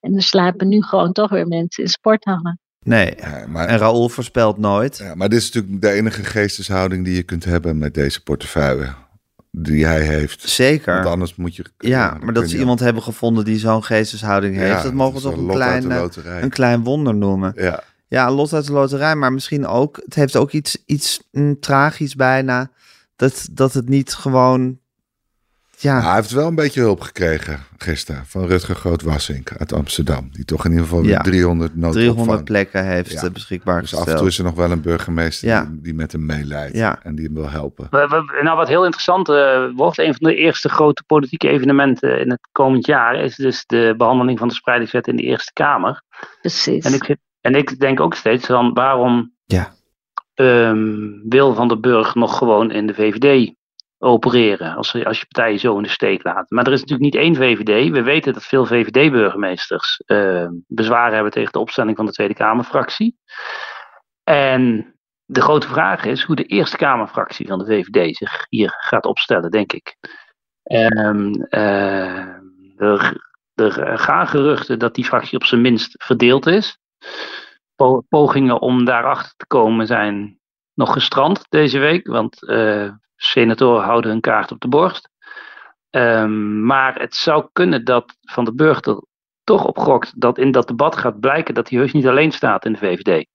En 0.01 0.15
er 0.15 0.23
slapen 0.23 0.67
nu 0.67 0.83
gewoon 0.83 1.11
toch 1.11 1.29
weer 1.29 1.47
mensen 1.47 1.83
in 1.83 1.89
sporthallen. 1.89 2.59
Nee, 2.79 3.13
ja, 3.17 3.47
maar, 3.47 3.67
en 3.67 3.77
Raoul 3.77 4.09
voorspelt 4.09 4.57
nooit. 4.57 4.97
Ja, 4.97 5.15
maar 5.15 5.29
dit 5.29 5.39
is 5.39 5.51
natuurlijk 5.51 5.81
de 5.81 5.91
enige 5.91 6.23
geesteshouding 6.23 7.05
die 7.05 7.15
je 7.15 7.23
kunt 7.23 7.45
hebben 7.45 7.77
met 7.77 7.93
deze 7.93 8.23
portefeuille 8.23 8.93
die 9.57 9.85
hij 9.85 10.01
heeft. 10.01 10.49
Zeker. 10.49 10.93
Want 10.93 11.05
anders 11.05 11.35
moet 11.35 11.55
je. 11.55 11.65
Ja, 11.77 12.17
maar 12.21 12.33
dat 12.33 12.49
ze 12.49 12.57
iemand 12.57 12.79
hebben 12.79 13.03
gevonden 13.03 13.45
die 13.45 13.59
zo'n 13.59 13.83
geesteshouding 13.83 14.55
heeft, 14.55 14.77
ja, 14.77 14.83
dat 14.83 14.93
mogen 14.93 15.15
we 15.15 15.21
toch 15.21 15.37
een 15.37 15.47
klein, 15.47 15.91
een 16.43 16.49
klein 16.49 16.83
wonder 16.83 17.15
noemen. 17.15 17.53
Ja. 17.55 17.83
Ja, 18.07 18.31
lot 18.31 18.53
uit 18.53 18.65
de 18.65 18.73
loterij, 18.73 19.15
maar 19.15 19.33
misschien 19.33 19.67
ook, 19.67 20.01
het 20.05 20.15
heeft 20.15 20.35
ook 20.35 20.51
iets, 20.51 20.83
iets 20.85 21.27
mm, 21.31 21.59
tragisch 21.59 22.15
bijna, 22.15 22.71
dat, 23.15 23.47
dat 23.51 23.73
het 23.73 23.89
niet 23.89 24.13
gewoon 24.13 24.79
ja. 25.77 26.01
hij 26.01 26.15
heeft 26.15 26.31
wel 26.31 26.47
een 26.47 26.55
beetje 26.55 26.81
hulp 26.81 27.01
gekregen 27.01 27.59
gisteren 27.77 28.25
van 28.25 28.45
Rutger 28.45 28.75
Groot-Wassink 28.75 29.51
uit 29.57 29.73
Amsterdam. 29.73 30.29
Die 30.31 30.45
toch 30.45 30.65
in 30.65 30.71
ieder 30.71 30.85
geval 30.85 31.03
ja. 31.03 31.21
300 31.21 31.75
noodopvang. 31.75 32.15
300 32.15 32.43
plekken 32.43 32.85
heeft 32.85 33.11
ja. 33.11 33.29
beschikbaar 33.29 33.81
dus 33.81 33.89
gesteld. 33.89 34.07
af 34.07 34.13
en 34.13 34.19
toe 34.19 34.27
is 34.27 34.37
er 34.37 34.43
nog 34.43 34.55
wel 34.55 34.71
een 34.71 34.81
burgemeester 34.81 35.47
ja. 35.47 35.65
die, 35.65 35.81
die, 35.81 35.93
met 35.93 36.11
hem 36.11 36.25
meeleidt 36.25 36.77
en 37.03 37.15
die 37.15 37.25
hem 37.25 37.33
wil 37.33 37.49
helpen. 37.49 37.87
Nou, 38.41 38.57
wat 38.57 38.67
heel 38.67 38.83
interessant 38.83 39.29
uh, 39.29 39.65
wordt, 39.75 39.97
een 39.97 40.15
van 40.15 40.29
de 40.29 40.35
eerste 40.35 40.69
grote 40.69 41.03
politieke 41.03 41.49
evenementen 41.49 42.19
in 42.19 42.29
het 42.29 42.47
komend 42.51 42.85
jaar 42.85 43.15
is 43.15 43.35
dus 43.35 43.63
de 43.65 43.93
behandeling 43.97 44.39
van 44.39 44.47
de 44.47 44.53
spreidingswet 44.53 45.07
in 45.07 45.15
de 45.15 45.23
Eerste 45.23 45.53
Kamer. 45.53 46.01
Precies. 46.41 46.85
En 46.85 46.93
ik, 46.93 47.15
en 47.41 47.55
ik 47.55 47.79
denk 47.79 47.99
ook 47.99 48.13
steeds 48.13 48.45
van 48.45 48.73
waarom 48.73 49.33
ja. 49.45 49.73
um, 50.35 51.21
wil 51.29 51.53
Van 51.53 51.67
der 51.67 51.79
Burg 51.79 52.15
nog 52.15 52.37
gewoon 52.37 52.71
in 52.71 52.87
de 52.87 52.93
VVD 52.93 53.53
opereren 53.97 54.75
als, 54.75 55.05
als 55.05 55.19
je 55.19 55.25
partijen 55.25 55.59
zo 55.59 55.77
in 55.77 55.83
de 55.83 55.89
steek 55.89 56.23
laat. 56.23 56.49
Maar 56.49 56.65
er 56.65 56.73
is 56.73 56.79
natuurlijk 56.79 57.13
niet 57.13 57.23
één 57.23 57.35
VVD. 57.35 57.91
We 57.91 58.01
weten 58.01 58.33
dat 58.33 58.43
veel 58.43 58.65
VVD-burgemeesters 58.65 60.01
uh, 60.05 60.47
bezwaren 60.67 61.13
hebben 61.13 61.31
tegen 61.31 61.51
de 61.51 61.59
opstelling 61.59 61.97
van 61.97 62.05
de 62.05 62.11
Tweede 62.11 62.33
Kamerfractie. 62.33 63.17
En 64.23 64.95
de 65.25 65.41
grote 65.41 65.67
vraag 65.67 66.05
is 66.05 66.23
hoe 66.23 66.35
de 66.35 66.45
Eerste 66.45 66.77
Kamerfractie 66.77 67.47
van 67.47 67.59
de 67.59 67.65
VVD 67.65 68.17
zich 68.17 68.45
hier 68.49 68.73
gaat 68.77 69.05
opstellen, 69.05 69.51
denk 69.51 69.73
ik. 69.73 69.95
Um, 70.63 71.45
uh, 71.49 72.27
er, 72.75 73.21
er 73.55 73.99
gaan 73.99 74.27
geruchten 74.27 74.79
dat 74.79 74.95
die 74.95 75.05
fractie 75.05 75.37
op 75.37 75.45
zijn 75.45 75.61
minst 75.61 76.03
verdeeld 76.03 76.45
is. 76.45 76.77
Pogingen 78.09 78.61
om 78.61 78.85
daarachter 78.85 79.33
te 79.37 79.47
komen 79.47 79.87
zijn 79.87 80.39
nog 80.73 80.93
gestrand 80.93 81.45
deze 81.49 81.79
week. 81.79 82.07
Want 82.07 82.43
uh, 82.43 82.91
senatoren 83.29 83.83
houden 83.83 84.11
hun 84.11 84.21
kaart 84.21 84.51
op 84.51 84.59
de 84.59 84.67
borst. 84.67 85.09
Um, 85.89 86.65
maar 86.65 86.99
het 86.99 87.15
zou 87.15 87.47
kunnen 87.53 87.85
dat 87.85 88.17
Van 88.21 88.45
der 88.45 88.55
Burg 88.55 88.81
er 88.81 89.03
toch 89.43 89.65
op 89.65 89.77
gokt 89.77 90.21
dat 90.21 90.37
in 90.37 90.51
dat 90.51 90.67
debat 90.67 90.97
gaat 90.97 91.19
blijken 91.19 91.53
dat 91.53 91.69
hij 91.69 91.79
heus 91.79 91.91
niet 91.91 92.07
alleen 92.07 92.31
staat 92.31 92.65
in 92.65 92.71
de 92.71 92.77
VVD. 92.77 93.25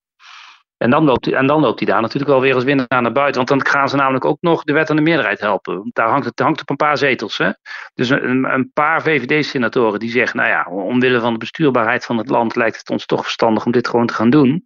En 0.77 0.91
dan, 0.91 1.05
loopt 1.05 1.25
hij, 1.25 1.35
en 1.35 1.47
dan 1.47 1.61
loopt 1.61 1.79
hij 1.79 1.89
daar 1.89 2.01
natuurlijk 2.01 2.31
wel 2.31 2.41
weer 2.41 2.55
als 2.55 2.65
winnaar 2.65 2.87
naar 2.89 3.13
buiten. 3.13 3.47
Want 3.47 3.49
dan 3.49 3.73
gaan 3.73 3.89
ze 3.89 3.97
namelijk 3.97 4.25
ook 4.25 4.39
nog 4.41 4.63
de 4.63 4.73
wet 4.73 4.91
aan 4.91 4.97
de 4.97 5.03
meerderheid 5.03 5.41
helpen. 5.41 5.91
Daar 5.93 6.09
hangt 6.09 6.25
het 6.27 6.39
hangt 6.39 6.61
op 6.61 6.71
een 6.71 6.77
paar 6.77 6.99
zetels. 6.99 7.39
Hè? 7.39 7.51
Dus 7.95 8.09
een, 8.09 8.45
een 8.45 8.71
paar 8.73 9.03
VVD-senatoren 9.03 10.01
die 10.01 10.11
zeggen: 10.11 10.37
Nou 10.37 10.49
ja, 10.49 10.67
omwille 10.71 11.21
van 11.21 11.33
de 11.33 11.39
bestuurbaarheid 11.39 12.05
van 12.05 12.19
het 12.19 12.29
land 12.29 12.57
lijkt 12.57 12.79
het 12.79 12.91
ons 12.91 13.07
toch 13.07 13.23
verstandig 13.23 13.65
om 13.65 13.73
dit 13.73 13.89
gewoon 13.89 14.07
te 14.07 14.15
gaan 14.15 14.31
doen. 14.31 14.63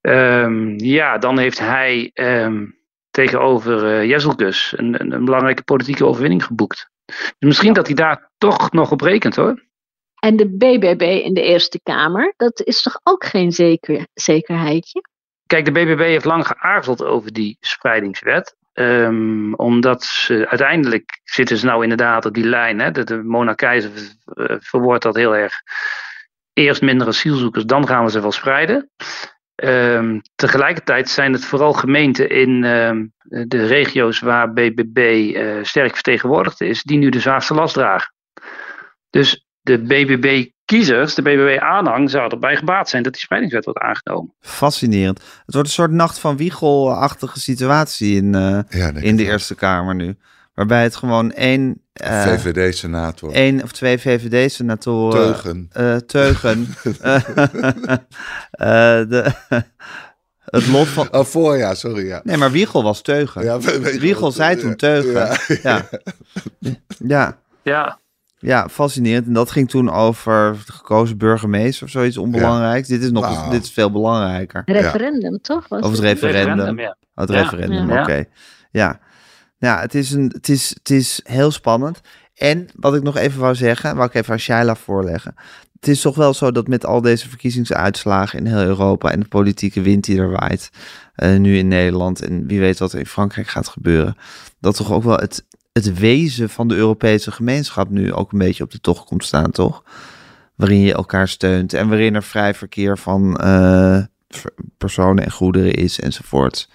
Um, 0.00 0.78
ja, 0.78 1.18
dan 1.18 1.38
heeft 1.38 1.58
hij 1.58 2.10
um, 2.14 2.77
tegenover 3.24 3.84
uh, 3.84 4.08
Jezelgus 4.08 4.74
een, 4.76 5.00
een, 5.00 5.12
een, 5.12 5.24
belangrijke 5.24 5.62
politieke 5.62 6.04
overwinning 6.04 6.44
geboekt. 6.44 6.90
Dus 7.06 7.34
misschien 7.38 7.72
dat 7.72 7.86
hij 7.86 7.94
daar 7.94 8.30
toch 8.38 8.72
nog 8.72 8.90
op 8.90 9.00
rekent 9.00 9.36
hoor. 9.36 9.66
En 10.20 10.36
de 10.36 10.56
BBB 10.56 11.02
in 11.02 11.34
de 11.34 11.42
Eerste 11.42 11.80
Kamer, 11.82 12.34
dat 12.36 12.60
is 12.60 12.82
toch 12.82 13.00
ook 13.02 13.24
geen 13.24 13.52
zeker, 13.52 14.06
zekerheidje? 14.14 15.00
Kijk, 15.46 15.64
de 15.64 15.72
BBB 15.72 16.00
heeft 16.00 16.24
lang 16.24 16.46
geaarzeld 16.46 17.04
over 17.04 17.32
die 17.32 17.56
spreidingswet. 17.60 18.56
Um, 18.72 19.54
omdat 19.54 20.04
ze 20.04 20.46
uiteindelijk 20.48 21.20
zitten 21.24 21.56
ze 21.56 21.66
nou 21.66 21.82
inderdaad 21.82 22.24
op 22.24 22.34
die 22.34 22.44
lijn. 22.44 22.80
Hè, 22.80 22.90
de, 22.90 23.04
de 23.04 23.22
Mona 23.22 23.54
Keizer 23.54 23.90
verwoordt 24.58 25.02
dat 25.02 25.16
heel 25.16 25.36
erg 25.36 25.62
eerst 26.52 26.82
minder 26.82 27.06
asielzoekers, 27.06 27.64
dan 27.64 27.86
gaan 27.86 28.04
we 28.04 28.10
ze 28.10 28.20
wel 28.20 28.32
spreiden. 28.32 28.90
Ehm, 29.58 30.18
tegelijkertijd 30.34 31.08
zijn 31.08 31.32
het 31.32 31.44
vooral 31.44 31.72
gemeenten 31.72 32.30
in 32.30 32.64
ehm, 32.64 33.06
de 33.48 33.66
regio's 33.66 34.20
waar 34.20 34.52
BBB 34.52 34.98
eh, 35.34 35.46
sterk 35.62 35.94
vertegenwoordigd 35.94 36.60
is, 36.60 36.82
die 36.82 36.98
nu 36.98 37.08
de 37.08 37.20
zwaarste 37.20 37.54
last 37.54 37.74
dragen. 37.74 38.14
Dus 39.10 39.46
de 39.60 39.78
BBB-kiezers, 39.78 41.14
de 41.14 41.22
BBB-aanhang, 41.22 42.10
zouden 42.10 42.32
erbij 42.32 42.56
gebaat 42.56 42.88
zijn 42.88 43.02
dat 43.02 43.12
die 43.12 43.22
spreidingswet 43.22 43.64
wordt 43.64 43.80
aangenomen. 43.80 44.34
Fascinerend. 44.40 45.18
Het 45.18 45.54
wordt 45.54 45.68
een 45.68 45.74
soort 45.74 45.90
nacht 45.90 46.18
van 46.18 46.36
Wiegel-achtige 46.36 47.40
situatie 47.40 48.16
in, 48.16 48.34
eh, 48.34 48.60
Ja, 48.68 48.92
in 48.94 49.16
de. 49.16 49.24
Eerste 49.24 49.54
Kamer 49.54 49.94
nu. 49.94 50.16
Waarbij 50.58 50.82
het 50.82 50.96
gewoon 50.96 51.32
één, 51.32 51.82
eh, 51.92 52.22
VVD-senator. 52.22 53.32
één 53.32 53.62
of 53.62 53.72
twee 53.72 53.98
VVD-senatoren... 53.98 55.20
Teugen. 55.32 55.68
eh, 55.72 55.96
teugen. 55.96 56.66
Eh, 58.50 58.68
de, 59.08 59.32
het 60.44 60.66
lot 60.66 60.86
van... 60.86 61.08
Oh, 61.12 61.24
voorjaar, 61.24 61.76
sorry. 61.76 62.06
Ja. 62.06 62.20
Nee, 62.24 62.36
maar 62.36 62.50
Wiegel 62.50 62.82
was 62.82 63.02
teugen. 63.02 63.44
Ja, 63.44 63.58
Wiegel 64.00 64.32
zei 64.32 64.56
toen 64.56 64.76
teugen. 64.76 65.12
ja. 65.12 65.36
Ja. 65.62 65.88
Ja. 66.98 67.38
Ja, 67.62 67.98
ja, 68.38 68.68
fascinerend. 68.68 69.26
En 69.26 69.32
dat 69.32 69.50
ging 69.50 69.70
toen 69.70 69.90
over 69.90 70.56
de 70.66 70.72
gekozen 70.72 71.18
burgemeester 71.18 71.84
of 71.86 71.90
zoiets 71.90 72.16
onbelangrijks. 72.16 72.88
Dit 72.88 73.02
is 73.02 73.10
nog 73.10 73.34
Wauw. 73.34 73.50
dit 73.50 73.62
is 73.64 73.70
veel 73.72 73.90
belangrijker. 73.90 74.62
Referendum, 74.66 75.38
toch? 75.40 75.68
Was 75.68 75.82
Over 75.82 75.90
het 76.04 76.04
referendum. 76.20 76.78
ja. 76.78 76.88
Oh, 76.88 76.96
het 77.14 77.30
Ja. 77.30 77.40
referendum, 77.42 77.88
Ja. 77.90 78.02
oké. 78.02 78.24
Ja, 78.70 79.00
ja 79.58 79.80
het, 79.80 79.94
is 79.94 80.10
een, 80.10 80.32
het, 80.34 80.48
is, 80.48 80.68
het 80.68 80.90
is 80.90 81.20
heel 81.24 81.50
spannend. 81.50 82.00
En 82.34 82.68
wat 82.74 82.94
ik 82.94 83.02
nog 83.02 83.16
even 83.16 83.40
wou 83.40 83.54
zeggen, 83.54 83.96
wou 83.96 84.08
ik 84.08 84.14
even 84.14 84.32
aan 84.32 84.38
Shaila 84.38 84.74
voorleggen. 84.76 85.34
Het 85.80 85.88
is 85.88 86.00
toch 86.00 86.16
wel 86.16 86.34
zo 86.34 86.52
dat 86.52 86.68
met 86.68 86.86
al 86.86 87.00
deze 87.00 87.28
verkiezingsuitslagen 87.28 88.38
in 88.38 88.46
heel 88.46 88.62
Europa 88.62 89.10
en 89.10 89.20
de 89.20 89.28
politieke 89.28 89.80
wind 89.80 90.04
die 90.04 90.18
er 90.18 90.30
waait, 90.30 90.70
eh, 91.14 91.36
nu 91.36 91.56
in 91.56 91.68
Nederland 91.68 92.22
en 92.22 92.46
wie 92.46 92.60
weet 92.60 92.78
wat 92.78 92.92
er 92.92 92.98
in 92.98 93.06
Frankrijk 93.06 93.48
gaat 93.48 93.68
gebeuren, 93.68 94.16
dat 94.60 94.76
toch 94.76 94.92
ook 94.92 95.02
wel 95.02 95.16
het, 95.16 95.44
het 95.72 95.98
wezen 95.98 96.50
van 96.50 96.68
de 96.68 96.74
Europese 96.74 97.30
gemeenschap 97.30 97.90
nu 97.90 98.12
ook 98.12 98.32
een 98.32 98.38
beetje 98.38 98.64
op 98.64 98.70
de 98.70 98.80
tocht 98.80 99.04
komt 99.04 99.24
staan, 99.24 99.50
toch? 99.50 99.82
Waarin 100.54 100.80
je 100.80 100.94
elkaar 100.94 101.28
steunt 101.28 101.72
en 101.72 101.88
waarin 101.88 102.14
er 102.14 102.22
vrij 102.22 102.54
verkeer 102.54 102.98
van 102.98 103.36
eh, 103.36 104.02
personen 104.78 105.24
en 105.24 105.30
goederen 105.30 105.72
is 105.72 106.00
enzovoort. 106.00 106.68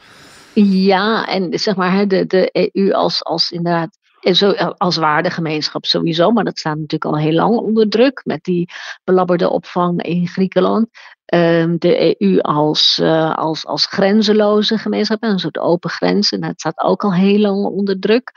Ja, 0.54 1.28
en 1.28 1.60
zeg 1.60 1.76
maar 1.76 2.08
de, 2.08 2.26
de 2.26 2.72
EU 2.74 2.92
als, 2.92 3.24
als 3.24 3.52
inderdaad. 3.52 3.98
en 4.22 4.36
Zo, 4.36 4.52
als 4.78 4.96
waardegemeenschap 4.96 5.86
sowieso, 5.86 6.32
maar 6.32 6.44
dat 6.44 6.60
staat 6.60 6.78
natuurlijk 6.78 7.06
al 7.06 7.18
heel 7.18 7.34
lang 7.34 7.58
onder 7.58 7.90
druk 7.90 8.22
met 8.26 8.44
die 8.44 8.70
belabberde 9.04 9.50
opvang 9.50 10.02
in 10.04 10.28
Griekenland. 10.28 10.88
Ehm, 11.26 11.76
de 11.78 12.22
EU 12.22 12.40
als, 12.40 13.00
eh, 13.00 13.36
als, 13.36 13.66
als 13.66 13.86
grenzeloze 13.86 14.78
gemeenschap, 14.78 15.24
een 15.24 15.40
soort 15.40 15.58
open 15.58 15.90
grenzen, 15.90 16.42
dat 16.42 16.60
staat 16.60 16.82
ook 16.82 17.04
al 17.04 17.14
heel 17.14 17.40
lang 17.40 17.66
onder 17.66 18.00
druk. 18.00 18.32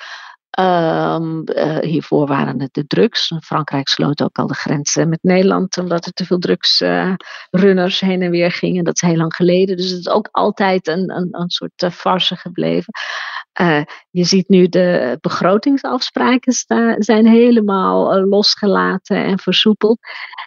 Ehm, 0.50 1.42
eh, 1.44 1.78
hiervoor 1.78 2.26
waren 2.26 2.60
het 2.60 2.74
de 2.74 2.86
drugs. 2.86 3.32
Frankrijk 3.42 3.88
sloot 3.88 4.22
ook 4.22 4.38
al 4.38 4.46
de 4.46 4.54
grenzen 4.54 5.08
met 5.08 5.22
Nederland, 5.22 5.78
omdat 5.78 6.06
er 6.06 6.12
te 6.12 6.24
veel 6.24 6.38
drugsrunners 6.38 8.00
heen 8.00 8.22
en 8.22 8.30
weer 8.30 8.50
gingen. 8.50 8.84
Dat 8.84 8.94
is 8.94 9.08
heel 9.08 9.16
lang 9.16 9.34
geleden. 9.34 9.76
Dus 9.76 9.90
het 9.90 9.98
is 9.98 10.08
ook 10.08 10.28
altijd 10.30 10.88
een, 10.88 11.10
een, 11.10 11.28
een 11.30 11.50
soort 11.50 11.82
uh, 11.82 11.90
gebleven. 12.16 12.92
Uh, 13.60 13.82
je 14.10 14.24
ziet 14.24 14.48
nu 14.48 14.68
de 14.68 15.18
begrotingsafspraken 15.20 16.52
sta, 16.52 16.94
zijn 16.98 17.26
helemaal 17.26 18.18
uh, 18.18 18.28
losgelaten 18.28 19.24
en 19.24 19.38
versoepeld. 19.38 19.98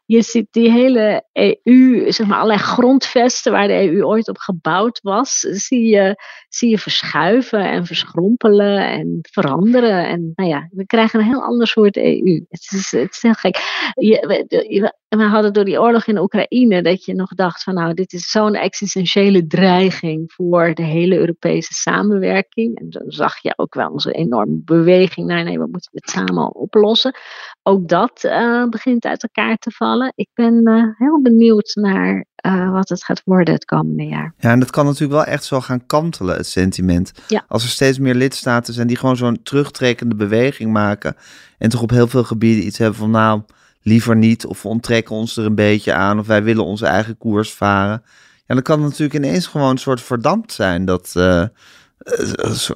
Je 0.05 0.21
ziet 0.21 0.47
die 0.51 0.71
hele 0.71 1.23
EU, 1.31 2.11
zeg 2.11 2.27
maar 2.27 2.37
allerlei 2.37 2.59
grondvesten 2.59 3.51
waar 3.51 3.67
de 3.67 3.89
EU 3.89 4.03
ooit 4.03 4.27
op 4.27 4.37
gebouwd 4.37 4.99
was, 5.01 5.39
zie 5.39 5.87
je, 5.87 6.15
zie 6.49 6.69
je 6.69 6.77
verschuiven 6.77 7.69
en 7.69 7.85
verschrompelen 7.85 8.89
en 8.89 9.19
veranderen. 9.21 10.07
En 10.07 10.31
nou 10.35 10.49
ja, 10.49 10.67
we 10.71 10.85
krijgen 10.85 11.19
een 11.19 11.25
heel 11.25 11.43
ander 11.43 11.67
soort 11.67 11.97
EU. 11.97 12.45
Het 12.49 12.71
is, 12.71 12.91
het 12.91 13.11
is 13.11 13.21
heel 13.21 13.33
gek. 13.33 13.57
Je, 13.93 14.93
we, 15.09 15.17
we 15.17 15.23
hadden 15.23 15.53
door 15.53 15.65
die 15.65 15.81
oorlog 15.81 16.05
in 16.05 16.17
Oekraïne 16.17 16.81
dat 16.81 17.05
je 17.05 17.15
nog 17.15 17.33
dacht 17.33 17.63
van 17.63 17.73
nou, 17.73 17.93
dit 17.93 18.13
is 18.13 18.29
zo'n 18.29 18.55
existentiële 18.55 19.47
dreiging 19.47 20.31
voor 20.33 20.73
de 20.73 20.83
hele 20.83 21.17
Europese 21.17 21.73
samenwerking. 21.73 22.79
En 22.79 22.89
dan 22.89 23.03
zag 23.05 23.41
je 23.41 23.53
ook 23.55 23.73
wel 23.73 23.89
onze 23.89 24.11
enorme 24.11 24.61
beweging 24.65 25.27
naar 25.27 25.43
nee, 25.43 25.59
we 25.59 25.67
moeten 25.71 25.91
het 25.93 26.09
samen 26.09 26.55
oplossen. 26.55 27.15
Ook 27.63 27.87
dat 27.87 28.23
uh, 28.23 28.65
begint 28.69 29.05
uit 29.05 29.23
elkaar 29.23 29.57
te 29.57 29.71
vallen. 29.71 30.11
Ik 30.15 30.29
ben 30.33 30.69
uh, 30.69 30.83
heel 30.97 31.21
benieuwd 31.21 31.71
naar 31.75 32.25
uh, 32.45 32.71
wat 32.71 32.89
het 32.89 33.03
gaat 33.03 33.21
worden 33.25 33.53
het 33.53 33.65
komende 33.65 34.03
jaar. 34.03 34.33
Ja, 34.37 34.51
en 34.51 34.59
dat 34.59 34.69
kan 34.69 34.85
natuurlijk 34.85 35.11
wel 35.11 35.33
echt 35.33 35.43
zo 35.43 35.59
gaan 35.59 35.85
kantelen, 35.85 36.35
het 36.35 36.47
sentiment. 36.47 37.11
Ja. 37.27 37.43
Als 37.47 37.63
er 37.63 37.69
steeds 37.69 37.99
meer 37.99 38.15
lidstaten 38.15 38.73
zijn 38.73 38.87
die 38.87 38.97
gewoon 38.97 39.17
zo'n 39.17 39.43
terugtrekkende 39.43 40.15
beweging 40.15 40.71
maken. 40.71 41.15
En 41.57 41.69
toch 41.69 41.81
op 41.81 41.89
heel 41.89 42.07
veel 42.07 42.23
gebieden 42.23 42.65
iets 42.65 42.77
hebben 42.77 42.99
van 42.99 43.11
nou, 43.11 43.41
liever 43.89 44.15
niet. 44.15 44.45
Of 44.45 44.61
we 44.61 44.67
onttrekken 44.67 45.15
ons 45.15 45.37
er 45.37 45.45
een 45.45 45.55
beetje 45.55 45.93
aan. 45.93 46.19
Of 46.19 46.27
wij 46.27 46.43
willen 46.43 46.65
onze 46.65 46.85
eigen 46.85 47.17
koers 47.17 47.53
varen. 47.53 48.03
Ja, 48.45 48.53
dan 48.55 48.63
kan 48.63 48.79
het 48.79 48.89
natuurlijk 48.89 49.25
ineens 49.25 49.47
gewoon 49.47 49.69
een 49.69 49.77
soort 49.77 50.01
verdampt 50.01 50.51
zijn. 50.51 50.85
Dat 50.85 51.13
uh, 51.17 51.43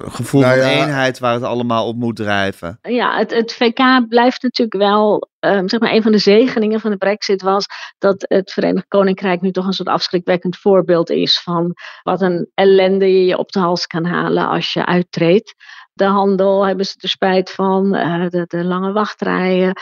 gevoel 0.08 0.40
nou 0.40 0.56
ja. 0.56 0.62
van 0.62 0.70
eenheid 0.70 1.18
waar 1.18 1.34
het 1.34 1.42
allemaal 1.42 1.86
op 1.86 1.96
moet 1.96 2.16
drijven. 2.16 2.78
Ja, 2.82 3.18
het, 3.18 3.30
het 3.30 3.52
VK 3.52 4.08
blijft 4.08 4.42
natuurlijk 4.42 4.76
wel 4.82 5.32
Um, 5.44 5.68
zeg 5.68 5.80
maar, 5.80 5.92
een 5.92 6.02
van 6.02 6.12
de 6.12 6.18
zegeningen 6.18 6.80
van 6.80 6.90
de 6.90 6.96
Brexit 6.96 7.42
was 7.42 7.66
dat 7.98 8.24
het 8.28 8.52
Verenigd 8.52 8.88
Koninkrijk 8.88 9.40
nu 9.40 9.50
toch 9.50 9.66
een 9.66 9.72
soort 9.72 9.88
afschrikwekkend 9.88 10.56
voorbeeld 10.56 11.10
is 11.10 11.40
van 11.40 11.74
wat 12.02 12.20
een 12.20 12.50
ellende 12.54 13.12
je 13.12 13.24
je 13.24 13.38
op 13.38 13.52
de 13.52 13.58
hals 13.58 13.86
kan 13.86 14.04
halen 14.04 14.48
als 14.48 14.72
je 14.72 14.86
uittreedt. 14.86 15.54
De 15.94 16.04
handel 16.04 16.66
hebben 16.66 16.86
ze 16.86 16.94
er 17.00 17.08
spijt 17.08 17.50
van, 17.50 17.94
uh, 17.94 18.28
de, 18.28 18.44
de, 18.46 18.64
lange 18.64 18.92
wachtrijen. 18.92 19.72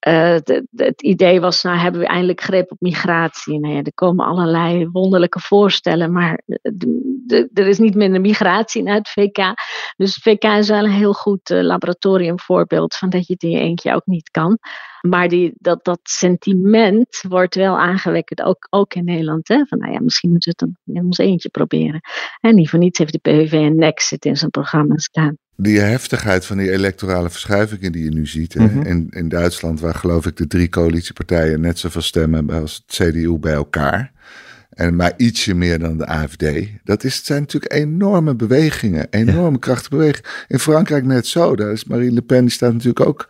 De, 0.00 0.66
het 0.76 1.02
idee 1.02 1.40
was, 1.40 1.62
nou 1.62 1.78
hebben 1.78 2.00
we 2.00 2.06
eindelijk 2.06 2.40
greep 2.40 2.72
op 2.72 2.80
migratie. 2.80 3.60
Nou 3.60 3.74
ja, 3.74 3.82
er 3.82 3.94
komen 3.94 4.26
allerlei 4.26 4.88
wonderlijke 4.88 5.40
voorstellen, 5.40 6.12
maar 6.12 6.42
er 7.52 7.66
is 7.66 7.78
niet 7.78 7.94
minder 7.94 8.20
migratie 8.20 8.82
naar 8.82 8.96
het 8.96 9.08
VK. 9.08 9.54
Dus 9.96 10.14
het 10.14 10.22
VK 10.22 10.44
is 10.44 10.68
wel 10.68 10.84
een 10.84 10.90
heel 10.90 11.14
goed 11.14 11.48
laboratoriumvoorbeeld 11.48 12.94
van 12.94 13.10
dat 13.10 13.26
je 13.26 13.32
het 13.32 13.42
in 13.42 13.50
je 13.50 13.58
eentje 13.58 13.94
ook 13.94 14.06
niet 14.06 14.30
kan. 14.30 14.58
Maar 15.00 15.28
die, 15.28 15.52
dat, 15.58 15.84
dat 15.84 16.00
sentiment 16.02 17.24
wordt 17.28 17.54
wel 17.54 17.78
aangewekt, 17.78 18.42
ook, 18.42 18.66
ook 18.70 18.94
in 18.94 19.04
Nederland. 19.04 19.48
Hè? 19.48 19.66
Van 19.66 19.78
nou 19.78 19.92
ja, 19.92 20.00
misschien 20.00 20.30
moeten 20.30 20.54
we 20.56 20.64
het 20.64 20.74
dan 20.84 20.96
in 20.96 21.04
ons 21.04 21.18
eentje 21.18 21.48
proberen. 21.48 22.00
En 22.40 22.54
niet 22.54 22.70
voor 22.70 22.78
niets 22.78 22.98
heeft 22.98 23.12
de 23.12 23.18
PVV 23.18 23.52
een 23.52 23.76
Nexit 23.76 24.24
in 24.24 24.36
zijn 24.36 24.50
programma 24.50 24.96
staan. 24.96 25.36
Die 25.62 25.80
heftigheid 25.80 26.46
van 26.46 26.56
die 26.56 26.70
electorale 26.70 27.30
verschuivingen 27.30 27.92
die 27.92 28.04
je 28.04 28.10
nu 28.10 28.26
ziet. 28.26 28.54
Mm 28.54 28.68
-hmm. 28.68 28.82
in, 28.82 29.06
in 29.10 29.28
Duitsland, 29.28 29.80
waar 29.80 29.94
geloof 29.94 30.26
ik 30.26 30.36
de 30.36 30.46
drie 30.46 30.68
coalitiepartijen 30.68 31.60
net 31.60 31.78
zoveel 31.78 32.02
stemmen 32.02 32.38
hebben 32.38 32.60
als 32.60 32.82
het 32.86 32.96
CDU 32.96 33.38
bij 33.38 33.52
elkaar. 33.52 34.12
En 34.70 34.96
maar 34.96 35.12
ietsje 35.16 35.54
meer 35.54 35.78
dan 35.78 35.96
de 35.96 36.06
AFD. 36.06 36.44
Dat 36.84 37.04
is, 37.04 37.24
zijn 37.24 37.40
natuurlijk 37.40 37.72
enorme 37.72 38.34
bewegingen. 38.34 39.06
Enorme 39.10 39.50
ja. 39.50 39.58
krachtige 39.58 39.90
bewegingen. 39.96 40.30
In 40.48 40.58
Frankrijk 40.58 41.04
net 41.04 41.26
zo. 41.26 41.56
Daar 41.56 41.72
is 41.72 41.84
Marine 41.84 42.12
Le 42.12 42.22
Pen, 42.22 42.40
die 42.40 42.50
staat 42.50 42.72
natuurlijk 42.72 43.06
ook 43.06 43.28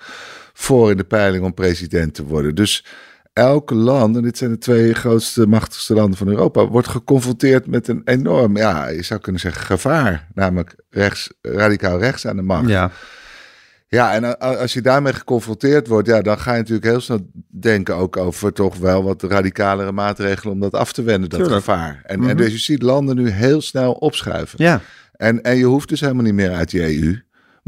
voor 0.52 0.90
in 0.90 0.96
de 0.96 1.04
peiling 1.04 1.44
om 1.44 1.54
president 1.54 2.14
te 2.14 2.24
worden. 2.24 2.54
Dus 2.54 2.84
elke 3.32 3.74
land, 3.74 4.16
en 4.16 4.22
dit 4.22 4.38
zijn 4.38 4.50
de 4.50 4.58
twee 4.58 4.94
grootste, 4.94 5.46
machtigste 5.46 5.94
landen 5.94 6.16
van 6.18 6.28
Europa, 6.28 6.66
wordt 6.66 6.88
geconfronteerd 6.88 7.66
met 7.66 7.88
een 7.88 8.00
enorm, 8.04 8.56
ja, 8.56 8.88
je 8.88 9.02
zou 9.02 9.20
kunnen 9.20 9.40
zeggen, 9.40 9.62
gevaar. 9.62 10.28
Namelijk 10.34 10.74
rechts, 10.90 11.32
radicaal 11.42 11.98
rechts 11.98 12.26
aan 12.26 12.36
de 12.36 12.42
macht. 12.42 12.68
Ja. 12.68 12.90
Ja, 13.88 14.12
en 14.14 14.38
als 14.38 14.72
je 14.72 14.80
daarmee 14.82 15.12
geconfronteerd 15.12 15.86
wordt, 15.86 16.08
ja, 16.08 16.20
dan 16.22 16.38
ga 16.38 16.52
je 16.52 16.58
natuurlijk 16.58 16.86
heel 16.86 17.00
snel 17.00 17.30
denken 17.48 17.94
ook 17.96 18.16
over 18.16 18.52
toch 18.52 18.76
wel 18.76 19.02
wat 19.02 19.22
radicalere 19.22 19.92
maatregelen 19.92 20.52
om 20.54 20.60
dat 20.60 20.74
af 20.74 20.92
te 20.92 21.02
wenden, 21.02 21.28
dat 21.28 21.38
Tuurlijk. 21.38 21.58
gevaar. 21.64 22.00
En, 22.04 22.18
Mhm. 22.20 22.28
en 22.28 22.36
dus 22.36 22.52
je 22.52 22.58
ziet 22.58 22.82
landen 22.82 23.16
nu 23.16 23.28
heel 23.30 23.60
snel 23.60 23.92
opschuiven. 23.92 24.64
Ja. 24.64 24.80
En, 25.12 25.42
en 25.42 25.56
je 25.56 25.64
hoeft 25.64 25.88
dus 25.88 26.00
helemaal 26.00 26.22
niet 26.24 26.34
meer 26.34 26.52
uit 26.52 26.70
die 26.70 26.80
EU. 27.02 27.16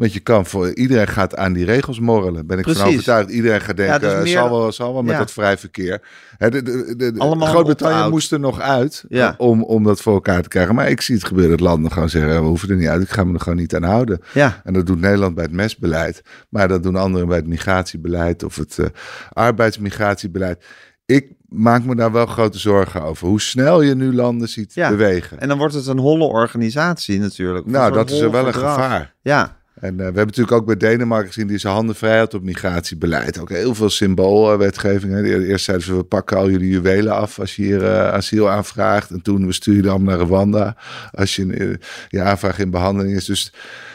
Want 0.03 0.15
je 0.15 0.21
kan 0.21 0.47
voor 0.47 0.75
iedereen 0.75 1.07
gaat 1.07 1.37
aan 1.37 1.53
die 1.53 1.65
regels 1.65 2.01
morrelen. 2.01 2.47
Ben 2.47 2.59
ik 2.59 2.65
van 2.65 2.73
Precies. 2.73 2.91
overtuigd. 2.93 3.31
Iedereen 3.31 3.61
gaat 3.61 3.77
denken, 3.77 4.01
dus 4.01 4.13
meer- 4.23 4.27
zal 4.33 4.51
wel, 4.51 4.73
zal 4.73 4.93
wel 4.93 5.03
met 5.03 5.13
Ja. 5.13 5.19
dat 5.19 5.31
vrij 5.33 5.59
verkeer. 5.59 6.03
Hè, 6.39 6.51
de, 6.51 6.63
de, 6.63 6.95
de, 6.97 7.37
Groot-Brittannië 7.41 8.11
moest 8.11 8.33
er 8.33 8.41
nog 8.41 8.61
uit 8.61 9.05
Ja. 9.09 9.29
eh, 9.31 9.35
om, 9.47 9.63
om 9.63 9.85
dat 9.85 10.01
voor 10.03 10.13
elkaar 10.15 10.43
te 10.43 10.49
krijgen. 10.49 10.75
Maar 10.75 10.89
ik 10.91 11.01
zie 11.01 11.15
het 11.15 11.25
gebeuren 11.25 11.51
dat 11.57 11.67
landen 11.67 11.93
gewoon 11.93 12.09
zeggen, 12.09 12.41
we 12.43 12.47
hoeven 12.49 12.69
er 12.69 12.77
niet 12.77 12.89
uit. 12.89 13.03
Ik 13.03 13.11
ga 13.11 13.25
me 13.25 13.35
er 13.35 13.41
gewoon 13.41 13.59
niet 13.59 13.75
aan 13.75 13.83
houden. 13.83 14.21
Ja. 14.35 14.61
En 14.65 14.73
dat 14.73 14.87
doet 14.87 15.01
Nederland 15.01 15.35
bij 15.35 15.45
het 15.45 15.53
mesbeleid. 15.53 16.23
Maar 16.49 16.69
dat 16.69 16.83
doen 16.83 16.97
anderen 16.97 17.29
bij 17.29 17.37
het 17.37 17.47
migratiebeleid 17.47 18.43
of 18.43 18.57
het 18.57 18.79
eh, 18.79 18.87
arbeidsmigratiebeleid. 19.33 20.65
Ik 21.07 21.27
maak 21.49 21.85
me 21.85 21.95
daar 21.97 22.13
wel 22.13 22.27
grote 22.27 22.59
zorgen 22.59 23.03
over. 23.03 23.29
Hoe 23.29 23.41
snel 23.41 23.81
je 23.83 23.95
nu 23.95 24.15
landen 24.15 24.49
ziet 24.49 24.75
Ja. 24.75 24.89
bewegen. 24.89 25.41
En 25.41 25.49
dan 25.49 25.59
wordt 25.59 25.75
het 25.75 25.87
een 25.87 25.99
holle 25.99 26.25
organisatie 26.25 27.19
natuurlijk. 27.21 27.67
Nou, 27.67 27.93
dat 27.93 28.11
is 28.11 28.21
er 28.21 28.31
wel 28.31 28.47
een 28.47 28.55
gevaar. 28.55 29.15
Ja. 29.23 29.61
En 29.83 29.93
uh, 29.93 29.97
we 29.97 30.03
hebben 30.03 30.27
natuurlijk 30.27 30.57
ook 30.57 30.67
bij 30.67 30.77
Denemarken 30.77 31.27
gezien 31.27 31.47
die 31.47 31.59
zijn 31.59 31.75
handen 31.75 31.95
vrij 31.95 32.19
had 32.19 32.35
op 32.35 32.43
migratiebeleid. 32.43 33.39
Ook 33.39 33.49
heel 33.49 33.75
veel 33.75 33.91
symboolwetgeving. 33.91 35.25
Eerst 35.25 35.65
zeiden 35.65 35.87
ze, 35.87 35.97
we 35.97 36.03
pakken 36.03 36.37
al 36.37 36.51
jullie 36.51 36.71
juwelen 36.71 37.15
af 37.15 37.39
als 37.39 37.57
je 37.57 37.63
hier 37.63 37.83
uh, 37.83 38.09
asiel 38.09 38.51
aanvraagt. 38.51 39.11
En 39.11 39.23
toen, 39.23 39.47
we 39.47 39.53
sturen 39.53 39.83
je 39.83 39.87
dan 39.89 40.03
naar 40.03 40.19
Rwanda 40.19 40.77
als 41.13 41.37
je 41.37 41.79
je 42.09 42.23
aanvraag 42.23 42.59
in 42.59 42.71
behandeling 42.71 43.17
is. 43.17 43.25
Dus 43.25 43.53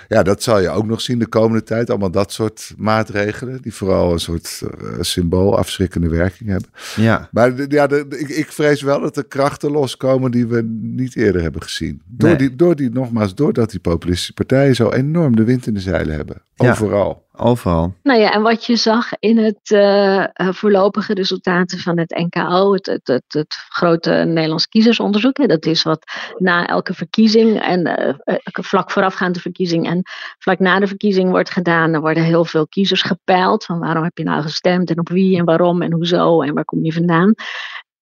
ja, 0.07 0.23
dat 0.23 0.43
zal 0.43 0.59
je 0.59 0.69
ook 0.69 0.85
nog 0.85 1.01
zien 1.01 1.19
de 1.19 1.27
komende 1.27 1.63
tijd. 1.63 1.89
Allemaal 1.89 2.11
dat 2.11 2.31
soort 2.31 2.73
maatregelen, 2.77 3.61
die 3.61 3.73
vooral 3.73 4.11
een 4.11 4.19
soort 4.19 4.61
uh, 4.63 4.91
symbool 4.99 5.57
afschrikkende 5.57 6.09
werking 6.09 6.49
hebben. 6.49 6.69
Ja. 6.95 7.29
Maar 7.31 7.53
ja, 7.67 7.87
de, 7.87 8.05
ik, 8.09 8.29
ik, 8.29 8.51
vrees 8.51 8.81
wel 8.81 9.01
dat 9.01 9.17
er 9.17 9.25
krachten 9.25 9.71
loskomen 9.71 10.31
die 10.31 10.47
we 10.47 10.61
niet 10.81 11.15
eerder 11.15 11.41
hebben 11.41 11.61
gezien. 11.61 12.01
Door, 12.05 12.29
Nee. 12.29 12.37
die, 12.37 12.55
door 12.55 12.75
die, 12.75 12.89
nogmaals, 12.89 13.35
doordat 13.35 13.71
die 13.71 13.79
populistische 13.79 14.33
partijen 14.33 14.75
zo 14.75 14.91
enorm 14.91 15.35
de 15.35 15.43
wind 15.43 15.67
in 15.67 15.73
de 15.73 15.79
zeilen 15.79 16.15
hebben. 16.15 16.41
Ja. 16.55 16.71
Overal. 16.71 17.26
Overal. 17.39 17.93
Nou 18.03 18.19
ja, 18.19 18.31
en 18.31 18.41
wat 18.41 18.65
je 18.65 18.75
zag 18.75 19.09
in 19.19 19.37
het 19.37 19.71
eh, 19.71 20.23
eh, 20.23 20.29
voorlopige 20.53 21.13
resultaten 21.13 21.79
van 21.79 21.97
het 21.97 22.09
NKO, 22.09 22.73
het, 22.73 22.85
het, 22.85 23.23
het, 23.27 23.55
grote 23.69 24.11
Nederlands 24.11 24.67
kiezersonderzoek, 24.67 25.37
hè, 25.37 25.45
dat 25.45 25.65
is 25.65 25.83
wat 25.83 26.03
na 26.37 26.67
elke 26.67 26.93
verkiezing 26.93 27.61
en 27.61 27.85
eh, 27.85 28.37
vlak 28.43 28.91
voorafgaand 28.91 29.35
de 29.35 29.41
verkiezing 29.41 29.87
en 29.87 30.01
vlak 30.39 30.59
na 30.59 30.79
de 30.79 30.87
verkiezing 30.87 31.29
wordt 31.29 31.49
gedaan, 31.49 31.93
er 31.93 32.01
worden 32.01 32.23
heel 32.23 32.45
veel 32.45 32.67
kiezers 32.67 33.01
gepeild 33.01 33.65
van 33.65 33.79
waarom 33.79 34.03
heb 34.03 34.17
je 34.17 34.23
nou 34.23 34.41
gestemd 34.41 34.89
en 34.89 34.99
op 34.99 35.09
wie 35.09 35.37
en 35.37 35.45
waarom 35.45 35.81
en 35.81 35.93
hoezo 35.93 36.41
en 36.41 36.53
waar 36.53 36.65
kom 36.65 36.83
je 36.83 36.93
vandaan. 36.93 37.33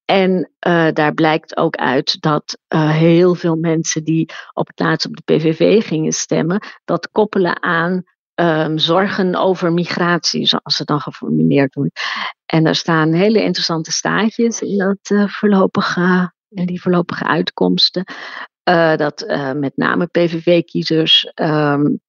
En 0.05 0.51
uh, 0.67 0.87
daar 0.93 1.13
blijkt 1.13 1.57
ook 1.57 1.75
uit 1.75 2.21
dat 2.21 2.57
uh, 2.75 2.89
heel 2.89 3.35
veel 3.35 3.55
mensen 3.55 4.03
die 4.03 4.29
op 4.53 4.67
het 4.67 4.79
laatst 4.79 5.07
op 5.07 5.15
de 5.15 5.35
PVV 5.35 5.85
gingen 5.87 6.11
stemmen, 6.11 6.59
dat 6.83 7.09
koppelen 7.11 7.63
aan 7.63 8.03
um, 8.35 8.77
zorgen 8.77 9.35
over 9.35 9.73
migratie, 9.73 10.45
zoals 10.45 10.77
het 10.77 10.87
dan 10.87 10.99
geformuleerd 10.99 11.73
wordt. 11.75 12.01
En 12.45 12.63
daar 12.63 12.75
staan 12.75 13.13
hele 13.13 13.43
interessante 13.43 13.91
staatjes 13.91 14.61
in, 14.61 14.97
in 16.49 16.65
die 16.65 16.81
voorlopige 16.81 17.25
uitkomsten. 17.25 18.05
Uh, 18.69 18.95
dat 18.95 19.23
uh, 19.23 19.51
met 19.51 19.77
name 19.77 20.05
PVV-kiezers 20.05 21.31
um, 21.35 21.99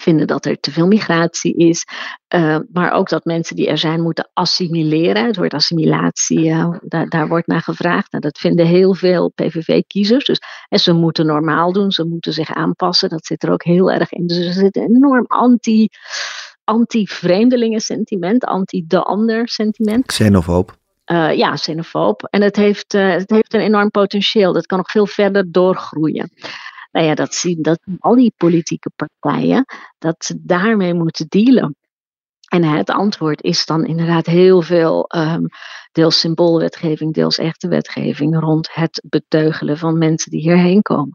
vinden 0.00 0.26
dat 0.26 0.46
er 0.46 0.60
te 0.60 0.72
veel 0.72 0.86
migratie 0.86 1.54
is. 1.56 1.86
Uh, 2.34 2.58
maar 2.72 2.92
ook 2.92 3.08
dat 3.08 3.24
mensen 3.24 3.56
die 3.56 3.68
er 3.68 3.78
zijn 3.78 4.02
moeten 4.02 4.30
assimileren. 4.32 5.26
Het 5.26 5.36
woord 5.36 5.54
assimilatie, 5.54 6.44
uh, 6.44 6.74
daar, 6.82 7.08
daar, 7.08 7.28
wordt 7.28 7.46
naar 7.46 7.60
gevraagd. 7.60 8.12
Nou, 8.12 8.22
dat 8.22 8.38
vinden 8.38 8.66
heel 8.66 8.94
veel 8.94 9.32
PVV-kiezers. 9.34 10.24
Dus, 10.24 10.40
en 10.68 10.78
ze 10.78 10.92
moeten 10.92 11.26
normaal 11.26 11.72
doen, 11.72 11.92
ze 11.92 12.04
moeten 12.04 12.32
zich 12.32 12.54
aanpassen. 12.54 13.08
Dat 13.08 13.26
zit 13.26 13.42
er 13.42 13.52
ook 13.52 13.64
heel 13.64 13.90
erg 13.90 14.12
in. 14.12 14.26
Dus 14.26 14.46
er 14.46 14.52
zit 14.52 14.76
een 14.76 14.94
enorm 14.94 15.24
anti, 15.26 15.88
anti-vreemdelingen 16.64 17.80
sentiment, 17.80 18.44
anti-de 18.44 19.02
ander 19.02 19.48
sentiment. 19.48 20.06
Xenofoob. 20.06 20.76
Uh, 21.12 21.32
ja, 21.32 21.52
xenofoob. 21.54 22.26
En 22.30 22.42
het 22.42 22.56
heeft, 22.56 22.94
uh, 22.94 23.10
het 23.10 23.30
heeft 23.30 23.54
een 23.54 23.60
enorm 23.60 23.90
potentieel. 23.90 24.52
Dat 24.52 24.66
kan 24.66 24.78
nog 24.78 24.90
veel 24.90 25.06
verder 25.06 25.52
doorgroeien. 25.52 26.30
Nou 26.94 27.06
ja, 27.06 27.14
dat 27.14 27.34
zien 27.34 27.62
dat 27.62 27.80
al 27.98 28.14
die 28.14 28.34
politieke 28.36 28.90
partijen, 28.96 29.64
dat 29.98 30.24
ze 30.24 30.34
daarmee 30.40 30.94
moeten 30.94 31.26
dealen. 31.28 31.76
En 32.48 32.64
het 32.64 32.90
antwoord 32.90 33.42
is 33.42 33.66
dan 33.66 33.84
inderdaad 33.84 34.26
heel 34.26 34.62
veel, 34.62 35.10
um, 35.16 35.46
deels 35.92 36.20
symboolwetgeving, 36.20 37.14
deels 37.14 37.38
echte 37.38 37.68
wetgeving 37.68 38.38
rond 38.38 38.68
het 38.72 39.02
beteugelen 39.08 39.78
van 39.78 39.98
mensen 39.98 40.30
die 40.30 40.40
hierheen 40.40 40.82
komen. 40.82 41.12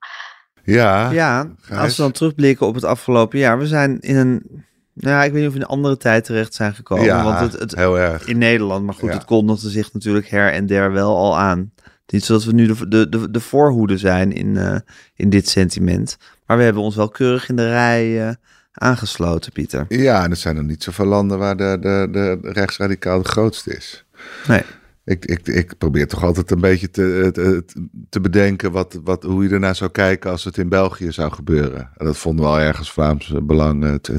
Ja, 0.63 1.11
ja 1.11 1.55
als 1.69 1.95
we 1.95 2.01
dan 2.01 2.11
terugblikken 2.11 2.67
op 2.67 2.75
het 2.75 2.83
afgelopen 2.83 3.39
jaar, 3.39 3.57
we 3.57 3.67
zijn 3.67 3.99
in 3.99 4.15
een 4.15 4.65
nou 4.93 5.15
ja, 5.15 5.23
ik 5.23 5.31
weet 5.31 5.39
niet 5.39 5.47
of 5.47 5.53
we 5.53 5.59
in 5.59 5.65
een 5.65 5.71
andere 5.71 5.97
tijd 5.97 6.25
terecht 6.25 6.53
zijn 6.53 6.73
gekomen. 6.73 7.05
Ja, 7.05 7.23
want 7.23 7.39
het, 7.39 7.59
het, 7.59 7.75
heel 7.75 7.99
erg. 7.99 8.25
In 8.25 8.37
Nederland, 8.37 8.85
maar 8.85 8.93
goed, 8.93 9.09
Ja. 9.09 9.15
het 9.15 9.25
kondigde 9.25 9.69
zich 9.69 9.93
natuurlijk 9.93 10.29
her 10.29 10.53
en 10.53 10.65
der 10.65 10.91
wel 10.91 11.17
al 11.17 11.37
aan. 11.37 11.71
Niet 12.11 12.25
zodat 12.25 12.43
we 12.43 12.51
nu 12.51 12.67
de, 12.67 12.87
de, 12.87 13.09
de, 13.09 13.31
de 13.31 13.39
voorhoede 13.39 13.97
zijn 13.97 14.31
in, 14.31 14.55
uh, 14.55 14.75
in 15.15 15.29
dit 15.29 15.49
sentiment. 15.49 16.17
Maar 16.45 16.57
we 16.57 16.63
hebben 16.63 16.83
ons 16.83 16.95
wel 16.95 17.09
keurig 17.09 17.49
in 17.49 17.55
de 17.55 17.69
rij 17.69 18.27
uh, 18.27 18.33
aangesloten, 18.71 19.51
Pieter. 19.51 19.85
Ja, 19.87 20.23
en 20.23 20.29
het 20.29 20.39
zijn 20.39 20.57
er 20.57 20.63
niet 20.63 20.83
zoveel 20.83 21.05
landen 21.05 21.37
waar 21.37 21.57
de, 21.57 21.77
de, 21.81 22.07
de 22.11 22.39
rechtsradicaal 22.41 23.21
de 23.21 23.29
grootste 23.29 23.75
is. 23.75 24.05
Nee. 24.47 24.61
Ik, 25.09 25.25
ik, 25.25 25.47
ik 25.47 25.77
probeer 25.77 26.07
toch 26.07 26.23
altijd 26.23 26.51
een 26.51 26.59
beetje 26.59 26.91
te, 26.91 27.29
te, 27.33 27.63
te 28.09 28.19
bedenken 28.19 28.71
wat, 28.71 28.99
wat, 29.03 29.23
hoe 29.23 29.43
je 29.43 29.49
ernaar 29.49 29.75
zou 29.75 29.91
kijken 29.91 30.31
als 30.31 30.43
het 30.43 30.57
in 30.57 30.69
België 30.69 31.11
zou 31.11 31.31
gebeuren. 31.31 31.89
En 31.97 32.05
dat 32.05 32.17
vonden 32.17 32.45
we 32.45 32.51
al 32.51 32.59
ergens 32.59 32.91
Vlaams 32.91 33.33
Belang 33.43 33.85
eh, 33.85 34.15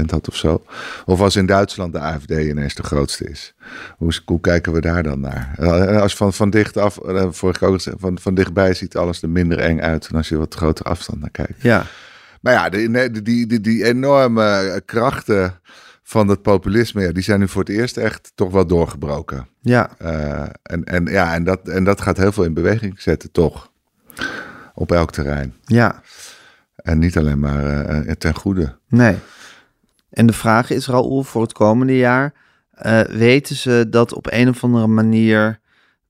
20% 0.00 0.04
had 0.06 0.28
of 0.28 0.36
zo. 0.36 0.64
Of 1.04 1.20
als 1.20 1.36
in 1.36 1.46
Duitsland 1.46 1.92
de 1.92 1.98
AFD 1.98 2.30
ineens 2.30 2.74
de 2.74 2.82
grootste 2.82 3.30
is. 3.30 3.54
Hoe, 3.96 4.20
hoe 4.24 4.40
kijken 4.40 4.72
we 4.72 4.80
daar 4.80 5.02
dan 5.02 5.20
naar? 5.20 5.54
Als 6.00 6.10
je 6.10 6.16
van, 6.18 6.32
van 6.32 6.50
dicht 6.50 6.76
af, 6.76 6.98
eh, 6.98 7.26
vorige 7.30 7.66
ook 7.66 7.74
gezegd, 7.74 7.96
van, 8.00 8.18
van 8.18 8.34
dichtbij 8.34 8.74
ziet 8.74 8.96
alles 8.96 9.22
er 9.22 9.30
minder 9.30 9.58
eng 9.58 9.80
uit 9.80 10.10
dan 10.10 10.18
als 10.18 10.28
je 10.28 10.36
wat 10.36 10.54
grotere 10.54 10.88
afstand 10.88 11.20
naar 11.20 11.30
kijkt. 11.30 11.62
Ja. 11.62 11.86
Maar 12.40 12.52
ja, 12.52 12.68
die, 12.68 13.22
die, 13.22 13.46
die, 13.46 13.60
die 13.60 13.84
enorme 13.84 14.82
krachten 14.84 15.60
van 16.06 16.26
dat 16.26 16.42
populisme, 16.42 17.02
ja, 17.02 17.12
die 17.12 17.22
zijn 17.22 17.40
nu 17.40 17.48
voor 17.48 17.62
het 17.62 17.70
eerst 17.70 17.96
echt 17.96 18.32
toch 18.34 18.52
wel 18.52 18.66
doorgebroken. 18.66 19.48
Ja. 19.60 19.90
Uh, 20.02 20.42
en, 20.62 20.84
en, 20.84 21.06
ja, 21.06 21.34
en, 21.34 21.44
dat, 21.44 21.68
en 21.68 21.84
dat 21.84 22.00
gaat 22.00 22.16
heel 22.16 22.32
veel 22.32 22.44
in 22.44 22.54
beweging 22.54 23.00
zetten, 23.00 23.30
toch? 23.32 23.70
Op 24.74 24.92
elk 24.92 25.10
terrein. 25.10 25.54
Ja. 25.64 26.02
En 26.76 26.98
niet 26.98 27.18
alleen 27.18 27.38
maar 27.38 27.90
uh, 28.06 28.12
ten 28.12 28.34
goede. 28.34 28.78
Nee. 28.88 29.16
En 30.10 30.26
de 30.26 30.32
vraag 30.32 30.70
is, 30.70 30.86
Raoul, 30.86 31.22
voor 31.22 31.42
het 31.42 31.52
komende 31.52 31.96
jaar, 31.96 32.34
uh, 32.82 33.00
weten 33.00 33.56
ze 33.56 33.86
dat 33.90 34.14
op 34.14 34.26
een 34.30 34.48
of 34.48 34.64
andere 34.64 34.86
manier 34.86 35.60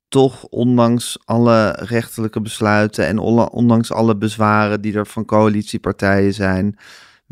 toch, 0.09 0.45
ondanks 0.45 1.19
alle 1.25 1.71
rechterlijke 1.71 2.41
besluiten 2.41 3.07
en 3.07 3.19
ondanks 3.49 3.93
alle 3.93 4.17
bezwaren 4.17 4.81
die 4.81 4.95
er 4.95 5.07
van 5.07 5.25
coalitiepartijen 5.25 6.35
zijn, 6.35 6.79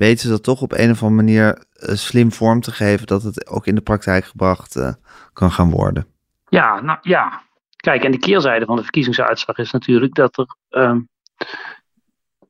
weten 0.03 0.19
ze 0.19 0.29
dat 0.29 0.43
toch 0.43 0.63
op 0.63 0.73
een 0.73 0.91
of 0.91 1.03
andere 1.03 1.23
manier 1.23 1.65
uh, 1.77 1.95
slim 1.95 2.33
vorm 2.33 2.61
te 2.61 2.71
geven 2.71 3.07
dat 3.07 3.23
het 3.23 3.47
ook 3.47 3.67
in 3.67 3.75
de 3.75 3.81
praktijk 3.81 4.25
gebracht 4.25 4.77
uh, 4.77 4.93
kan 5.33 5.51
gaan 5.51 5.71
worden. 5.71 6.07
Ja, 6.49 6.81
nou 6.81 6.99
ja. 7.03 7.43
Kijk, 7.77 8.05
en 8.05 8.11
de 8.11 8.19
keerzijde 8.19 8.65
van 8.65 8.77
de 8.77 8.83
verkiezingsuitslag 8.83 9.59
is 9.59 9.71
natuurlijk 9.71 10.15
dat 10.15 10.39
er. 10.39 10.57
Um, 10.81 11.09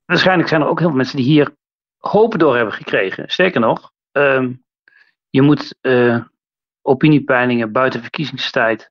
waarschijnlijk 0.05 0.49
zijn 0.49 0.61
er 0.61 0.69
ook 0.69 0.79
heel 0.79 0.89
veel 0.89 0.97
mensen 0.97 1.17
die 1.17 1.27
hier 1.27 1.55
hoop 1.99 2.39
door 2.39 2.57
hebben 2.57 2.75
gekregen. 2.75 3.31
Sterker 3.31 3.61
nog, 3.61 3.93
um, 4.13 4.65
je 5.31 5.43
moet 5.43 5.75
uh, 5.83 6.25
opiniepeilingen 6.83 7.73
buiten 7.73 8.01
verkiezingstijd 8.01 8.91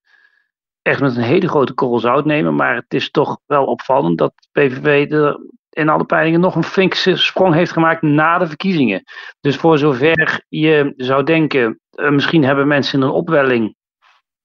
echt 0.81 0.99
met 0.99 1.15
een 1.15 1.23
hele 1.23 1.47
grote 1.47 1.73
korrel 1.73 1.99
zout 1.99 2.25
nemen. 2.25 2.55
Maar 2.55 2.75
het 2.75 2.93
is 2.93 3.11
toch 3.11 3.39
wel 3.45 3.65
opvallend 3.65 4.17
dat 4.17 4.33
PVV 4.51 5.09
de 5.09 5.51
in 5.71 5.89
alle 5.89 6.05
peilingen 6.05 6.39
nog 6.39 6.55
een 6.55 6.63
flinke 6.63 7.15
sprong 7.15 7.53
heeft 7.53 7.71
gemaakt 7.71 8.01
na 8.01 8.37
de 8.37 8.47
verkiezingen. 8.47 9.03
Dus 9.41 9.55
voor 9.55 9.77
zover 9.77 10.45
je 10.49 10.93
zou 10.97 11.23
denken, 11.23 11.79
uh, 11.95 12.09
misschien 12.09 12.43
hebben 12.43 12.67
mensen 12.67 12.99
in 12.99 13.05
een 13.05 13.13
opwelling 13.13 13.75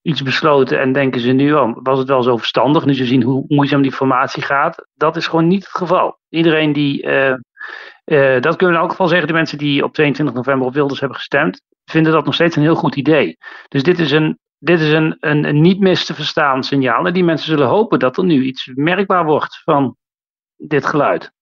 iets 0.02 0.22
besloten 0.22 0.80
en 0.80 0.92
denken 0.92 1.20
ze 1.20 1.32
nu, 1.32 1.52
oh, 1.52 1.76
was 1.82 1.98
het 1.98 2.08
wel 2.08 2.22
zo 2.22 2.36
verstandig, 2.36 2.84
nu 2.84 2.94
ze 2.94 3.06
zien 3.06 3.22
hoe 3.22 3.44
moeizaam 3.48 3.82
die 3.82 3.92
formatie 3.92 4.42
gaat. 4.42 4.86
Dat 4.94 5.16
is 5.16 5.26
gewoon 5.26 5.46
niet 5.46 5.64
het 5.64 5.76
geval. 5.76 6.18
Iedereen 6.28 6.72
die, 6.72 7.02
uh, 7.02 7.34
uh, 8.04 8.40
dat 8.40 8.56
kunnen 8.56 8.58
we 8.58 8.66
in 8.66 8.80
elk 8.80 8.90
geval 8.90 9.08
zeggen, 9.08 9.26
de 9.26 9.32
mensen 9.32 9.58
die 9.58 9.84
op 9.84 9.94
22 9.94 10.34
november 10.34 10.66
op 10.66 10.74
Wilders 10.74 11.00
hebben 11.00 11.18
gestemd, 11.18 11.62
vinden 11.84 12.12
dat 12.12 12.24
nog 12.24 12.34
steeds 12.34 12.56
een 12.56 12.62
heel 12.62 12.74
goed 12.74 12.96
idee. 12.96 13.36
Dus 13.68 13.82
dit 13.82 13.98
is 13.98 14.10
een, 14.10 14.38
dit 14.58 14.80
is 14.80 14.92
een, 14.92 15.16
een, 15.20 15.44
een 15.44 15.60
niet 15.60 15.80
mis 15.80 16.04
te 16.04 16.14
verstaan 16.14 16.64
signaal. 16.64 17.06
En 17.06 17.12
die 17.12 17.24
mensen 17.24 17.46
zullen 17.46 17.68
hopen 17.68 17.98
dat 17.98 18.16
er 18.16 18.24
nu 18.24 18.42
iets 18.42 18.70
merkbaar 18.74 19.24
wordt 19.24 19.60
van 19.64 19.96
dit 20.56 20.86
geluid. 20.86 21.32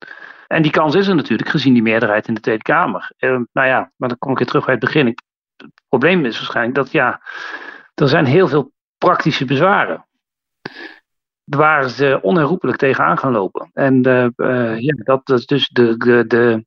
En 0.46 0.62
die 0.62 0.70
kans 0.70 0.94
is 0.94 1.06
er 1.06 1.14
natuurlijk, 1.14 1.48
gezien 1.48 1.72
die 1.72 1.82
meerderheid 1.82 2.28
in 2.28 2.34
de 2.34 2.40
Tweede 2.40 2.62
Kamer. 2.62 3.12
Uh, 3.18 3.30
nou 3.52 3.68
ja, 3.68 3.92
maar 3.96 4.08
dan 4.08 4.18
kom 4.18 4.32
ik 4.32 4.38
weer 4.38 4.46
terug 4.46 4.64
bij 4.64 4.74
het 4.74 4.84
begin. 4.84 5.06
Het 5.06 5.22
probleem 5.88 6.24
is 6.24 6.36
waarschijnlijk 6.36 6.76
dat 6.76 6.90
ja, 6.90 7.20
er 7.94 8.08
zijn 8.08 8.24
heel 8.24 8.48
veel 8.48 8.72
praktische 8.98 9.44
bezwaren. 9.44 10.06
Waar 11.44 11.88
ze 11.88 12.18
onherroepelijk 12.22 12.78
tegenaan 12.78 13.18
gaan 13.18 13.32
lopen. 13.32 13.70
En 13.72 14.08
uh, 14.08 14.26
uh, 14.36 14.78
ja, 14.78 14.94
dat 14.96 15.30
is 15.30 15.46
dus 15.46 15.68
de, 15.68 15.96
de, 15.96 16.26
de, 16.26 16.64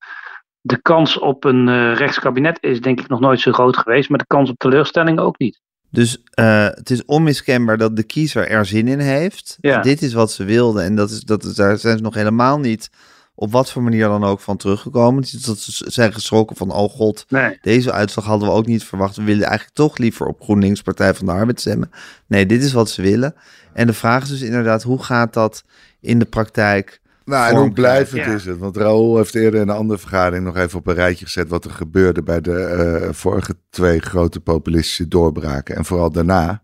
de 0.61 0.81
kans 0.81 1.19
op 1.19 1.43
een 1.43 1.93
rechtskabinet 1.93 2.57
is 2.61 2.81
denk 2.81 2.99
ik 2.99 3.07
nog 3.07 3.19
nooit 3.19 3.39
zo 3.39 3.51
groot 3.51 3.77
geweest. 3.77 4.09
Maar 4.09 4.19
de 4.19 4.27
kans 4.27 4.49
op 4.49 4.57
teleurstelling 4.57 5.19
ook 5.19 5.37
niet. 5.37 5.61
Dus 5.89 6.17
uh, 6.35 6.67
het 6.69 6.89
is 6.89 7.05
onmiskenbaar 7.05 7.77
dat 7.77 7.95
de 7.95 8.03
kiezer 8.03 8.49
er 8.49 8.65
zin 8.65 8.87
in 8.87 8.99
heeft. 8.99 9.57
Ja. 9.61 9.81
Dit 9.81 10.01
is 10.01 10.13
wat 10.13 10.31
ze 10.31 10.43
wilden. 10.43 10.83
En 10.83 10.95
dat 10.95 11.09
is, 11.09 11.21
dat 11.21 11.43
is, 11.43 11.53
daar 11.53 11.77
zijn 11.77 11.97
ze 11.97 12.03
nog 12.03 12.13
helemaal 12.13 12.59
niet 12.59 12.89
op 13.35 13.51
wat 13.51 13.71
voor 13.71 13.83
manier 13.83 14.07
dan 14.07 14.23
ook 14.23 14.39
van 14.39 14.57
teruggekomen. 14.57 15.23
Dat 15.45 15.59
ze 15.59 15.91
zijn 15.91 16.13
geschrokken 16.13 16.55
van, 16.55 16.71
oh 16.71 16.89
god, 16.89 17.25
nee. 17.29 17.57
deze 17.61 17.91
uitslag 17.91 18.25
hadden 18.25 18.47
we 18.47 18.53
ook 18.53 18.65
niet 18.65 18.83
verwacht. 18.83 19.15
We 19.15 19.23
willen 19.23 19.45
eigenlijk 19.45 19.75
toch 19.75 19.97
liever 19.97 20.25
op 20.25 20.41
GroenLinks 20.41 20.81
Partij 20.81 21.13
van 21.13 21.25
de 21.25 21.31
Arbeid 21.31 21.59
stemmen. 21.59 21.91
Nee, 22.27 22.45
dit 22.45 22.63
is 22.63 22.73
wat 22.73 22.89
ze 22.89 23.01
willen. 23.01 23.35
En 23.73 23.87
de 23.87 23.93
vraag 23.93 24.23
is 24.23 24.29
dus 24.29 24.41
inderdaad, 24.41 24.83
hoe 24.83 25.03
gaat 25.03 25.33
dat 25.33 25.63
in 25.99 26.19
de 26.19 26.25
praktijk 26.25 27.01
Nou, 27.27 27.49
en 27.53 27.59
hoe 27.61 27.71
blijvend 27.71 28.25
Ja. 28.25 28.33
is 28.33 28.45
het? 28.45 28.57
Want 28.57 28.77
Raoul 28.77 29.17
heeft 29.17 29.35
eerder 29.35 29.61
in 29.61 29.67
een 29.69 29.75
andere 29.75 29.99
vergadering 29.99 30.45
nog 30.45 30.57
even 30.57 30.79
op 30.79 30.87
een 30.87 30.93
rijtje 30.93 31.25
gezet 31.25 31.49
wat 31.49 31.65
er 31.65 31.71
gebeurde 31.71 32.23
bij 32.23 32.41
de 32.41 32.59
eh, 32.63 33.09
vorige 33.13 33.55
twee 33.69 33.99
grote 33.99 34.39
populistische 34.39 35.07
doorbraken. 35.07 35.75
En 35.75 35.85
vooral 35.85 36.11
daarna, 36.11 36.61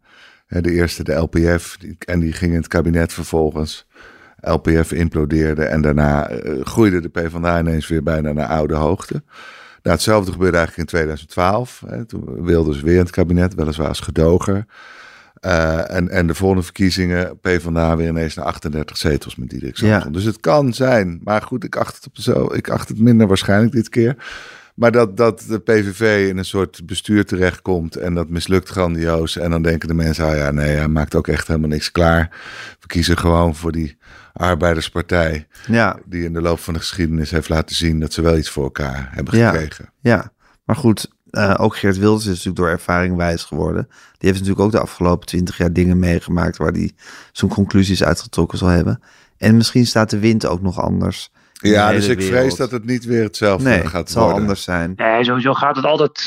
hè, 0.47 0.61
de 0.61 0.71
eerste 0.71 1.03
de 1.03 1.13
LPF, 1.13 1.77
die- 1.79 1.95
en 2.05 2.19
die 2.19 2.33
ging 2.33 2.51
in 2.51 2.57
het 2.57 2.67
kabinet 2.67 3.13
vervolgens. 3.13 3.87
LPF 4.41 4.91
implodeerde 4.91 5.63
en 5.63 5.81
daarna 5.81 6.29
eh, 6.29 6.61
groeide 6.65 7.01
de 7.01 7.09
PvdA 7.09 7.59
ineens 7.59 7.87
weer 7.87 8.03
bijna 8.03 8.31
naar 8.31 8.47
oude 8.47 8.75
hoogte. 8.75 9.13
Nou, 9.81 9.95
hetzelfde 9.95 10.31
gebeurde 10.31 10.57
eigenlijk 10.57 10.89
in 10.89 10.97
2012. 10.97 11.83
Hè, 11.87 12.05
toen 12.05 12.43
wilde 12.43 12.73
ze 12.73 12.83
weer 12.85 12.93
in 12.93 12.99
het 12.99 13.09
kabinet, 13.09 13.55
weliswaar 13.55 13.87
als 13.87 13.99
gedoger. 13.99 14.65
Eh, 15.43 15.95
en, 15.95 16.09
en 16.09 16.27
de 16.27 16.33
volgende 16.35 16.63
verkiezingen, 16.63 17.39
PvdA 17.39 17.95
weer 17.95 18.07
ineens 18.07 18.35
naar 18.35 18.45
38 18.45 18.97
zetels 18.97 19.35
met 19.35 19.49
Diederik 19.49 19.75
Ja. 19.77 19.87
Samson. 19.93 20.11
Dus 20.11 20.23
het 20.23 20.39
kan 20.39 20.73
zijn. 20.73 21.19
Maar 21.23 21.41
goed, 21.41 21.63
ik 21.63 21.75
acht 21.75 21.95
het, 21.95 22.05
op 22.07 22.17
zo, 22.17 22.53
ik 22.53 22.69
acht 22.69 22.87
het 22.89 22.99
minder 22.99 23.27
waarschijnlijk 23.27 23.71
dit 23.71 23.89
keer. 23.89 24.15
Maar 24.75 24.91
dat, 24.91 25.17
dat 25.17 25.45
de 25.47 25.59
PVV 25.59 26.29
in 26.29 26.37
een 26.37 26.45
soort 26.45 26.85
bestuur 26.85 27.25
terechtkomt 27.25 27.95
en 27.95 28.13
dat 28.13 28.29
mislukt 28.29 28.69
grandioos. 28.69 29.37
En 29.37 29.49
dan 29.49 29.61
denken 29.61 29.87
de 29.87 29.93
mensen, 29.93 30.25
ah 30.25 30.35
ja, 30.35 30.51
nee, 30.51 30.75
hij 30.75 30.87
maakt 30.87 31.15
ook 31.15 31.27
echt 31.27 31.47
helemaal 31.47 31.69
niks 31.69 31.91
klaar. 31.91 32.29
We 32.79 32.87
kiezen 32.87 33.17
gewoon 33.17 33.55
voor 33.55 33.71
die 33.71 33.97
arbeiderspartij 34.33 35.47
Ja, 35.67 35.97
die 36.05 36.23
in 36.23 36.33
de 36.33 36.41
loop 36.41 36.59
van 36.59 36.73
de 36.73 36.79
geschiedenis 36.79 37.31
heeft 37.31 37.49
laten 37.49 37.75
zien 37.75 37.99
dat 37.99 38.13
ze 38.13 38.21
wel 38.21 38.37
iets 38.37 38.49
voor 38.49 38.63
elkaar 38.63 39.09
hebben 39.11 39.37
Ja. 39.37 39.51
gekregen. 39.51 39.89
ja. 40.01 40.31
Maar 40.65 40.75
goed, 40.75 41.07
eh, 41.33 41.53
ook 41.57 41.77
Geert 41.77 41.97
Wilders 41.97 42.23
is 42.23 42.29
natuurlijk 42.29 42.55
door 42.55 42.69
ervaring 42.69 43.15
wijs 43.15 43.43
geworden. 43.43 43.87
Die 43.89 44.29
heeft 44.29 44.33
natuurlijk 44.39 44.65
ook 44.65 44.71
de 44.71 44.79
afgelopen 44.79 45.27
twintig 45.27 45.57
jaar 45.57 45.73
dingen 45.73 45.99
meegemaakt 45.99 46.57
waar 46.57 46.71
hij 46.71 46.91
zijn 47.31 47.51
conclusies 47.51 48.03
uitgetrokken 48.03 48.57
zal 48.57 48.67
hebben. 48.67 49.01
En 49.37 49.57
misschien 49.57 49.85
staat 49.85 50.09
de 50.09 50.19
wind 50.19 50.45
ook 50.45 50.61
nog 50.61 50.79
anders. 50.81 51.29
Ja, 51.53 51.91
dus 51.91 52.07
ik 52.07 52.17
wereld. 52.17 52.37
vrees 52.37 52.55
dat 52.55 52.71
het 52.71 52.85
niet 52.85 53.05
weer 53.05 53.23
hetzelfde 53.23 53.69
Nee, 53.69 53.87
gaat 53.87 54.01
het 54.01 54.11
zal 54.11 54.23
worden. 54.23 54.41
anders 54.41 54.63
zijn. 54.63 54.93
Nee, 54.95 55.23
sowieso 55.23 55.53
gaat 55.53 55.75
het 55.75 55.85
altijd. 55.85 56.21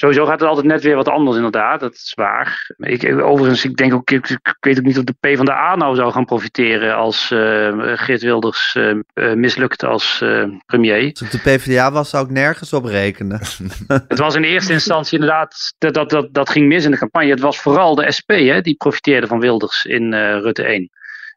Sowieso 0.00 0.24
gaat 0.24 0.40
het 0.40 0.48
altijd 0.48 0.66
net 0.66 0.82
weer 0.82 0.96
wat 0.96 1.08
anders, 1.08 1.36
inderdaad. 1.36 1.80
Dat 1.80 1.94
is 1.94 2.12
waar. 2.14 2.74
Ik, 2.76 3.20
overigens, 3.22 3.64
ik 3.64 3.76
denk 3.76 3.94
ook, 3.94 4.10
ik, 4.10 4.28
ik 4.28 4.56
weet 4.60 4.78
ook 4.78 4.84
niet 4.84 4.98
of 4.98 5.04
de 5.04 5.14
PvdA 5.20 5.76
nou 5.76 5.96
zou 5.96 6.12
gaan 6.12 6.24
profiteren 6.24 6.96
als 6.96 7.30
eh, 7.30 7.72
Geert 7.94 8.22
Wilders 8.22 8.74
eh, 8.74 8.90
eh, 8.90 9.34
mislukt 9.34 9.84
als 9.84 10.24
premier. 10.66 11.12
Als 11.20 11.30
de 11.30 11.38
PvdA 11.38 11.92
was, 11.92 12.10
zou 12.10 12.24
ik 12.24 12.30
nergens 12.30 12.72
op 12.72 12.84
rekenen. 12.84 13.40
Het 14.08 14.18
was 14.18 14.34
in 14.34 14.42
eerste 14.42 14.72
instantie 14.72 15.18
inderdaad, 15.18 15.74
dat, 15.78 15.94
dat, 15.94 16.10
dat, 16.10 16.34
dat 16.34 16.50
ging 16.50 16.66
mis 16.66 16.84
in 16.84 16.90
de 16.90 16.98
campagne. 16.98 17.30
Het 17.30 17.40
was 17.40 17.60
vooral 17.60 17.94
de 17.94 18.12
SP 18.16 18.30
hè, 18.30 18.60
die 18.60 18.74
profiteerde 18.74 19.26
van 19.26 19.40
Wilders 19.40 19.84
in 19.84 20.14
Rutte 20.14 20.62
1. 20.62 20.90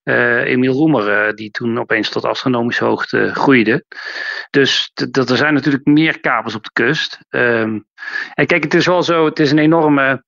Eh, 0.04 0.44
Emiel 0.44 0.74
Roemer, 0.74 1.10
eh, 1.10 1.34
die 1.34 1.52
toen 1.52 1.80
opeens 1.80 2.10
tot 2.10 2.26
astronomische 2.26 2.86
hoogte 2.86 3.34
groeide. 3.34 3.86
Dus 4.50 4.92
dat 4.94 5.30
er 5.30 5.38
zijn 5.38 5.54
natuurlijk 5.54 5.86
meer 5.86 6.20
kapers 6.20 6.56
op 6.56 6.64
de 6.64 6.72
kust. 6.74 7.20
Ehm, 7.30 7.80
en 8.34 8.46
kijk, 8.46 8.64
het 8.64 8.74
is 8.74 8.86
wel 8.86 9.04
zo, 9.04 9.26
het 9.26 9.40
is 9.40 9.52
een 9.52 9.60
enorme 9.60 10.24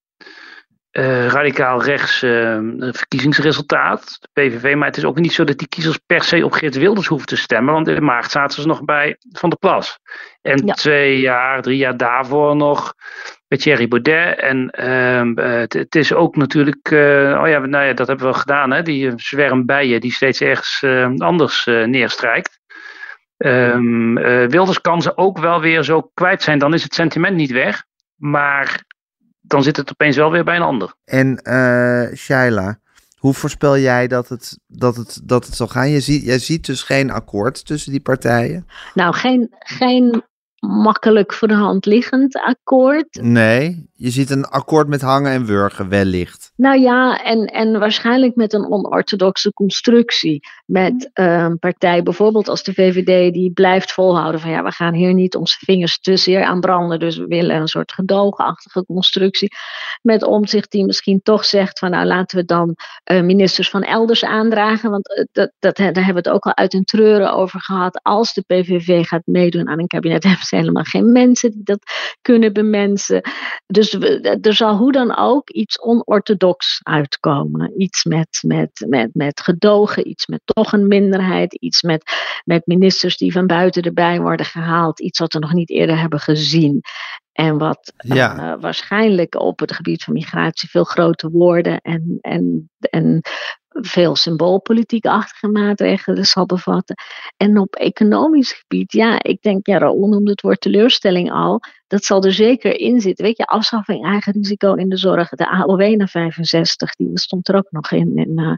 eh, 0.95 1.27
radicaal 1.27 1.83
rechts 1.83 2.21
eh, 2.23 2.59
verkiezingsresultaat, 2.79 4.17
de 4.19 4.27
PVV. 4.33 4.75
Maar 4.75 4.87
het 4.87 4.97
is 4.97 5.05
ook 5.05 5.19
niet 5.19 5.33
zo 5.33 5.43
dat 5.43 5.57
die 5.57 5.67
kiezers 5.67 5.97
per 6.05 6.23
se 6.23 6.45
op 6.45 6.51
Geert 6.51 6.75
Wilders 6.75 7.07
hoeven 7.07 7.27
te 7.27 7.37
stemmen. 7.37 7.73
Want 7.73 7.87
in 7.87 8.03
maart 8.03 8.31
zaten 8.31 8.61
ze 8.61 8.67
nog 8.67 8.83
bij 8.83 9.17
Van 9.31 9.49
der 9.49 9.59
Plas. 9.59 9.99
En 10.41 10.65
Ja. 10.65 10.73
twee 10.73 11.19
jaar, 11.19 11.61
drie 11.61 11.77
jaar 11.77 11.97
daarvoor 11.97 12.55
nog 12.55 12.93
bij 13.47 13.57
Thierry 13.57 13.87
Baudet. 13.87 14.39
En 14.39 14.69
ehm, 14.69 15.37
eh, 15.37 15.59
het, 15.67 15.95
is 15.95 16.13
ook 16.13 16.35
natuurlijk, 16.35 16.91
eh, 16.91 17.39
oh 17.41 17.47
ja, 17.47 17.59
nou 17.59 17.85
ja, 17.85 17.93
dat 17.93 18.07
hebben 18.07 18.27
we 18.27 18.33
gedaan, 18.33 18.71
hè, 18.71 18.81
die 18.81 19.13
zwerm 19.15 19.65
bijen 19.65 20.01
die 20.01 20.13
steeds 20.13 20.41
ergens 20.41 20.81
eh, 20.83 21.09
anders 21.17 21.65
neerstrijkt. 21.65 22.59
Ehm, 23.37 24.13
Wilders 24.49 24.81
kan 24.81 25.01
ze 25.01 25.17
ook 25.17 25.39
wel 25.39 25.61
weer 25.61 25.83
zo 25.83 26.11
kwijt 26.13 26.43
zijn, 26.43 26.59
dan 26.59 26.73
is 26.73 26.83
het 26.83 26.93
sentiment 26.93 27.35
niet 27.35 27.51
weg. 27.51 27.83
Maar 28.15 28.83
dan 29.47 29.63
zit 29.63 29.77
het 29.77 29.91
opeens 29.91 30.15
wel 30.15 30.31
weer 30.31 30.43
bij 30.43 30.55
een 30.55 30.61
ander. 30.61 30.93
En 31.05 31.37
eh 31.37 32.15
Shaila, 32.15 32.79
hoe 33.17 33.33
voorspel 33.33 33.77
jij 33.77 34.07
dat 34.07 34.29
het, 34.29 34.59
dat 34.67 34.95
het, 34.95 35.21
dat 35.23 35.45
het 35.45 35.55
zal 35.55 35.67
gaan? 35.67 35.89
Je 35.89 35.99
ziet, 35.99 36.23
jij 36.23 36.39
ziet 36.39 36.65
dus 36.65 36.83
geen 36.83 37.11
akkoord 37.11 37.65
tussen 37.65 37.91
die 37.91 38.01
partijen? 38.01 38.67
Nou, 38.93 39.13
geen, 39.13 39.53
geen 39.59 40.23
makkelijk 40.67 41.33
voor 41.33 41.47
de 41.47 41.53
hand 41.53 41.85
liggend 41.85 42.35
akkoord. 42.35 43.21
Nee, 43.21 43.89
je 43.97 44.09
ziet 44.09 44.29
een 44.29 44.45
akkoord 44.45 44.87
met 44.87 45.01
hangen 45.01 45.31
en 45.31 45.45
wurgen, 45.45 45.89
wellicht. 45.89 46.51
Nou 46.55 46.79
ja, 46.79 47.23
en, 47.23 47.45
en 47.45 47.79
waarschijnlijk 47.79 48.35
met 48.35 48.53
een 48.53 48.71
onorthodoxe 48.71 49.53
constructie. 49.53 50.39
Met 50.65 51.09
een 51.13 51.59
partij 51.59 52.03
bijvoorbeeld 52.03 52.47
als 52.47 52.63
de 52.63 52.73
VVD, 52.73 53.33
die 53.33 53.51
blijft 53.51 53.91
volhouden 53.91 54.41
van 54.41 54.49
ja, 54.49 54.63
we 54.63 54.71
gaan 54.71 54.93
hier 54.93 55.13
niet 55.13 55.35
onze 55.35 55.57
vingers 55.59 55.99
te 55.99 56.17
zeer 56.17 56.43
aan 56.43 56.59
branden. 56.59 56.99
Dus 56.99 57.17
we 57.17 57.25
willen 57.25 57.55
een 57.55 57.67
soort 57.67 57.91
gedoogachtige 57.91 58.85
constructie. 58.85 59.55
Met 60.01 60.23
omzicht 60.23 60.71
die 60.71 60.85
misschien 60.85 61.21
toch 61.23 61.45
zegt 61.45 61.79
van 61.79 61.91
nou 61.91 62.05
laten 62.05 62.37
we 62.37 62.45
dan 62.45 62.75
eh, 63.03 63.21
ministers 63.21 63.69
van 63.69 63.83
elders 63.83 64.23
aandragen. 64.23 64.89
Want 64.89 65.15
eh, 65.15 65.25
dat, 65.31 65.51
dat, 65.59 65.77
daar 65.77 65.85
hebben 65.85 66.23
we 66.23 66.29
het 66.29 66.29
ook 66.29 66.45
al 66.45 66.55
uit 66.55 66.73
een 66.73 66.83
treuren 66.83 67.33
over 67.33 67.61
gehad. 67.61 67.99
Als 68.03 68.33
de 68.33 68.43
PVV 68.47 69.05
gaat 69.05 69.25
meedoen 69.25 69.67
aan 69.67 69.79
een 69.79 69.87
kabinet, 69.87 70.23
hebben 70.29 70.45
ze 70.45 70.54
helemaal 70.55 70.83
geen 70.83 71.11
mensen 71.11 71.51
die 71.51 71.63
dat 71.63 71.79
kunnen 72.21 72.53
bemensen. 72.53 73.21
Dus 73.67 73.93
we- 73.93 74.37
er 74.41 74.53
zal 74.53 74.75
hoe 74.77 74.91
dan 74.91 75.17
ook 75.17 75.49
iets 75.49 75.81
onorthodox 75.81 76.79
uitkomen. 76.83 77.81
Iets 77.81 78.03
met, 78.03 78.39
met, 78.47 78.85
met, 78.87 79.09
met 79.13 79.41
gedogen, 79.41 80.07
iets 80.07 80.27
met 80.27 80.41
toch 80.43 80.71
een 80.73 80.87
minderheid, 80.87 81.53
iets 81.53 81.81
met, 81.81 82.03
met 82.43 82.65
ministers 82.65 83.17
die 83.17 83.31
van 83.31 83.47
buiten 83.47 83.81
erbij 83.83 84.19
worden 84.19 84.45
gehaald. 84.45 84.99
Iets 84.99 85.19
wat 85.19 85.33
we 85.33 85.39
nog 85.39 85.53
niet 85.53 85.69
eerder 85.69 85.99
hebben 85.99 86.19
gezien. 86.19 86.81
En 87.31 87.57
wat 87.57 87.93
Ja. 87.97 88.37
eh, 88.53 88.61
waarschijnlijk 88.61 89.39
op 89.39 89.59
het 89.59 89.73
gebied 89.73 90.03
van 90.03 90.13
migratie 90.13 90.69
veel 90.69 90.83
grote 90.83 91.29
woorden 91.29 91.81
en, 91.81 92.17
en, 92.21 92.69
en 92.79 93.21
veel 93.81 94.15
symboolpolitiek-achtige 94.15 95.47
maatregelen 95.47 96.25
zal 96.25 96.45
bevatten. 96.45 96.95
En 97.37 97.57
op 97.57 97.75
economisch 97.75 98.51
gebied, 98.51 98.91
ja, 98.91 99.23
ik 99.23 99.41
denk, 99.41 99.67
ja, 99.67 99.77
Raoul 99.77 100.07
noemde 100.07 100.31
het 100.31 100.41
woord 100.41 100.61
teleurstelling 100.61 101.31
al. 101.31 101.59
Dat 101.87 102.03
zal 102.03 102.23
er 102.23 102.33
zeker 102.33 102.79
in 102.79 103.01
zitten. 103.01 103.25
Weet 103.25 103.37
je, 103.37 103.45
afschaffing 103.45 104.05
eigen 104.05 104.33
risico 104.33 104.73
in 104.73 104.89
de 104.89 104.97
zorg. 104.97 105.29
De 105.29 105.49
AOW 105.49 105.95
naar 105.95 106.09
65, 106.09 106.95
die 106.95 107.09
stond 107.13 107.47
er 107.47 107.55
ook 107.55 107.71
nog 107.71 107.91
in. 107.91 108.17
in 108.17 108.37
eh, 108.37 108.53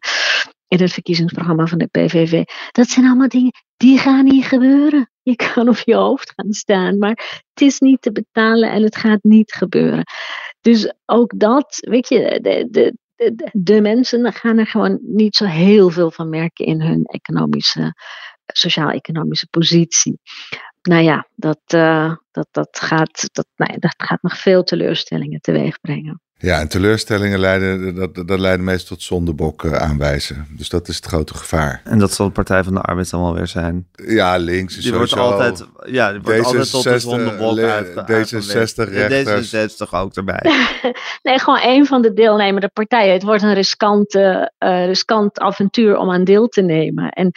in 0.68 0.82
het 0.82 0.94
verkiezingsprogramma 0.94 1.66
van 1.66 1.78
de 1.78 1.88
PVV. 1.88 2.44
Dat 2.72 2.88
zijn 2.88 3.06
allemaal 3.06 3.28
dingen 3.28 3.52
die 3.78 3.98
gaan 3.98 4.24
niet 4.24 4.46
gebeuren. 4.46 5.12
Je 5.22 5.36
kan 5.36 5.70
op 5.70 5.78
je 5.78 5.96
hoofd 5.96 6.34
gaan 6.36 6.54
staan, 6.54 6.98
maar 6.98 7.44
het 7.54 7.62
is 7.62 7.80
niet 7.80 8.02
te 8.02 8.12
betalen 8.12 8.72
en 8.72 8.84
het 8.84 8.96
gaat 8.96 9.24
niet 9.24 9.54
gebeuren. 9.54 10.04
Dus 10.62 10.94
ook 11.06 11.40
dat, 11.40 11.78
weet 11.80 12.10
je, 12.10 12.40
de, 12.42 12.68
de, 12.72 12.98
de, 13.54 13.82
mensen 13.82 14.34
gaan 14.34 14.58
er 14.58 14.68
gewoon 14.68 15.00
niet 15.02 15.36
zo 15.36 15.46
heel 15.46 15.90
veel 15.90 16.12
van 16.12 16.30
merken 16.30 16.66
in 16.66 16.82
hun 16.82 17.06
economische, 17.06 17.96
sociaal-economische 18.46 19.48
positie. 19.48 20.20
Nou 20.82 21.04
ja, 21.04 21.28
dat, 21.36 21.62
uh, 21.74 22.16
dat, 22.32 22.48
dat, 22.52 22.80
gaat, 22.80 23.30
dat, 23.32 23.48
nou 23.56 23.74
ja, 23.74 23.78
dat 23.80 23.94
gaat 23.98 24.22
nog 24.22 24.38
veel 24.38 24.64
teleurstellingen 24.64 25.42
teweeg 25.42 25.80
brengen. 25.80 26.22
Ja, 26.40 26.60
en 26.60 26.68
teleurstellingen 26.68 27.40
leiden, 27.40 27.96
dat, 27.96 28.28
dat 28.28 28.40
leiden 28.40 28.66
meestal 28.66 28.96
tot 28.96 29.06
zondebok 29.06 29.64
uh, 29.64 29.74
aanwijzen. 29.74 30.48
Dus 30.50 30.70
dat 30.70 30.88
is 30.88 30.96
het 30.96 31.06
grote 31.06 31.34
gevaar. 31.34 31.82
En 31.84 32.00
dat 32.00 32.14
zal 32.14 32.26
de 32.26 32.32
Partij 32.32 32.64
van 32.64 32.74
de 32.74 32.82
Arbeid 32.82 33.10
dan 33.10 33.22
wel 33.22 33.34
weer 33.34 33.48
zijn. 33.48 33.88
Ja, 33.92 34.38
links 34.38 34.78
is 34.78 34.84
die 34.84 34.94
sowieso... 34.94 35.16
wordt 35.16 35.32
altijd, 35.34 35.70
ja, 35.86 36.12
die 36.12 36.22
wordt 36.22 36.46
altijd 36.46 36.70
tot 36.70 36.84
de 36.84 37.00
zondebok 37.00 37.60
uit. 37.60 37.88
D66 37.88 38.94
rechters. 38.94 39.56
D66 39.56 39.90
ook 39.90 40.16
erbij. 40.16 40.42
nee, 41.24 41.40
gewoon 41.40 41.60
een 41.64 41.86
van 41.86 42.02
de 42.02 42.14
deelnemende 42.14 42.70
partijen. 42.74 43.14
Het 43.14 43.24
wordt 43.24 43.44
een 43.44 43.54
riskante, 43.54 44.52
uh, 44.60 44.86
riskant 44.86 45.40
avontuur 45.40 45.98
om 45.98 46.12
aan 46.12 46.24
deel 46.24 46.48
te 46.48 46.62
nemen. 46.62 47.10
En 47.10 47.32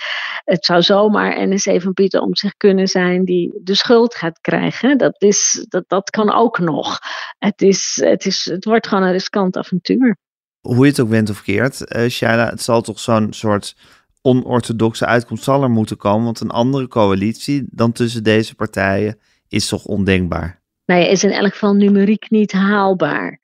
het 0.44 0.64
zou 0.64 0.82
zomaar 0.82 1.48
NSC 1.48 1.82
van 1.82 1.92
Pieter 1.92 2.20
om 2.20 2.36
zich 2.36 2.56
kunnen 2.56 2.88
zijn 2.88 3.24
die 3.24 3.60
de 3.62 3.74
schuld 3.74 4.14
gaat 4.14 4.40
krijgen. 4.40 4.98
Dat, 4.98 5.14
is, 5.18 5.66
dat, 5.68 5.84
dat 5.86 6.10
kan 6.10 6.32
ook 6.32 6.58
nog. 6.58 6.98
Het, 7.38 7.62
is, 7.62 8.00
het, 8.04 8.26
is, 8.26 8.44
het 8.44 8.64
wordt 8.64 8.88
gewoon 8.90 9.04
een 9.04 9.12
riskant 9.12 9.56
avontuur. 9.56 10.16
Hoe 10.60 10.84
je 10.84 10.90
het 10.90 11.00
ook 11.00 11.08
went 11.08 11.30
of 11.30 11.42
keert, 11.42 11.96
uh, 11.96 12.08
Shaila, 12.08 12.50
het 12.50 12.62
zal 12.62 12.82
toch 12.82 13.00
zo'n 13.00 13.32
soort 13.32 13.76
onorthodoxe 14.22 15.06
uitkomst 15.06 15.44
zal 15.44 15.62
er 15.62 15.70
moeten 15.70 15.96
komen. 15.96 16.24
Want 16.24 16.40
een 16.40 16.50
andere 16.50 16.88
coalitie 16.88 17.66
dan 17.70 17.92
tussen 17.92 18.22
deze 18.22 18.54
partijen 18.54 19.18
is 19.48 19.68
toch 19.68 19.84
ondenkbaar? 19.84 20.60
Nou 20.84 21.00
ja, 21.00 21.06
is 21.06 21.24
in 21.24 21.30
elk 21.30 21.52
geval 21.52 21.74
numeriek 21.74 22.30
niet 22.30 22.52
haalbaar. 22.52 23.40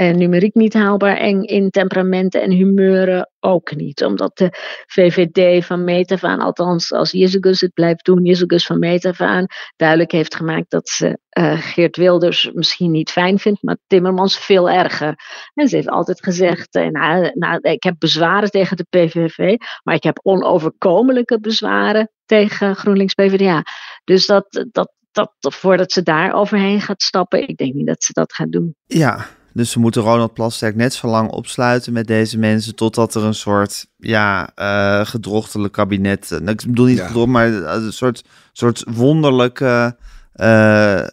En 0.00 0.18
numeriek 0.18 0.54
niet 0.54 0.74
haalbaar 0.74 1.16
en 1.16 1.42
in 1.42 1.70
temperamenten 1.70 2.42
en 2.42 2.50
humeuren 2.50 3.30
ook 3.40 3.74
niet. 3.74 4.04
Omdat 4.04 4.36
de 4.36 4.48
VVD 4.86 5.64
van 5.64 5.84
Metafaan, 5.84 6.40
althans 6.40 6.92
als 6.92 7.10
Jezus 7.10 7.60
het 7.60 7.72
blijft 7.72 8.04
doen, 8.04 8.24
Jezus 8.24 8.66
van 8.66 8.78
Metafaan, 8.78 9.46
duidelijk 9.76 10.12
heeft 10.12 10.34
gemaakt 10.34 10.70
dat 10.70 10.88
ze 10.88 11.18
uh, 11.38 11.60
Geert 11.60 11.96
Wilders 11.96 12.50
misschien 12.52 12.90
niet 12.90 13.10
fijn 13.10 13.38
vindt, 13.38 13.62
maar 13.62 13.76
Timmermans 13.86 14.38
veel 14.38 14.70
erger. 14.70 15.14
En 15.54 15.68
ze 15.68 15.76
heeft 15.76 15.88
altijd 15.88 16.22
gezegd, 16.22 16.76
uh, 16.76 16.88
nou, 16.88 17.30
nou, 17.34 17.58
ik 17.60 17.82
heb 17.82 17.94
bezwaren 17.98 18.50
tegen 18.50 18.76
de 18.76 18.86
PVV, 18.90 19.56
maar 19.82 19.94
ik 19.94 20.02
heb 20.02 20.20
onoverkomelijke 20.22 21.40
bezwaren 21.40 22.10
tegen 22.26 22.76
GroenLinks 22.76 23.14
PvdA. 23.14 23.62
Dus 24.04 24.26
dat, 24.26 24.66
dat, 24.70 24.92
dat, 25.10 25.34
voordat 25.40 25.92
ze 25.92 26.02
daar 26.02 26.32
overheen 26.32 26.80
gaat 26.80 27.02
stappen, 27.02 27.48
ik 27.48 27.56
denk 27.56 27.74
niet 27.74 27.86
dat 27.86 28.04
ze 28.04 28.12
dat 28.12 28.32
gaat 28.32 28.52
doen. 28.52 28.74
Ja, 28.86 29.26
dus 29.58 29.70
ze 29.70 29.78
moeten 29.78 30.02
Ronald 30.02 30.32
Plasterk 30.32 30.76
net 30.76 30.94
zo 30.94 31.08
lang 31.08 31.30
opsluiten 31.30 31.92
met 31.92 32.06
deze 32.06 32.38
mensen 32.38 32.74
totdat 32.74 33.14
er 33.14 33.24
een 33.24 33.34
soort 33.34 33.86
ja, 33.96 34.50
uh, 34.56 35.06
gedrochtelijk 35.06 35.72
kabinet. 35.72 36.30
Nou, 36.30 36.50
ik 36.50 36.62
bedoel 36.66 36.86
niet 36.86 36.98
ja. 36.98 37.06
gedrocht, 37.06 37.28
maar 37.28 37.46
een 37.46 37.92
soort, 37.92 38.24
soort 38.52 38.84
wonderlijke 38.88 39.96
uh, 40.34 41.06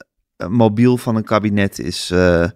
mobiel 0.49 0.97
van 0.97 1.15
een 1.15 1.23
kabinet 1.23 1.79
is 1.79 2.11
uh, 2.11 2.47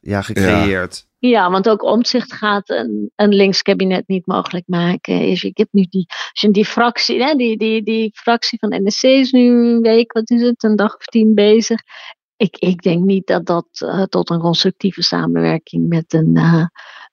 ja, 0.00 0.22
gecreëerd. 0.22 1.06
Ja. 1.18 1.28
ja. 1.28 1.50
want 1.50 1.68
ook 1.68 1.82
omzicht 1.82 2.32
gaat 2.32 2.70
een, 2.70 3.10
een 3.16 3.34
links 3.34 3.62
kabinet 3.62 4.08
niet 4.08 4.26
mogelijk 4.26 4.64
maken. 4.66 5.28
Ik 5.30 5.56
heb 5.56 5.68
nu 5.70 5.86
die, 5.90 6.06
die 6.50 6.64
fractie, 6.64 7.22
hè, 7.22 7.34
die, 7.34 7.56
die, 7.56 7.82
die 7.82 8.10
fractie 8.14 8.58
van 8.58 8.82
NSC 8.84 9.02
is 9.02 9.30
nu 9.30 9.50
een 9.50 9.80
week, 9.80 10.12
wat 10.12 10.30
is 10.30 10.42
het, 10.42 10.62
een 10.62 10.76
dag 10.76 10.96
of 10.96 11.04
tien 11.04 11.34
bezig 11.34 11.80
ik, 12.36 12.56
ik 12.56 12.82
denk 12.82 13.04
niet 13.04 13.26
dat 13.26 13.46
dat 13.46 13.66
uh, 13.78 14.02
tot 14.02 14.30
een 14.30 14.40
constructieve 14.40 15.02
samenwerking 15.02 15.88
met 15.88 16.12
een, 16.12 16.30
uh, 16.36 16.66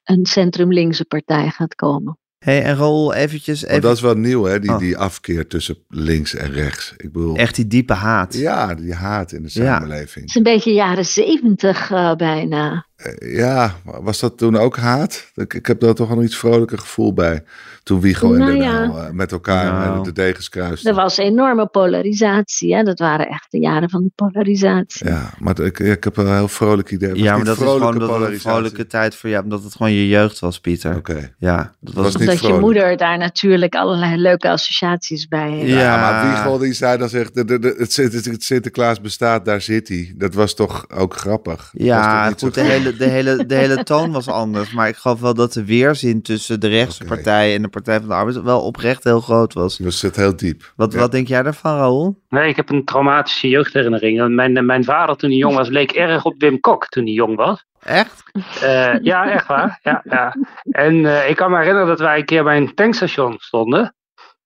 een 0.03 0.25
centrum-linkse 0.25 1.05
partij 1.05 1.49
gaat 1.49 1.75
komen. 1.75 2.17
hey, 2.37 2.63
en 2.63 2.75
Raoul, 2.75 3.13
eventjes... 3.13 3.61
Even... 3.61 3.71
Maar 3.71 3.81
dat 3.81 3.95
is 3.95 4.01
wel 4.01 4.15
nieuw, 4.15 4.43
hè? 4.43 4.59
Die, 4.59 4.71
oh. 4.71 4.77
die 4.79 4.97
afkeer 4.97 5.47
tussen 5.47 5.77
links 5.87 6.35
en 6.35 6.51
rechts. 6.51 6.93
Ik 6.97 7.11
bedoel... 7.11 7.35
Echt 7.35 7.55
die 7.55 7.67
diepe 7.67 7.93
haat. 7.93 8.33
Ja, 8.33 8.75
die 8.75 8.93
haat 8.93 9.31
in 9.31 9.43
de 9.43 9.49
samenleving. 9.49 10.15
Het 10.15 10.29
is 10.29 10.35
een 10.35 10.43
beetje 10.43 10.73
jaren 10.73 11.05
zeventig 11.05 11.89
uh, 11.89 12.15
bijna. 12.15 12.85
Ja, 13.19 13.75
was 13.83 14.19
dat 14.19 14.37
toen 14.37 14.57
ook 14.57 14.77
haat? 14.77 15.31
Ik, 15.35 15.53
ik 15.53 15.65
heb 15.65 15.79
daar 15.79 15.93
toch 15.93 16.09
al 16.09 16.23
iets 16.23 16.37
vrolijker 16.37 16.77
gevoel 16.77 17.13
bij 17.13 17.43
toen 17.83 18.01
Wiegel 18.01 18.29
nou, 18.29 18.41
en 18.41 18.47
Den 18.47 18.57
ja. 18.57 18.83
Eh, 18.83 19.09
met 19.09 19.31
elkaar 19.31 19.73
nou. 19.73 20.03
de 20.03 20.11
degens 20.11 20.49
kruisten. 20.49 20.89
Er 20.89 20.95
was 20.95 21.17
enorme 21.17 21.67
polarisatie. 21.67 22.75
Hè? 22.75 22.83
Dat 22.83 22.99
waren 22.99 23.27
echt 23.27 23.51
de 23.51 23.59
jaren 23.59 23.89
van 23.89 24.03
de 24.03 24.11
polarisatie. 24.15 25.07
Ja, 25.07 25.29
maar 25.39 25.59
ik, 25.59 25.79
ik 25.79 26.03
heb 26.03 26.17
een 26.17 26.35
heel 26.35 26.47
vrolijk 26.47 26.91
idee. 26.91 27.15
Ja, 27.15 27.35
maar 27.35 27.45
dat 27.45 27.57
is 27.57 27.63
gewoon 27.63 27.99
dat 27.99 28.21
een 28.21 28.39
vrolijke 28.39 28.87
tijd 28.87 29.15
voor 29.15 29.29
jou, 29.29 29.43
omdat 29.43 29.63
het 29.63 29.75
gewoon 29.75 29.91
je 29.91 30.07
jeugd 30.07 30.39
was, 30.39 30.59
Pieter. 30.59 30.95
Oké. 30.95 31.33
Ja, 31.37 31.73
dat 31.79 31.93
was, 31.93 32.15
niet 32.15 32.27
Dat 32.27 32.39
je 32.39 32.53
moeder 32.53 32.97
daar 32.97 33.17
natuurlijk 33.17 33.75
allerlei 33.75 34.17
leuke 34.17 34.49
associaties 34.49 35.27
bij 35.27 35.49
heeft. 35.49 35.69
Ja, 35.69 35.79
ja 35.79 36.01
maar 36.01 36.33
Wiegel 36.33 36.57
die 36.57 36.73
zei 36.73 36.97
dan 36.97 37.09
zegt, 37.09 37.35
de, 37.35 37.45
de, 37.45 37.59
de, 37.59 37.75
het, 37.77 38.43
Sinterklaas 38.43 39.01
bestaat, 39.01 39.45
daar 39.45 39.61
zit 39.61 39.87
hij. 39.87 40.13
Dat 40.15 40.33
was 40.33 40.55
toch 40.55 40.89
ook 40.89 41.15
grappig? 41.15 41.69
Ja, 41.73 42.31
goed, 42.37 42.53
de 42.53 42.61
hele, 42.61 42.90
de, 42.97 43.05
hele, 43.05 43.45
de 43.45 43.55
hele 43.55 43.83
toon 43.83 44.11
was 44.11 44.27
anders. 44.27 44.71
Maar 44.71 44.87
ik 44.87 44.95
geloof 44.95 45.19
wel 45.19 45.33
dat 45.33 45.53
de 45.53 45.65
weerzin 45.65 46.21
tussen 46.21 46.59
de 46.59 46.67
rechtse 46.67 47.03
okay. 47.03 47.15
partij 47.15 47.55
en 47.55 47.61
de 47.61 47.67
Partij 47.67 47.99
van 47.99 48.07
de 48.07 48.13
Arbeid 48.13 48.41
wel 48.41 48.61
oprecht 48.61 49.03
heel 49.03 49.21
groot 49.21 49.53
was. 49.53 49.77
Dat 49.77 49.93
zit 49.93 50.15
heel 50.15 50.35
diep. 50.35 50.73
Wat, 50.75 50.93
wat 50.93 51.11
denk 51.11 51.27
jij 51.27 51.43
daarvan, 51.43 51.77
Raoul? 51.77 52.19
Nee, 52.29 52.49
ik 52.49 52.55
heb 52.55 52.69
een 52.69 52.85
traumatische 52.85 53.49
jeugdherinnering. 53.49 54.35
Mijn, 54.35 54.65
mijn 54.65 54.83
vader 54.83 55.15
toen 55.15 55.29
hij 55.29 55.39
jong 55.39 55.55
was, 55.55 55.69
leek 55.69 55.91
erg 55.91 56.25
op 56.25 56.35
Wim 56.37 56.59
Kok 56.59 56.87
toen 56.87 57.03
hij 57.03 57.13
jong 57.13 57.35
was. 57.35 57.65
Echt? 57.83 58.23
Uh, 58.63 58.99
ja, 59.01 59.31
echt 59.31 59.47
waar. 59.47 59.79
Ja, 59.83 60.01
ja. 60.03 60.35
En 60.69 60.95
uh, 60.95 61.29
ik 61.29 61.35
kan 61.35 61.51
me 61.51 61.57
herinneren 61.57 61.87
dat 61.87 61.99
wij 61.99 62.17
een 62.17 62.25
keer 62.25 62.43
bij 62.43 62.57
een 62.57 62.73
tankstation 62.73 63.35
stonden. 63.37 63.95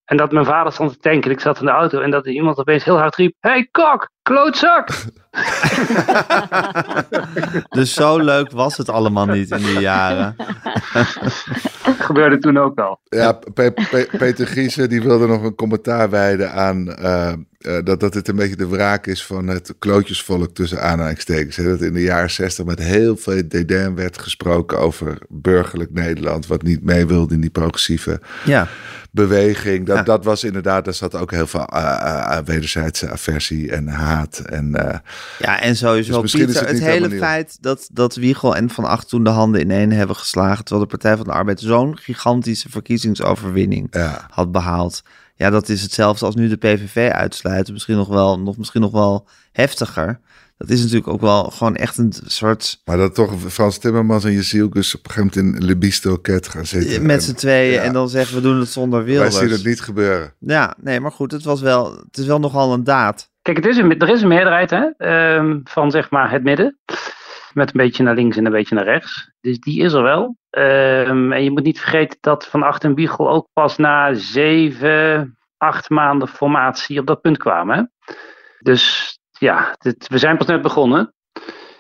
En 0.06 0.18
dat 0.18 0.32
mijn 0.32 0.46
vader 0.46 0.74
stond 0.74 0.92
te 0.92 1.00
tanken. 1.00 1.32
Ik 1.32 1.40
zat 1.40 1.60
in 1.60 1.66
de 1.66 1.72
auto 1.72 2.00
en 2.00 2.12
dat 2.12 2.26
iemand 2.26 2.58
opeens 2.58 2.84
heel 2.84 2.98
hard 2.98 3.16
riep: 3.16 3.36
Hey 3.40 3.68
kok, 3.72 4.10
klootzak! 4.26 4.90
dus 7.78 7.94
zo 7.94 8.18
leuk 8.18 8.52
was 8.52 8.78
het 8.78 8.90
allemaal 8.90 9.26
niet 9.26 9.52
in 9.52 9.58
die 9.58 9.80
jaren. 9.80 10.36
gebeurde 12.06 12.38
toen 12.38 12.58
ook 12.58 12.80
al. 12.80 13.00
Ja, 13.10 13.32
Pe 13.32 13.72
Pe 13.72 14.08
Peter 14.18 14.48
Giesen 14.48 14.90
die 14.90 15.02
wilde 15.02 15.28
nog 15.28 15.44
een 15.44 15.56
commentaar 15.56 16.10
wijden 16.10 16.52
aan 16.52 16.88
uh, 16.88 17.34
uh, 17.60 17.78
dat, 17.84 18.00
dat 18.00 18.14
het 18.14 18.28
een 18.28 18.36
beetje 18.36 18.56
de 18.56 18.68
wraak 18.68 19.08
is 19.08 19.26
van 19.26 19.48
het 19.48 19.76
klootjesvolk 19.80 20.56
tussen 20.56 20.82
aanhalingstekens. 20.82 21.56
Dat 21.56 21.82
in 21.82 21.94
de 21.94 22.02
jaren 22.02 22.32
zestig 22.32 22.66
met 22.66 22.80
heel 22.80 23.18
veel 23.18 23.42
dédain 23.48 23.96
werd 23.96 24.18
gesproken 24.18 24.80
over 24.80 25.18
burgerlijk 25.30 25.94
Nederland, 25.94 26.48
wat 26.48 26.62
niet 26.62 26.84
mee 26.84 27.06
wilde 27.06 27.34
in 27.34 27.42
die 27.42 27.50
progressieve 27.50 28.22
ja. 28.46 28.68
beweging. 29.12 29.86
Dat, 29.86 30.06
dat 30.06 30.24
was 30.24 30.44
inderdaad, 30.44 30.86
daar 30.86 30.94
zat 30.94 31.16
ook 31.16 31.32
heel 31.32 31.48
veel 31.48 31.68
uh, 31.74 32.38
wederzijdse 32.46 33.10
aversie 33.10 33.72
en 33.72 33.88
haat. 33.88 34.15
En, 34.24 34.72
ja, 35.40 35.62
en 35.62 35.76
sowieso 35.76 36.22
dus 36.22 36.32
Pieter, 36.32 36.56
het, 36.60 36.70
het 36.70 36.80
hele 36.80 37.10
feit 37.10 37.58
dat, 37.62 37.90
dat 37.92 38.16
Wiegel 38.16 38.56
en 38.56 38.70
Van 38.70 38.86
Acht 38.86 39.10
toen 39.10 39.24
de 39.24 39.30
handen 39.30 39.62
ineen 39.62 39.92
hebben 39.92 40.16
geslagen, 40.16 40.66
terwijl 40.66 40.88
de 40.88 40.98
Partij 40.98 41.18
van 41.18 41.26
de 41.26 41.32
Arbeid 41.32 41.60
zo'n 41.60 41.98
gigantische 41.98 42.70
verkiezingsoverwinning 42.70 43.88
ja. 43.92 44.28
had 44.30 44.52
behaald. 44.52 45.04
Ja, 45.36 45.50
dat 45.50 45.70
is 45.70 45.82
hetzelfde 45.82 46.26
als 46.26 46.36
nu 46.36 46.48
de 46.48 46.58
PVV 46.58 47.12
uitsluiten. 47.12 47.74
Misschien 47.74 47.96
nog 47.96 48.08
wel, 48.08 48.40
nog, 48.40 48.58
misschien 48.58 48.82
nog 48.82 48.92
wel 48.92 49.28
heftiger. 49.52 50.20
Dat 50.58 50.70
is 50.70 50.80
natuurlijk 50.80 51.08
ook 51.08 51.22
wel 51.22 51.44
gewoon 51.44 51.76
echt 51.76 51.98
een 51.98 52.14
soort... 52.26 52.82
Maar 52.86 52.98
dat 52.98 53.16
toch 53.16 53.34
Frans 53.48 53.78
Timmermans 53.78 54.24
en 54.24 54.32
Jezielkus 54.32 54.96
op 54.96 55.06
een 55.06 55.12
gegeven 55.12 55.42
moment 55.42 55.62
in 55.62 55.68
Libisto-ket 55.68 56.48
gaan 56.48 56.66
zitten. 56.66 57.06
Met 57.06 57.24
z'n 57.24 57.34
tweeën 57.34 57.80
en 57.80 57.94
dan 57.94 58.10
zeggen 58.10 58.36
we 58.36 58.42
doen 58.42 58.60
het 58.60 58.70
zonder 58.70 59.04
Wilders. 59.04 59.38
Wij 59.38 59.48
zien 59.48 59.58
het 59.58 59.66
niet 59.66 59.82
gebeuren. 59.82 60.34
Ja, 60.40 60.76
nee, 60.82 61.00
maar 61.00 61.12
goed, 61.12 61.32
het, 61.32 61.44
was 61.44 61.62
wel, 61.62 61.96
het 61.96 62.18
is 62.18 62.26
wel 62.26 62.40
nogal 62.40 62.74
een 62.74 62.84
daad. 62.84 63.30
Kijk, 63.46 63.58
het 63.58 63.66
is 63.66 63.78
een, 63.78 64.00
er 64.00 64.10
is 64.10 64.22
een 64.22 64.28
meerderheid 64.28 64.70
hè, 64.70 64.90
um, 65.36 65.62
van 65.64 65.92
zeg 65.92 66.10
maar 66.10 66.32
het 66.32 66.44
midden. 66.44 66.80
Met 67.54 67.68
een 67.68 67.78
beetje 67.78 68.04
naar 68.04 68.16
links 68.16 68.38
en 68.38 68.46
een 68.46 68.52
beetje 68.52 68.76
naar 68.76 68.84
rechts. 68.84 69.32
Dus 69.42 69.60
die 69.60 69.84
is 69.84 69.94
er 69.94 70.04
wel. 70.04 70.38
Um, 70.50 71.32
en 71.32 71.44
je 71.44 71.52
moet 71.52 71.64
niet 71.64 71.80
vergeten 71.80 72.18
dat 72.22 72.48
Van 72.48 72.64
Acht 72.64 72.84
en 72.84 72.96
Wiegel 72.96 73.30
ook 73.30 73.48
pas 73.54 73.78
na 73.78 74.14
zeven, 74.14 75.38
acht 75.58 75.90
maanden 75.90 76.28
formatie 76.28 77.00
op 77.00 77.06
dat 77.06 77.22
punt 77.22 77.38
kwamen. 77.38 77.78
Hè? 77.78 78.14
Dus 78.60 79.18
ja, 79.40 79.76
dit, 79.78 80.08
we 80.08 80.18
zijn 80.18 80.38
pas 80.38 80.48
net 80.48 80.62
begonnen. 80.62 81.14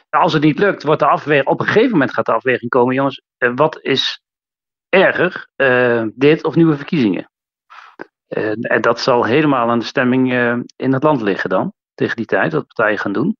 Als 0.10 0.34
het 0.34 0.44
niet 0.44 0.60
lukt, 0.60 0.84
wordt 0.84 1.00
de 1.00 1.08
afweging, 1.08 1.48
op 1.48 1.60
een 1.60 1.66
gegeven 1.66 1.92
moment 1.92 2.14
gaat 2.14 2.26
de 2.26 2.34
afweging 2.34 2.70
komen, 2.70 2.96
jongens, 2.96 3.22
uh, 3.38 3.52
wat 3.56 3.80
is 3.82 4.22
erger, 4.90 5.48
uh, 5.56 6.04
dit 6.14 6.44
of 6.44 6.56
nieuwe 6.56 6.76
verkiezingen? 6.76 7.30
En 8.28 8.82
dat 8.82 9.00
zal 9.00 9.24
helemaal 9.24 9.70
aan 9.70 9.80
de 9.80 9.86
stemming 9.86 10.34
in 10.76 10.94
het 10.94 11.04
land 11.04 11.22
liggen 11.22 11.50
dan, 11.50 11.74
tegen 11.94 12.16
die 12.16 12.26
tijd, 12.26 12.54
wat 12.54 12.68
partijen 12.68 13.00
gaan 13.00 13.14
doen. 13.14 13.38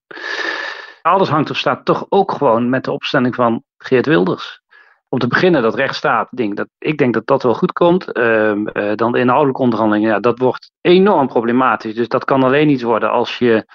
Alles 1.02 1.30
hangt 1.30 1.50
of 1.50 1.58
staat 1.58 1.86
toch 1.86 2.06
ook 2.10 2.32
gewoon 2.32 2.70
met 2.70 2.84
de 2.84 2.92
opstelling 2.92 3.36
van 3.36 3.64
Geert 3.78 4.06
Wilders. 4.06 4.64
Om 5.10 5.20
te 5.20 5.28
beginnen, 5.28 5.62
dat 5.62 5.76
rechtsstaat, 5.76 6.28
denk 6.32 6.58
dat, 6.58 6.68
ik 6.78 6.98
denk 6.98 7.14
dat 7.14 7.28
dat 7.28 7.44
wel 7.44 7.54
goed 7.54 7.72
komt. 7.72 8.18
Uh, 8.18 8.52
uh, 8.52 8.96
dan 8.96 9.12
de 9.12 9.20
inhoudelijke 9.20 9.62
onderhandelingen, 9.62 10.10
ja, 10.10 10.20
dat 10.20 10.40
wordt 10.40 10.72
enorm 10.82 11.28
problematisch. 11.28 11.96
Dus 11.96 12.08
dat 12.08 12.26
kan 12.26 12.44
alleen 12.44 12.70
iets 12.70 12.84
worden 12.84 13.12
als 13.12 13.38
je 13.38 13.66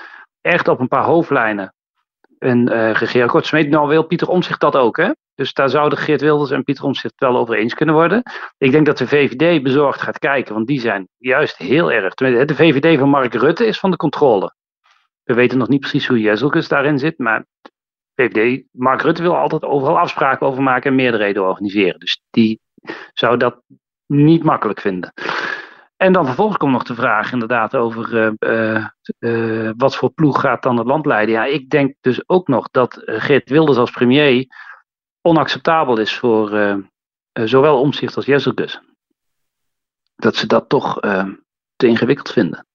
echt 0.41 0.69
op 0.69 0.81
een 0.81 0.89
paar 0.89 1.05
hoofdlijnen 1.05 1.75
een 2.39 2.73
uh, 2.73 2.93
regeerakkoord 2.93 3.47
smeet. 3.47 3.69
Nou 3.69 3.89
wil 3.89 4.07
Pieter 4.07 4.29
Omzicht 4.29 4.61
dat 4.61 4.77
ook, 4.77 4.97
hè? 4.97 5.11
Dus 5.41 5.53
daar 5.53 5.69
zouden 5.69 5.99
Geert 5.99 6.21
Wilders 6.21 6.51
en 6.51 6.65
Pieter 6.65 6.85
Omzicht 6.85 7.15
wel 7.17 7.37
over 7.37 7.55
eens 7.55 7.75
kunnen 7.75 7.95
worden. 7.95 8.23
Ik 8.59 8.71
denk 8.71 8.87
dat 8.87 8.99
de 8.99 9.07
VVD 9.07 9.63
bezorgd 9.63 10.01
gaat 10.01 10.19
kijken, 10.19 10.55
want 10.55 10.67
die 10.67 10.81
zijn 10.81 11.09
juist 11.17 11.57
heel 11.57 11.93
erg. 11.93 12.15
De 12.15 12.55
VVD 12.55 12.99
van 12.99 13.09
Mark 13.09 13.35
Rutte 13.35 13.67
is 13.67 13.79
van 13.79 13.91
de 13.91 13.97
controle. 13.97 14.55
We 15.23 15.35
weten 15.35 15.59
nog 15.59 15.69
niet 15.69 15.81
precies 15.81 16.07
hoe 16.07 16.21
Jezelkus 16.21 16.69
daarin 16.69 16.99
zit, 16.99 17.19
maar 17.19 17.47
VVD, 18.15 18.63
Mark 18.73 19.03
Rutte 19.03 19.23
wil 19.23 19.37
altijd 19.37 19.63
overal 19.63 19.99
afspraken 19.99 20.47
over 20.47 20.63
maken 20.63 20.91
en 20.91 20.97
meerderheden 20.97 21.43
organiseren. 21.43 22.01
Dus 22.01 22.23
die 22.31 22.61
zou 23.13 23.37
dat 23.37 23.63
niet 24.07 24.43
makkelijk 24.43 24.81
vinden. 24.81 25.13
En 25.97 26.13
dan 26.13 26.27
vervolgens 26.27 26.59
komt 26.59 26.73
nog 26.73 26.83
de 26.83 26.95
vraag 26.95 27.33
inderdaad 27.33 27.77
over 27.77 28.15
uh, 28.15 28.33
uh, 28.39 28.87
uh, 29.19 29.71
wat 29.77 29.97
voor 29.97 30.11
ploeg 30.11 30.41
gaat 30.41 30.63
dan 30.63 30.77
het 30.77 30.87
land 30.87 31.07
leiden. 31.07 31.35
Ja, 31.35 31.45
ik 31.45 31.71
denk 31.71 31.95
dus 32.01 32.29
ook 32.29 32.49
nog 32.49 32.71
dat 32.71 33.03
Geert 33.05 33.51
Wilders 33.51 33.79
als 33.79 33.91
premier 33.91 34.47
onacceptabel 35.23 35.99
is 35.99 36.15
voor 36.19 36.79
zowel 37.33 37.81
Omzicht 37.81 38.17
als 38.17 38.27
Jezelkus. 38.27 38.81
Dat 40.17 40.37
ze 40.37 40.47
dat 40.47 40.69
toch 40.69 41.01
te 41.77 41.87
ingewikkeld 41.87 42.31
vinden. 42.31 42.67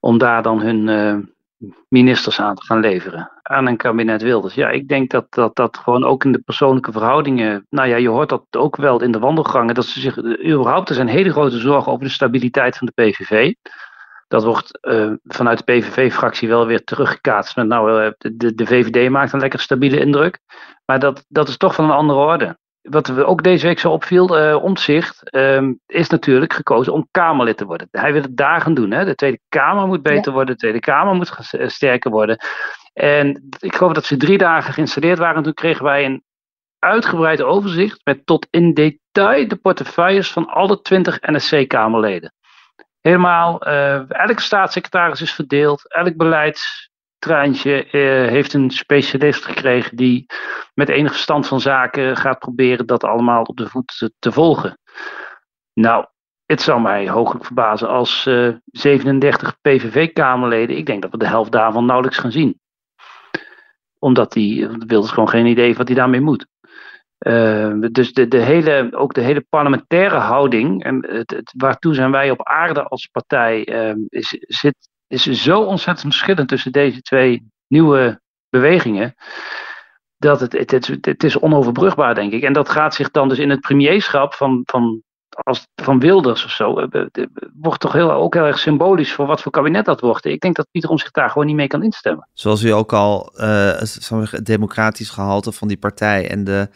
Om 0.00 0.18
daar 0.18 0.42
dan 0.42 0.60
hun 0.60 1.34
ministers 1.88 2.40
aan 2.40 2.54
te 2.54 2.64
gaan 2.64 2.80
leveren 2.80 3.30
aan 3.42 3.66
een 3.66 3.76
kabinet 3.76 4.22
Wilders. 4.22 4.54
Ja, 4.54 4.68
ik 4.68 4.88
denk 4.88 5.10
dat, 5.10 5.26
dat 5.30 5.56
dat 5.56 5.76
gewoon 5.76 6.04
ook 6.04 6.24
in 6.24 6.32
de 6.32 6.38
persoonlijke 6.38 6.92
verhoudingen, 6.92 7.66
nou 7.70 7.88
ja, 7.88 7.96
je 7.96 8.08
hoort 8.08 8.28
dat 8.28 8.44
ook 8.50 8.76
wel 8.76 9.02
in 9.02 9.12
de 9.12 9.18
wandelgangen, 9.18 9.74
dat 9.74 9.84
ze 9.84 10.00
zich, 10.00 10.18
überhaupt, 10.44 10.88
er 10.88 10.94
zijn 10.94 11.08
hele 11.08 11.30
grote 11.30 11.58
zorgen 11.58 11.92
over 11.92 12.04
de 12.04 12.12
stabiliteit 12.12 12.76
van 12.76 12.90
de 12.94 13.02
PVV. 13.02 13.54
Dat 14.28 14.44
wordt 14.44 14.78
uh, 14.82 15.12
vanuit 15.24 15.58
de 15.58 15.72
PVV-fractie 15.72 16.48
wel 16.48 16.66
weer 16.66 16.84
teruggekaatst 16.84 17.56
met, 17.56 17.66
nou, 17.66 18.02
uh, 18.04 18.10
de, 18.18 18.54
de 18.54 18.66
VVD 18.66 19.10
maakt 19.10 19.32
een 19.32 19.40
lekker 19.40 19.60
stabiele 19.60 20.00
indruk. 20.00 20.38
Maar 20.84 20.98
dat, 20.98 21.24
dat 21.28 21.48
is 21.48 21.56
toch 21.56 21.74
van 21.74 21.84
een 21.84 21.90
andere 21.90 22.18
orde 22.18 22.58
wat 22.82 23.06
we 23.06 23.24
ook 23.24 23.42
deze 23.42 23.66
week 23.66 23.78
zo 23.78 23.90
opviel, 23.90 24.38
uh, 24.38 24.62
Omtzigt, 24.62 25.22
is 25.86 26.08
natuurlijk 26.08 26.52
gekozen 26.52 26.92
om 26.92 27.08
Kamerlid 27.10 27.56
te 27.56 27.64
worden. 27.64 27.88
Hij 27.90 28.12
wil 28.12 28.22
het 28.22 28.36
daar 28.36 28.60
gaan 28.60 28.74
doen. 28.74 28.90
Hè? 28.90 29.04
De 29.04 29.14
Tweede 29.14 29.40
Kamer 29.48 29.86
moet 29.86 30.02
beter 30.02 30.32
worden, 30.32 30.54
de 30.54 30.60
Tweede 30.60 30.80
Kamer 30.80 31.14
moet 31.14 31.38
sterker 31.66 32.10
worden. 32.10 32.38
En 32.92 33.48
ik 33.58 33.74
geloof 33.74 33.92
dat 33.92 34.04
ze 34.04 34.16
drie 34.16 34.38
dagen 34.38 34.72
geïnstalleerd 34.72 35.18
waren. 35.18 35.36
En 35.36 35.42
toen 35.42 35.54
kregen 35.54 35.84
wij 35.84 36.04
een 36.04 36.22
uitgebreid 36.78 37.42
overzicht 37.42 38.00
met 38.04 38.26
tot 38.26 38.46
in 38.50 38.74
detail 38.74 39.48
de 39.48 39.56
portefeuilles 39.56 40.32
van 40.32 40.46
alle 40.46 40.80
twintig 40.80 41.18
NSC-Kamerleden. 41.20 42.32
Helemaal, 43.00 43.60
eh, 43.62 44.10
elke 44.10 44.40
staatssecretaris 44.40 45.20
is 45.20 45.32
verdeeld, 45.32 45.92
elk 45.92 46.16
beleidstreintje 46.16 47.84
eh, 47.84 48.28
heeft 48.30 48.52
een 48.52 48.70
specialist 48.70 49.44
gekregen 49.44 49.96
die 49.96 50.26
met 50.74 50.88
enig 50.88 51.12
verstand 51.12 51.46
van 51.46 51.60
zaken 51.60 52.16
gaat 52.16 52.38
proberen 52.38 52.86
dat 52.86 53.04
allemaal 53.04 53.42
op 53.42 53.56
de 53.56 53.68
voet 53.68 54.10
te, 54.18 54.32
volgen. 54.32 54.78
Nou, 55.72 56.06
het 56.46 56.62
zou 56.62 56.80
mij 56.80 57.08
hooglijk 57.08 57.44
verbazen 57.44 57.88
als 57.88 58.26
eh, 58.26 58.48
37 58.64 59.60
PVV-Kamerleden, 59.60 60.76
ik 60.76 60.86
denk 60.86 61.02
dat 61.02 61.10
we 61.10 61.18
de 61.18 61.26
helft 61.26 61.52
daarvan 61.52 61.86
nauwelijks 61.86 62.18
gaan 62.18 62.32
zien. 62.32 62.60
Omdat 63.98 64.32
die 64.32 64.68
Wilders 64.68 65.12
gewoon 65.12 65.28
geen 65.28 65.46
idee 65.46 65.74
wat 65.74 65.86
hij 65.86 65.96
daarmee 65.96 66.20
moet. 66.20 66.46
Uh, 67.26 67.74
dus 67.90 68.12
de, 68.12 68.28
de 68.28 68.38
hele, 68.38 68.88
ook 68.92 69.14
de 69.14 69.20
hele 69.20 69.46
parlementaire 69.48 70.16
houding, 70.16 70.84
en 70.84 71.06
het, 71.08 71.30
het, 71.30 71.52
waartoe 71.56 71.94
zijn 71.94 72.10
wij 72.10 72.30
op 72.30 72.42
aarde 72.42 72.82
als 72.82 73.06
partij, 73.06 73.68
uh, 73.68 73.94
is, 74.08 74.36
zit, 74.40 74.88
is 75.06 75.22
zo 75.22 75.60
ontzettend 75.60 76.14
verschillend 76.14 76.48
tussen 76.48 76.72
deze 76.72 77.00
twee 77.00 77.42
nieuwe 77.66 78.20
bewegingen. 78.48 79.14
Dat 80.16 80.40
het, 80.40 80.52
het, 81.00 81.24
is 81.24 81.38
onoverbrugbaar, 81.38 82.14
denk 82.14 82.32
ik. 82.32 82.42
En 82.42 82.52
dat 82.52 82.68
gaat 82.68 82.94
zich 82.94 83.10
dan 83.10 83.28
dus 83.28 83.38
in 83.38 83.50
het 83.50 83.60
premierschap 83.60 84.34
van, 84.34 84.62
van, 84.64 85.02
als, 85.28 85.66
van 85.74 86.00
Wilders 86.00 86.44
of 86.44 86.50
zo, 86.50 86.80
uh, 86.80 87.04
wordt 87.54 87.80
toch 87.80 87.92
heel, 87.92 88.12
ook 88.12 88.34
heel 88.34 88.44
erg 88.46 88.58
symbolisch 88.58 89.12
voor 89.12 89.26
wat 89.26 89.42
voor 89.42 89.52
kabinet 89.52 89.84
dat 89.84 90.00
wordt. 90.00 90.24
Ik 90.24 90.40
denk 90.40 90.56
dat 90.56 90.68
Pieter 90.70 90.98
zich 90.98 91.10
daar 91.10 91.30
gewoon 91.30 91.46
niet 91.46 91.56
mee 91.56 91.66
kan 91.66 91.82
instemmen. 91.82 92.28
Zoals 92.32 92.62
u 92.62 92.70
ook 92.70 92.92
al 92.92 93.32
het 93.34 94.46
democratisch 94.46 95.10
gehalte 95.10 95.52
van 95.52 95.68
die 95.68 95.78
partij 95.78 96.30
en 96.30 96.44
de 96.44 96.68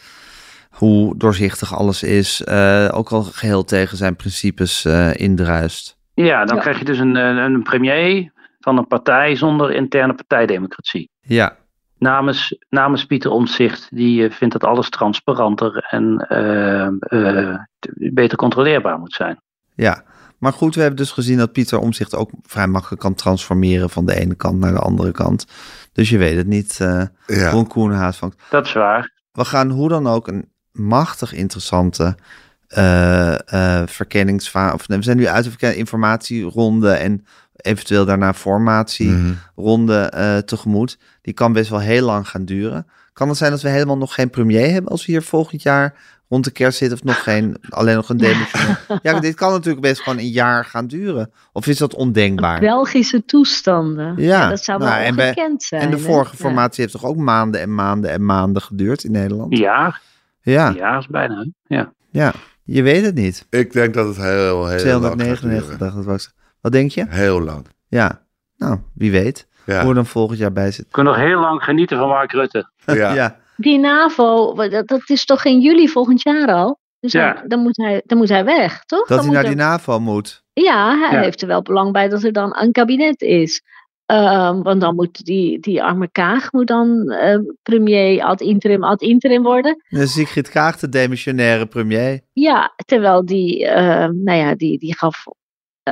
hoe 0.73 1.17
doorzichtig 1.17 1.75
alles 1.75 2.03
is, 2.03 2.43
uh, 2.49 2.89
ook 2.93 3.09
al 3.09 3.23
geheel 3.23 3.65
tegen 3.65 3.97
zijn 3.97 4.17
principes 4.17 4.85
uh, 4.85 5.15
indruist. 5.15 5.97
Ja, 6.15 6.45
dan 6.45 6.57
ja. 6.57 6.63
krijg 6.63 6.79
je 6.79 6.85
dus 6.85 6.99
een, 6.99 7.15
een 7.15 7.63
premier 7.63 8.33
van 8.61 8.79
een 8.79 8.87
partij 8.87 9.37
zonder 9.37 9.73
interne 9.73 10.15
partijdemocratie. 10.15 11.11
Ja. 11.21 11.57
Namens, 11.99 12.57
namens 12.69 13.05
Pieter 13.05 13.31
Omtzigt, 13.31 13.89
die 13.91 14.31
vindt 14.31 14.53
dat 14.53 14.65
alles 14.65 14.89
transparanter 14.89 15.87
en 15.91 16.27
beter 17.95 18.39
controleerbaar 18.39 18.99
moet 18.99 19.13
zijn. 19.13 19.41
Ja, 19.75 20.05
maar 20.39 20.53
goed, 20.53 20.75
we 20.75 20.81
hebben 20.81 20.99
dus 20.99 21.11
gezien 21.11 21.39
dat 21.39 21.53
Pieter 21.53 21.79
Omtzigt 21.79 22.15
ook 22.15 22.31
vrij 22.43 22.67
makkelijk 22.67 23.01
kan 23.01 23.15
transformeren 23.15 23.91
van 23.91 24.07
de 24.07 24.15
ene 24.15 24.35
kant 24.35 24.59
naar 24.59 24.73
de 24.73 24.79
andere 24.79 25.11
kant. 25.11 25.47
Dus 25.93 26.11
je 26.11 26.19
weet 26.19 26.37
het 26.37 26.47
niet, 26.47 26.79
uh, 26.83 27.03
ja. 27.27 27.51
Ron 27.51 27.67
Koenhaas 27.67 28.17
van. 28.17 28.33
Dat 28.51 28.67
is 28.67 28.73
waar. 28.73 29.13
We 29.33 29.45
gaan 29.45 29.71
hoe 29.71 29.89
dan 29.89 30.07
ook 30.07 30.29
een 30.29 30.52
machtig 30.73 31.33
interessante 31.33 32.17
uh, 32.79 33.35
uh, 33.55 33.83
verkenningsfase. 33.87 34.75
Of 34.75 34.87
we 34.87 35.03
zijn 35.03 35.17
nu 35.17 35.27
uit 35.27 35.61
de 35.61 35.77
informatieronde 35.77 36.91
en 36.91 37.27
eventueel 37.57 38.05
daarna 38.05 38.35
formatieronde 38.35 40.11
mm. 40.15 40.21
uh, 40.21 40.37
tegemoet. 40.37 40.99
Die 41.23 41.35
kan 41.35 41.53
best 41.53 41.71
wel 41.71 41.81
heel 41.81 42.05
lang 42.05 42.29
gaan 42.29 42.45
duren. 42.45 42.87
Kan 43.13 43.29
het 43.29 43.39
zijn 43.39 43.51
dat 43.51 43.63
we 43.63 43.69
helemaal 43.69 43.99
nog 43.99 44.15
geen 44.15 44.31
premier 44.31 44.71
hebben 44.71 44.91
als 44.91 45.07
we 45.07 45.13
hier 45.13 45.23
volgend 45.23 45.63
jaar 45.63 45.95
rond 46.29 46.45
de 46.45 46.51
kerst 46.51 46.79
zitten 46.79 46.99
of 46.99 47.05
nog 47.05 47.23
geen, 47.29 47.57
alleen 47.69 47.97
nog 47.97 48.09
een 48.09 48.17
demissionair? 48.17 48.99
ja, 49.03 49.21
dit 49.21 49.35
kan 49.35 49.51
natuurlijk 49.51 49.83
best 49.83 50.01
gewoon 50.01 50.19
een 50.19 50.31
jaar 50.31 50.65
gaan 50.65 50.87
duren. 50.87 51.33
Of 51.53 51.67
is 51.67 51.79
dat 51.79 51.95
ondenkbaar? 51.95 52.61
Belgische 52.61 53.25
toestanden. 53.25 54.15
Ja, 54.17 54.23
ja 54.25 54.49
dat 54.49 54.65
zou 54.65 54.79
wel 54.79 54.89
nou, 54.89 55.11
ongekend 55.11 55.63
zijn. 55.63 55.83
En 55.83 55.91
de 55.91 55.99
vorige 55.99 56.31
hè? 56.31 56.37
formatie 56.37 56.83
ja. 56.83 56.89
heeft 56.89 57.03
toch 57.03 57.11
ook 57.11 57.17
maanden 57.17 57.61
en 57.61 57.75
maanden 57.75 58.11
en 58.11 58.25
maanden 58.25 58.63
geduurd 58.63 59.05
in 59.05 59.13
Nederland? 59.13 59.59
Ja, 59.59 60.01
ja. 60.43 60.73
Ja, 60.77 60.99
is 60.99 61.07
bijna. 61.07 61.47
Ja. 61.67 61.93
ja, 62.11 62.33
je 62.65 62.83
weet 62.83 63.05
het 63.05 63.15
niet. 63.15 63.47
Ik 63.51 63.73
denk 63.73 63.95
dat 63.95 64.07
het 64.07 64.17
heel, 64.17 64.67
heel 64.67 64.79
299 64.79 65.77
dag, 65.77 65.95
dat 65.95 66.05
was. 66.05 66.33
Wat 66.61 66.73
denk 66.73 66.91
je? 66.91 67.07
Heel 67.09 67.41
lang. 67.41 67.67
Ja, 67.89 68.23
nou, 68.57 68.79
wie 68.95 69.11
weet. 69.11 69.49
Ja. 69.67 69.81
Hoe 69.81 69.89
er 69.89 69.95
dan 69.95 70.07
volgend 70.07 70.39
jaar 70.39 70.53
bij 70.53 70.71
zit. 70.71 70.85
We 70.85 70.91
kunnen 70.91 71.13
nog 71.13 71.23
heel 71.23 71.41
lang 71.41 71.63
genieten 71.63 71.99
van 71.99 72.09
Mark 72.09 72.33
Rutte. 72.33 72.71
Ja. 72.87 73.15
ja. 73.21 73.41
Die 73.57 73.79
NAVO, 73.79 74.55
dat, 74.69 74.89
dat 74.89 75.03
is 75.05 75.25
toch 75.25 75.45
in 75.45 75.61
juli 75.61 75.89
volgend 75.89 76.23
jaar 76.23 76.49
al? 76.49 76.81
Dus 77.01 77.13
ja. 77.13 77.33
dan, 77.33 77.49
dan, 77.49 77.61
moet 77.61 77.77
hij, 77.77 78.03
dan 78.07 78.19
moet 78.19 78.29
hij 78.29 78.45
weg, 78.45 78.85
toch? 78.85 79.07
Dat 79.07 79.19
dan 79.19 79.27
hij 79.27 79.35
naar 79.35 79.43
er... 79.43 79.49
die 79.49 79.59
NAVO 79.59 80.01
moet. 80.01 80.43
Ja, 80.53 80.99
hij 80.99 81.19
ja. 81.19 81.21
heeft 81.21 81.43
er 81.43 81.49
wel 81.49 81.63
belang 81.63 81.93
bij 81.93 82.09
dat 82.09 82.23
er 82.23 82.33
dan 82.33 82.57
een 82.57 82.73
kabinet 82.73 83.21
is. 83.21 83.63
Uh, 84.13 84.63
want 84.63 84.81
dan 84.81 84.95
moet 84.95 85.25
die, 85.25 85.61
die 85.61 85.83
arme 85.83 86.09
Kaag 86.11 86.53
moet 86.53 86.67
dan 86.67 87.13
uh, 87.13 87.39
premier 87.63 88.23
ad 88.23 88.41
interim 88.41 88.85
ad 88.85 89.03
interim 89.03 89.43
worden. 89.43 89.83
Sigrid 89.89 90.49
Kaag, 90.49 90.79
de 90.79 90.89
demissionaire 90.89 91.67
premier. 91.67 92.21
Ja, 92.33 92.75
terwijl 92.85 93.25
die, 93.25 93.65
uh, 93.65 94.09
nou 94.09 94.33
ja, 94.33 94.55
die, 94.55 94.79
die 94.79 94.97
gaf 94.97 95.25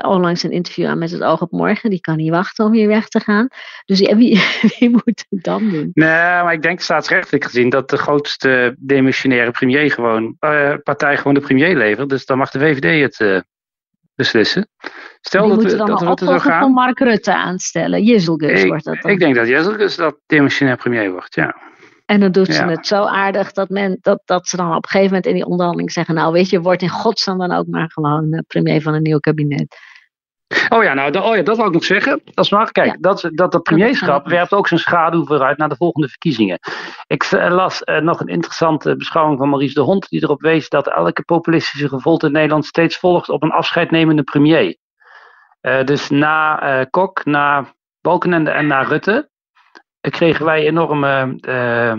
onlangs 0.02 0.42
een 0.42 0.50
interview 0.50 0.86
aan 0.86 0.98
met 0.98 1.10
het 1.10 1.22
oog 1.22 1.40
op 1.40 1.50
morgen. 1.50 1.90
Die 1.90 2.00
kan 2.00 2.16
niet 2.16 2.30
wachten 2.30 2.64
om 2.64 2.72
hier 2.72 2.88
weg 2.88 3.08
te 3.08 3.20
gaan. 3.20 3.48
Dus 3.84 3.98
ja, 3.98 4.16
wie, 4.16 4.40
wie 4.78 4.90
moet 4.90 5.24
het 5.28 5.42
dan 5.42 5.68
doen? 5.68 5.90
Nee, 5.92 6.08
maar 6.08 6.52
ik 6.52 6.62
denk 6.62 6.80
staatsrechtelijk 6.80 7.44
gezien 7.44 7.70
dat 7.70 7.90
de 7.90 7.96
grootste 7.96 8.76
demissionaire 8.78 9.50
premier 9.50 9.90
gewoon, 9.90 10.36
partij 10.82 11.16
gewoon 11.16 11.34
de 11.34 11.40
premier 11.40 11.76
levert. 11.76 12.08
Dus 12.08 12.26
dan 12.26 12.38
mag 12.38 12.50
de 12.50 12.58
VVD 12.58 13.18
het 13.18 13.44
beslissen. 14.20 14.68
Stel 15.20 15.40
die 15.40 15.50
dat 15.50 15.60
moeten 15.60 15.78
we, 15.78 15.84
dan 15.84 15.86
dat 15.86 16.00
een 16.00 16.08
opvolger 16.08 16.58
van 16.58 16.72
Mark 16.72 16.98
Rutte 16.98 17.34
aanstellen. 17.34 18.02
Jezelgus 18.02 18.64
wordt 18.64 18.84
dat 18.84 19.02
dan. 19.02 19.10
Ik 19.10 19.18
denk 19.18 19.34
dat 19.34 19.48
Jezelgus 19.48 19.96
dat 19.96 20.16
demissionair 20.26 20.76
premier 20.76 21.10
wordt, 21.12 21.34
ja. 21.34 21.56
En 22.06 22.20
dan 22.20 22.32
doet 22.32 22.54
ze 22.54 22.64
het 22.64 22.86
zo 22.86 23.04
aardig 23.04 23.52
dat, 23.52 23.68
men, 23.68 23.98
dat, 24.00 24.22
dat 24.24 24.48
ze 24.48 24.56
dan 24.56 24.68
op 24.68 24.84
een 24.84 24.90
gegeven 24.90 25.06
moment 25.06 25.26
in 25.26 25.34
die 25.34 25.46
onderhandeling 25.46 25.92
zeggen... 25.92 26.14
nou 26.14 26.32
weet 26.32 26.50
je, 26.50 26.60
word 26.60 26.82
in 26.82 26.88
godsnaam 26.88 27.38
dan 27.38 27.52
ook 27.52 27.66
maar 27.66 27.90
gewoon 27.90 28.44
premier 28.46 28.82
van 28.82 28.94
een 28.94 29.02
nieuw 29.02 29.18
kabinet. 29.18 29.76
Oh 30.68 30.82
ja, 30.82 30.94
nou, 30.94 31.18
oh 31.18 31.36
ja, 31.36 31.42
dat 31.42 31.56
wil 31.56 31.66
ik 31.66 31.72
nog 31.72 31.84
zeggen. 31.84 32.20
Dat 32.24 32.44
is 32.44 32.50
waar. 32.50 32.72
Kijk, 32.72 32.86
ja. 32.86 32.96
dat, 33.00 33.28
dat, 33.32 33.52
dat 33.52 33.62
premierschap 33.62 34.26
werpt 34.26 34.52
ook 34.52 34.68
zijn 34.68 34.80
schaduw 34.80 35.24
vooruit 35.24 35.58
naar 35.58 35.68
de 35.68 35.76
volgende 35.76 36.08
verkiezingen. 36.08 36.58
Ik 37.06 37.30
las 37.30 37.82
uh, 37.84 37.98
nog 37.98 38.20
een 38.20 38.26
interessante 38.26 38.96
beschouwing 38.96 39.38
van 39.38 39.48
Maurice 39.48 39.74
de 39.74 39.80
Hond, 39.80 40.08
die 40.08 40.22
erop 40.22 40.40
wees 40.40 40.68
dat 40.68 40.88
elke 40.88 41.22
populistische 41.22 41.88
revolt 41.88 42.22
in 42.22 42.32
Nederland 42.32 42.66
steeds 42.66 42.98
volgt 42.98 43.28
op 43.28 43.42
een 43.42 43.50
afscheidnemende 43.50 44.22
premier. 44.22 44.76
Uh, 45.62 45.84
dus 45.84 46.08
na 46.08 46.62
uh, 46.80 46.86
Kok, 46.90 47.24
na 47.24 47.74
Balkenende 48.00 48.50
en 48.50 48.66
na 48.66 48.82
Rutte 48.82 49.28
kregen 50.00 50.44
wij 50.44 50.66
enorme 50.66 51.38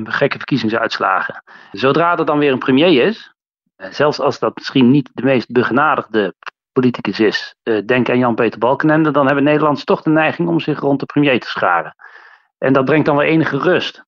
gekke 0.03 0.37
verkiezingsuitslagen. 0.37 1.43
Zodra 1.71 2.17
er 2.17 2.25
dan 2.25 2.39
weer 2.39 2.51
een 2.51 2.59
premier 2.59 3.05
is, 3.05 3.33
zelfs 3.75 4.19
als 4.19 4.39
dat 4.39 4.55
misschien 4.55 4.91
niet 4.91 5.09
de 5.13 5.23
meest 5.23 5.51
begenadigde 5.51 6.33
politicus 6.71 7.19
is, 7.19 7.55
uh, 7.63 7.85
denk 7.85 8.09
aan 8.09 8.17
Jan-Peter 8.17 8.59
Balkenende, 8.59 9.11
dan 9.11 9.25
hebben 9.25 9.43
Nederlanders 9.43 9.83
toch 9.83 10.01
de 10.01 10.09
neiging 10.09 10.47
om 10.47 10.59
zich 10.59 10.79
rond 10.79 10.99
de 10.99 11.05
premier 11.05 11.39
te 11.39 11.47
scharen. 11.47 11.95
En 12.57 12.73
dat 12.73 12.85
brengt 12.85 13.05
dan 13.05 13.15
wel 13.15 13.25
enige 13.25 13.57
rust. 13.57 14.03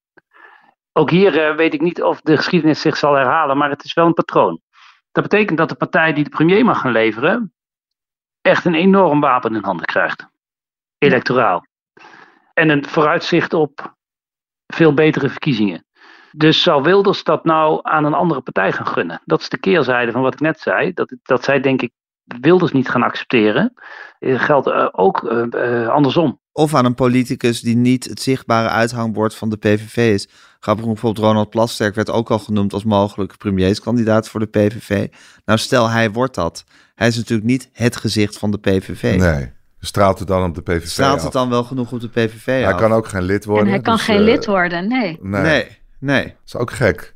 Ook 0.91 1.09
hier 1.09 1.49
uh, 1.49 1.55
weet 1.55 1.74
ik 1.74 1.82
niet 1.82 2.03
of 2.03 2.22
de 2.22 2.36
geschiedenis 2.36 2.82
zich 2.82 2.97
zal 2.97 3.14
herhalen, 3.14 3.57
maar 3.57 3.70
het 3.70 3.84
is 3.84 3.93
wel 3.93 4.05
een 4.05 4.14
patroon. 4.14 4.61
Dat 5.11 5.24
betekent 5.24 5.57
dat 5.57 5.70
de 5.70 5.76
partij 5.76 6.14
die 6.14 6.24
de 6.24 6.30
premier 6.30 6.66
mag 6.66 6.80
gaan 6.80 6.91
leveren, 6.91 7.53
echt 8.41 8.66
een 8.66 8.76
enorm 8.76 9.20
wapen 9.20 9.55
in 9.55 9.64
handen 9.64 9.86
krijgt. 9.86 10.28
Electoraal. 10.97 11.66
En 12.53 12.70
een 12.70 12.86
vooruitzicht 12.86 13.53
op 13.53 13.95
veel 14.68 14.93
betere 14.93 15.30
verkiezingen. 15.30 15.86
Dus 16.32 16.64
zou 16.64 16.84
Wilders 16.84 17.24
dat 17.24 17.43
nou 17.43 17.80
aan 17.82 18.05
een 18.05 18.14
andere 18.14 18.41
partij 18.41 18.72
gaan 18.72 18.88
gunnen? 18.88 19.22
Dat 19.26 19.41
is 19.41 19.49
de 19.49 19.57
keerzijde 19.57 20.11
van 20.11 20.22
wat 20.22 20.34
ik 20.34 20.39
net 20.39 20.59
zei. 20.59 20.93
Dat, 20.93 21.16
dat 21.24 21.43
zij 21.43 21.59
denk 21.59 21.82
ik 21.82 21.91
Wilders 22.42 22.72
niet 22.72 22.90
gaan 22.90 23.04
accepteren. 23.04 23.74
Dat 24.20 24.40
geldt 24.40 24.68
uh, 24.68 24.88
ook 24.92 25.24
uh, 25.24 25.46
uh, 25.50 25.88
andersom. 25.88 26.42
Of 26.52 26.74
aan 26.76 26.86
een 26.86 26.96
politicus 26.96 27.62
die 27.62 27.76
niet 27.76 28.04
het 28.04 28.22
zichtbare 28.22 28.70
uithangbord 28.70 29.36
van 29.36 29.50
de 29.50 29.58
PVV 29.58 30.14
is. 30.14 30.28
Grappig 30.60 30.86
bijvoorbeeld 30.86 31.26
Ronald 31.26 31.50
Plasterk 31.50 31.96
werd 31.96 32.10
ook 32.10 32.32
al 32.32 32.40
genoemd 32.40 32.74
als 32.74 32.84
mogelijke 32.84 33.38
premierskandidaat 33.38 34.30
voor 34.30 34.40
de 34.40 34.46
PVV. 34.46 35.08
Nou 35.46 35.60
stel 35.60 35.90
hij 35.90 36.12
wordt 36.12 36.36
dat. 36.36 36.64
Hij 36.96 37.08
is 37.08 37.16
natuurlijk 37.16 37.48
niet 37.48 37.70
het 37.74 37.96
gezicht 37.96 38.38
van 38.38 38.52
de 38.52 38.58
PVV. 38.58 39.18
Nee. 39.20 39.52
Straalt 39.80 40.20
het 40.20 40.28
dan 40.28 40.44
op 40.44 40.56
de 40.56 40.62
PVV 40.62 40.88
Straalt 40.88 41.24
het 41.24 41.32
dan 41.32 41.50
wel 41.50 41.64
genoeg 41.64 41.92
op 41.92 42.00
de 42.00 42.10
PVV 42.10 42.46
Hij 42.46 42.74
af? 42.74 42.80
kan 42.80 42.92
ook 42.92 43.08
geen 43.08 43.24
lid 43.24 43.46
worden. 43.46 43.66
En 43.66 43.72
hij 43.72 43.82
kan 43.82 43.96
dus, 43.96 44.06
geen 44.06 44.22
lid 44.22 44.46
worden, 44.46 44.88
nee. 44.88 45.20
Nee, 45.22 45.42
nee. 45.42 45.78
nee. 46.00 46.24
Dat 46.24 46.36
is 46.46 46.56
ook 46.56 46.72
gek. 46.72 47.16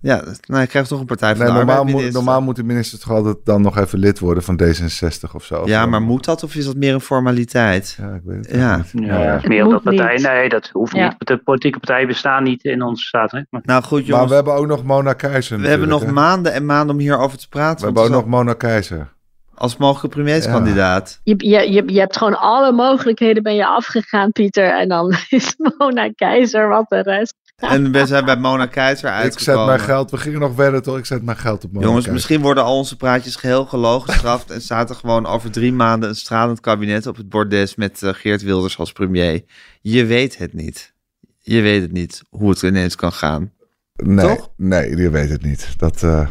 Ja, 0.00 0.22
nou, 0.46 0.60
je 0.60 0.66
krijgt 0.66 0.88
toch 0.88 1.00
een 1.00 1.06
partij 1.06 1.36
van 1.36 1.38
nee, 1.38 1.46
de 1.46 1.58
normaal, 1.58 1.78
arbeid, 1.78 1.96
moet, 2.04 2.12
normaal 2.12 2.42
moet 2.42 2.56
de 2.56 2.64
minister 2.64 2.98
toch 2.98 3.10
altijd 3.10 3.36
dan 3.44 3.62
nog 3.62 3.78
even 3.78 3.98
lid 3.98 4.18
worden 4.18 4.42
van 4.42 4.60
D66 4.62 5.34
of 5.34 5.44
zo. 5.44 5.62
Ja, 5.66 5.86
maar 5.86 6.02
moet 6.02 6.24
dat 6.24 6.42
of 6.42 6.54
is 6.54 6.64
dat 6.64 6.76
meer 6.76 6.94
een 6.94 7.00
formaliteit? 7.00 7.98
Ja, 8.00 8.14
ik 8.14 8.20
weet 8.24 8.46
het 8.46 8.54
ja. 8.56 8.76
niet. 8.76 9.06
Ja, 9.06 9.22
ja. 9.22 9.40
meer 9.42 9.64
dat 9.64 9.82
partij. 9.82 10.16
Nee, 10.16 10.48
dat 10.48 10.70
hoeft 10.72 10.96
ja. 10.96 11.04
niet. 11.04 11.14
De 11.18 11.36
politieke 11.36 11.78
partijen 11.78 12.06
bestaan 12.06 12.42
niet 12.42 12.64
in 12.64 12.82
onze 12.82 13.04
staat. 13.04 13.30
Hè? 13.30 13.40
Maar... 13.50 13.60
Nou 13.64 13.82
goed, 13.82 14.06
jongens. 14.06 14.18
Maar 14.18 14.28
we 14.28 14.34
hebben 14.34 14.54
ook 14.54 14.66
nog 14.66 14.84
Mona 14.84 15.12
Keizer. 15.12 15.60
We 15.60 15.68
hebben 15.68 15.88
nog 15.88 16.04
hè? 16.04 16.12
maanden 16.12 16.52
en 16.52 16.66
maanden 16.66 16.94
om 16.94 17.00
hierover 17.00 17.38
te 17.38 17.48
praten. 17.48 17.78
We 17.78 17.84
hebben 17.84 18.02
ook 18.02 18.10
nog 18.10 18.26
Mona 18.26 18.52
Keizer. 18.52 19.16
Als 19.54 19.76
mogelijke 19.76 20.16
premierskandidaat. 20.16 21.20
Je, 21.24 21.34
je, 21.48 21.92
je, 21.92 22.00
hebt 22.00 22.16
gewoon 22.16 22.38
alle 22.38 22.72
mogelijkheden 22.72 23.42
ben 23.42 23.54
je 23.54 23.66
afgegaan, 23.66 24.32
Pieter. 24.32 24.78
En 24.78 24.88
dan 24.88 25.14
is 25.28 25.54
Mona 25.78 26.12
Keizer 26.14 26.68
wat 26.68 26.88
de 26.88 27.02
rest. 27.02 27.34
En 27.58 27.92
we 27.92 28.06
zijn 28.06 28.24
bij 28.24 28.36
Mona 28.46 28.66
Keizer 28.66 29.08
Ik 29.08 29.14
uitgekomen. 29.14 29.66
zet 29.66 29.76
mijn 29.76 29.88
geld, 29.88 30.10
we 30.10 30.16
gingen 30.16 30.40
nog 30.40 30.54
verder 30.54 30.82
toch? 30.82 30.98
Ik 30.98 31.06
zet 31.06 31.22
mijn 31.22 31.36
geld 31.36 31.64
op 31.64 31.72
Mona 31.72 31.86
Jongens, 31.86 32.04
Keizer. 32.04 32.12
misschien 32.12 32.40
worden 32.40 32.64
al 32.64 32.76
onze 32.76 32.96
praatjes 32.96 33.36
geheel 33.36 33.64
gelogen 33.64 34.12
gestraft 34.12 34.50
en 34.50 34.60
staat 34.60 34.90
er 34.90 34.96
gewoon 34.96 35.26
over 35.26 35.50
drie 35.50 35.72
maanden 35.72 36.08
een 36.08 36.14
stralend 36.14 36.60
kabinet 36.60 37.06
op 37.06 37.16
het 37.16 37.28
bordes 37.28 37.74
met 37.74 38.02
eh, 38.02 38.14
Geert 38.14 38.42
Wilders 38.42 38.78
als 38.78 38.92
premier. 38.92 39.44
Je 39.80 40.04
weet 40.04 40.38
het 40.38 40.52
niet. 40.52 40.92
Je 41.38 41.60
weet 41.60 41.82
het 41.82 41.92
niet 41.92 42.22
hoe 42.30 42.50
het 42.50 42.62
ineens 42.62 42.94
kan 42.94 43.12
gaan. 43.12 43.52
Nee, 43.94 44.36
toch? 44.36 44.50
nee, 44.56 44.96
je 44.96 45.10
weet 45.10 45.30
het 45.30 45.42
niet. 45.42 45.68
Dat, 45.76 46.02
eh, 46.02 46.28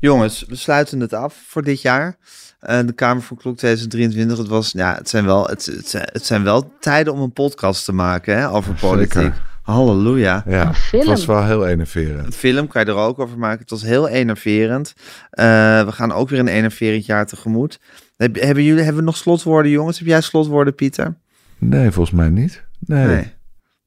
Jongens, 0.00 0.44
we 0.48 0.54
sluiten 0.56 1.00
het 1.00 1.12
af 1.12 1.34
voor 1.46 1.62
dit 1.62 1.80
jaar. 1.82 2.16
Eh, 2.60 2.78
de 2.86 2.92
Kamer 2.92 3.22
van 3.22 3.36
Klok 3.36 3.56
2023. 3.56 4.38
Het, 4.38 4.48
was, 4.48 4.72
ja, 4.72 4.94
het, 4.94 5.08
zijn 5.08 5.24
wel, 5.24 5.46
het, 5.46 5.66
het, 5.66 5.88
zijn, 5.88 6.08
het 6.12 6.26
zijn 6.26 6.42
wel 6.42 6.72
tijden 6.80 7.12
om 7.12 7.20
een 7.20 7.32
podcast 7.32 7.84
te 7.84 7.92
maken 7.92 8.36
hè, 8.36 8.50
over 8.50 8.74
politiek. 8.74 9.12
Zeker. 9.12 9.42
Halleluja. 9.66 10.42
ja, 10.46 10.66
het 10.66 10.76
film. 10.76 11.06
was 11.06 11.24
wel 11.26 11.44
heel 11.44 11.66
enerverend. 11.66 12.26
Een 12.26 12.32
film 12.32 12.66
kan 12.68 12.84
je 12.84 12.90
er 12.90 12.96
ook 12.96 13.18
over 13.18 13.38
maken. 13.38 13.60
Het 13.60 13.70
was 13.70 13.82
heel 13.82 14.08
enerverend. 14.08 14.94
Eh, 15.30 15.46
we 15.84 15.92
gaan 15.92 16.12
ook 16.12 16.28
weer 16.28 16.38
een 16.38 16.48
enerverend 16.48 17.06
jaar 17.06 17.26
tegemoet. 17.26 17.80
Heb- 18.16 18.40
Hebben 18.40 18.62
jullie 18.64 18.82
hebben 18.82 19.00
we 19.00 19.06
nog 19.06 19.16
slotwoorden, 19.16 19.70
jongens? 19.72 19.98
Heb 19.98 20.08
jij 20.08 20.20
slotwoorden, 20.20 20.74
Pieter? 20.74 21.16
Nee, 21.58 21.90
volgens 21.90 22.16
mij 22.16 22.28
niet. 22.28 22.64
Nee. 22.78 23.34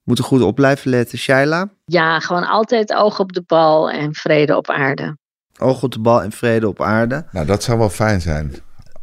Moeten 0.04 0.24
goed 0.24 0.42
op 0.42 0.56
blijven 0.56 0.90
letten. 0.90 1.18
Shaila? 1.18 1.70
Ja, 1.86 2.20
gewoon 2.20 2.48
altijd 2.48 2.94
oog 2.94 3.20
op 3.20 3.34
de 3.34 3.44
bal 3.48 3.92
en 3.92 4.14
vrede 4.14 4.58
op 4.58 4.70
aarde. 4.70 5.18
Oog 5.60 5.84
op 5.84 5.92
de 5.92 6.00
bal 6.00 6.24
en 6.24 6.32
vrede 6.32 6.68
op 6.68 6.82
aarde. 6.82 7.26
Nou, 7.32 7.46
dat 7.46 7.64
zou 7.64 7.78
wel 7.78 7.90
fijn 7.90 8.22
zijn. 8.22 8.54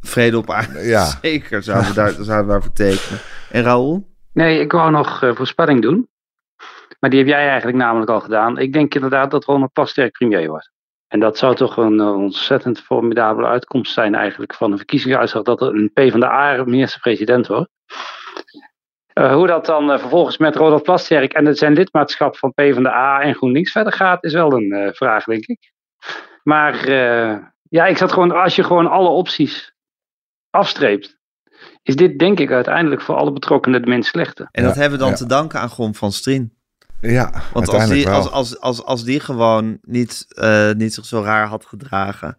Vrede 0.00 0.38
op 0.38 0.50
aarde. 0.50 0.80
Ja. 0.80 1.04
Zeker 1.22 1.62
zouden 1.62 1.88
we 1.88 1.94
daar 1.94 2.10
zouden 2.12 2.46
we 2.46 2.52
daarvoor 2.52 2.72
tekenen. 2.72 3.20
En 3.50 3.62
Raoul? 3.62 4.08
Nee, 4.32 4.60
ik 4.60 4.72
wou 4.72 4.90
nog 4.90 5.22
eh, 5.22 5.34
voorspelling 5.34 5.82
doen. 5.82 6.08
Maar 7.00 7.10
die 7.10 7.18
heb 7.18 7.28
jij 7.28 7.48
eigenlijk 7.48 7.78
namelijk 7.78 8.10
al 8.10 8.20
gedaan. 8.20 8.58
Ik 8.58 8.72
denk 8.72 8.94
inderdaad 8.94 9.30
dat 9.30 9.44
Ronald 9.44 9.72
Plasterk 9.72 10.12
premier 10.12 10.48
wordt. 10.48 10.70
En 11.08 11.20
dat 11.20 11.38
zou 11.38 11.54
toch 11.54 11.76
een 11.76 12.00
eh, 12.00 12.16
ontzettend 12.16 12.80
formidabele 12.80 13.46
uitkomst 13.46 13.92
zijn 13.92 14.14
eigenlijk 14.14 14.54
van 14.54 14.70
een 14.70 14.76
verkiezingsuitslag 14.76 15.42
dat 15.42 15.60
er 15.60 15.74
een 15.74 15.90
PvdA 15.92 16.64
minister-president 16.64 17.46
wordt. 17.46 17.70
Eh, 19.16 19.34
hoe 19.34 19.46
dat 19.46 19.66
dan 19.66 19.90
eh, 19.90 19.98
vervolgens 19.98 20.38
met 20.38 20.56
Ronald 20.56 20.82
Plasterk 20.82 21.32
en 21.32 21.46
het 21.46 21.58
zijn 21.58 21.72
lidmaatschap 21.72 22.36
van 22.36 22.52
PvdA 22.52 23.20
en 23.20 23.34
GroenLinks 23.34 23.72
verder 23.72 23.92
gaat, 23.92 24.24
is 24.24 24.32
wel 24.32 24.52
een 24.52 24.72
eh, 24.72 24.92
vraag, 24.92 25.24
denk 25.24 25.46
ik. 25.46 25.72
Maar 26.42 26.84
eh, 26.84 27.36
ja, 27.62 27.86
ik 27.86 27.96
zat 27.96 28.12
gewoon, 28.12 28.30
als 28.30 28.56
je 28.56 28.64
gewoon 28.64 28.86
alle 28.86 29.08
opties 29.08 29.74
afstreept, 30.50 31.18
is 31.82 31.96
dit 31.96 32.18
denk 32.18 32.40
ik 32.40 32.50
uiteindelijk 32.50 33.02
voor 33.02 33.14
alle 33.14 33.32
betrokkenen 33.32 33.82
de 33.82 33.88
minst 33.88 34.08
slechte. 34.08 34.48
En 34.50 34.62
Ja, 34.62 34.68
dat 34.68 34.76
hebben 34.76 34.98
we 34.98 35.04
dan 35.04 35.12
ja. 35.12 35.16
te 35.16 35.26
danken 35.26 35.60
aan 35.60 35.70
Grom 35.70 35.94
van 35.94 36.12
Strien. 36.12 36.55
Ja, 37.00 37.32
Want 37.52 37.68
als 37.68 37.88
die, 37.88 38.04
wel. 38.04 38.14
als, 38.14 38.30
als, 38.30 38.60
als, 38.60 38.84
als 38.84 39.04
die 39.04 39.20
gewoon 39.20 39.78
niet, 39.82 40.26
eh, 40.28 40.70
niet 40.72 40.94
zich 40.94 41.04
zo 41.04 41.22
raar 41.22 41.46
had 41.46 41.64
gedragen. 41.66 42.36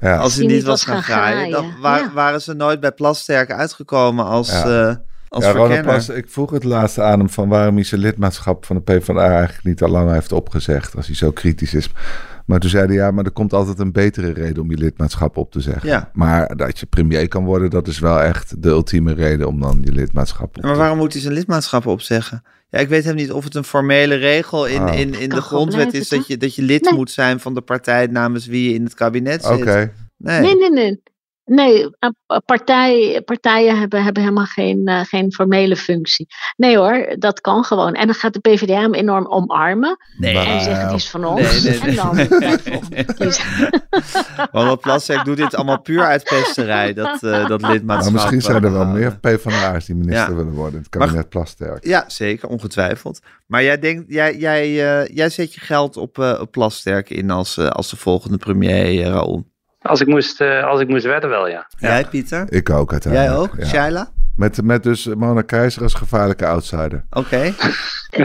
ja. 0.00 0.16
Als 0.16 0.34
hij 0.36 0.46
die 0.46 0.56
niet 0.56 0.64
was 0.64 0.84
gaan 0.84 1.02
gaan 1.02 1.18
graaien, 1.18 1.50
dan 1.50 1.62
graaien, 1.64 1.80
wa- 1.80 1.96
ja. 1.98 2.12
waren 2.12 2.42
ze 2.42 2.54
nooit 2.54 2.80
bij 2.80 2.92
Plasterk 2.92 3.50
uitgekomen 3.52 4.24
als, 4.24 4.50
Ja. 4.50 4.88
eh 4.88 4.94
als 5.28 5.44
ja, 5.44 5.50
verkenner. 5.52 6.16
Ik 6.16 6.28
vroeg 6.28 6.50
het 6.50 6.64
laatste 6.64 7.02
aan 7.02 7.18
hem 7.18 7.30
van 7.30 7.48
waarom 7.48 7.74
hij 7.74 7.84
zijn 7.84 8.00
lidmaatschap 8.00 8.64
van 8.66 8.76
de 8.76 8.82
PvdA 8.82 9.28
eigenlijk 9.28 9.64
niet 9.64 9.82
al 9.82 9.88
lang 9.88 10.10
heeft 10.12 10.32
opgezegd, 10.32 10.96
als 10.96 11.06
hij 11.06 11.14
zo 11.14 11.30
kritisch 11.30 11.74
is. 11.74 11.90
Maar 12.44 12.60
toen 12.60 12.70
zei 12.70 12.86
hij, 12.86 12.94
ja, 12.94 13.10
maar 13.10 13.24
er 13.24 13.30
komt 13.30 13.52
altijd 13.52 13.78
een 13.78 13.92
betere 13.92 14.32
reden 14.32 14.62
om 14.62 14.70
je 14.70 14.76
lidmaatschap 14.76 15.36
op 15.36 15.52
te 15.52 15.60
zeggen. 15.60 15.88
Ja. 15.88 16.10
Maar 16.12 16.56
dat 16.56 16.78
je 16.78 16.86
premier 16.86 17.28
kan 17.28 17.44
worden, 17.44 17.70
dat 17.70 17.88
is 17.88 17.98
wel 17.98 18.20
echt 18.20 18.62
de 18.62 18.68
ultieme 18.68 19.12
reden 19.14 19.46
om 19.48 19.60
dan 19.60 19.78
je 19.80 19.92
lidmaatschap 19.92 20.56
op 20.56 20.62
Maar 20.62 20.72
te 20.72 20.78
waarom 20.78 20.98
moet 20.98 21.12
hij 21.12 21.22
zijn 21.22 21.34
lidmaatschappen 21.34 21.90
opzeggen? 21.90 22.42
Ja, 22.68 22.78
ik 22.78 22.88
weet 22.88 23.04
hem 23.04 23.14
niet 23.14 23.32
of 23.32 23.44
het 23.44 23.54
een 23.54 23.64
formele 23.64 24.14
regel 24.14 24.66
in, 24.66 24.82
Oh. 24.82 24.98
in, 24.98 25.14
in 25.20 25.28
de 25.28 25.40
grondwet 25.40 25.94
is 25.94 26.08
dat 26.08 26.26
je, 26.26 26.36
dat 26.36 26.54
je 26.54 26.62
lid 26.62 26.82
Nee. 26.84 26.94
moet 26.94 27.10
zijn 27.10 27.40
van 27.40 27.54
de 27.54 27.60
partij 27.60 28.06
namens 28.06 28.46
wie 28.46 28.68
je 28.68 28.74
in 28.74 28.84
het 28.84 28.94
kabinet 28.94 29.44
Oké, 29.44 29.72
zit. 29.80 29.92
Nee. 30.16 30.40
Nee, 30.40 30.56
nee, 30.56 30.70
nee. 30.70 31.02
Nee, 31.44 31.90
eh, 31.98 32.10
partij, 32.44 33.22
partijen 33.24 33.78
hebben, 33.78 34.02
hebben 34.04 34.22
helemaal 34.22 34.44
geen, 34.44 34.86
eh, 34.86 35.00
geen 35.00 35.32
formele 35.32 35.76
functie. 35.76 36.26
Nee 36.56 36.76
hoor, 36.76 37.14
dat 37.18 37.40
kan 37.40 37.64
gewoon. 37.64 37.94
En 37.94 38.06
dan 38.06 38.14
gaat 38.14 38.32
de 38.32 38.40
PvdA 38.40 38.80
hem 38.80 38.94
enorm 38.94 39.26
omarmen. 39.26 39.96
Nee. 40.18 40.36
En 40.38 40.60
zeggen, 40.60 40.86
het 40.86 40.96
is 40.96 41.10
van 41.10 41.24
ons. 41.24 41.62
Nee, 41.62 41.78
nee, 41.80 41.80
nee. 41.80 41.98
En 42.90 43.06
dan. 43.16 43.32
Want 44.64 44.80
Plasterk 44.80 45.24
doet 45.24 45.36
dit 45.36 45.54
allemaal 45.54 45.80
puur 45.80 46.02
uit 46.04 46.24
pesterij, 46.24 46.92
dat, 46.94 47.22
eh 47.22 47.48
dat 47.48 47.62
lidmaatschap. 47.62 48.12
maar 48.12 48.12
misschien 48.12 48.42
zijn 48.42 48.64
er 48.64 48.72
wel 48.72 48.80
eh, 48.82 48.92
meer 48.92 49.18
PvdA's 49.18 49.84
die 49.86 49.94
minister 49.96 50.30
Ja. 50.30 50.34
willen 50.36 50.52
worden 50.52 50.74
in 50.78 50.82
het 50.84 50.94
Maar- 50.94 51.06
kabinet 51.06 51.28
Plasterk. 51.28 51.84
Ja, 51.86 52.04
zeker, 52.06 52.48
ongetwijfeld. 52.48 53.20
Maar 53.46 53.62
jij, 53.62 53.78
denkt, 53.78 54.04
jij, 54.12 54.36
jij, 54.36 54.62
eh, 55.02 55.16
jij 55.16 55.28
zet 55.28 55.54
je 55.54 55.60
geld 55.60 55.96
op, 55.96 56.18
eh 56.18 56.38
op 56.40 56.50
Plasterk 56.50 57.10
in 57.10 57.30
als, 57.30 57.56
eh, 57.56 57.68
als 57.68 57.90
de 57.90 57.96
volgende 57.96 58.36
premier, 58.36 58.84
eh, 58.84 59.06
Raoul. 59.06 59.52
Als 59.84 60.00
ik 60.00 60.06
moest, 60.06 60.40
eh, 60.40 60.64
als 60.64 60.80
ik 60.80 60.88
moest 60.88 61.04
wedden 61.04 61.30
wel, 61.30 61.48
ja. 61.48 61.66
Jij, 61.78 62.04
Pieter? 62.04 62.52
Ik 62.52 62.70
ook 62.70 62.92
uiteindelijk. 62.92 63.32
Jij 63.32 63.42
ook? 63.42 63.54
Ja. 63.56 63.66
Shaila? 63.66 64.08
Met, 64.36 64.62
met 64.62 64.82
dus 64.82 65.04
Mona 65.06 65.42
Keizer 65.42 65.82
als 65.82 65.94
gevaarlijke 65.94 66.46
outsider. 66.46 67.04
Oké. 67.10 67.52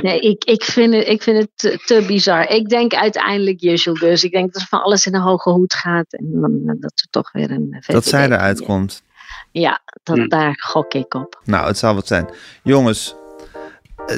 Nee, 0.01 0.20
ik, 0.20 0.43
ik, 0.43 0.64
vind 0.64 0.93
het, 0.93 1.07
ik 1.07 1.24
vind 1.24 1.38
het 1.38 1.49
te, 1.55 1.84
te 1.86 2.03
bizar. 2.07 2.49
Ik 2.49 2.70
denk 2.70 2.93
uiteindelijk 2.93 3.60
Jussel 3.60 3.93
dus. 3.93 4.24
Ik 4.24 4.32
denk 4.32 4.53
dat 4.53 4.62
er 4.62 4.68
van 4.68 4.82
alles 4.84 5.05
in 5.05 5.16
een 5.16 5.22
hoge 5.22 5.49
hoed 5.49 5.74
gaat. 5.74 6.14
En 6.14 6.30
dan, 6.32 6.78
dat 6.80 6.91
er 6.95 7.07
toch 7.10 7.32
weer 7.32 7.51
een 7.51 7.78
VVD 7.80 7.93
Dat 7.93 8.05
zij 8.05 8.26
eruit 8.26 8.62
komt. 8.62 9.03
Ja, 9.51 9.80
dat, 10.03 10.18
Hm. 10.18 10.28
daar 10.28 10.53
gok 10.66 10.93
ik 10.93 11.14
op. 11.14 11.41
Nou, 11.43 11.68
het 11.68 11.78
zal 11.78 11.95
wat 11.95 12.07
zijn. 12.07 12.30
Jongens, 12.64 13.16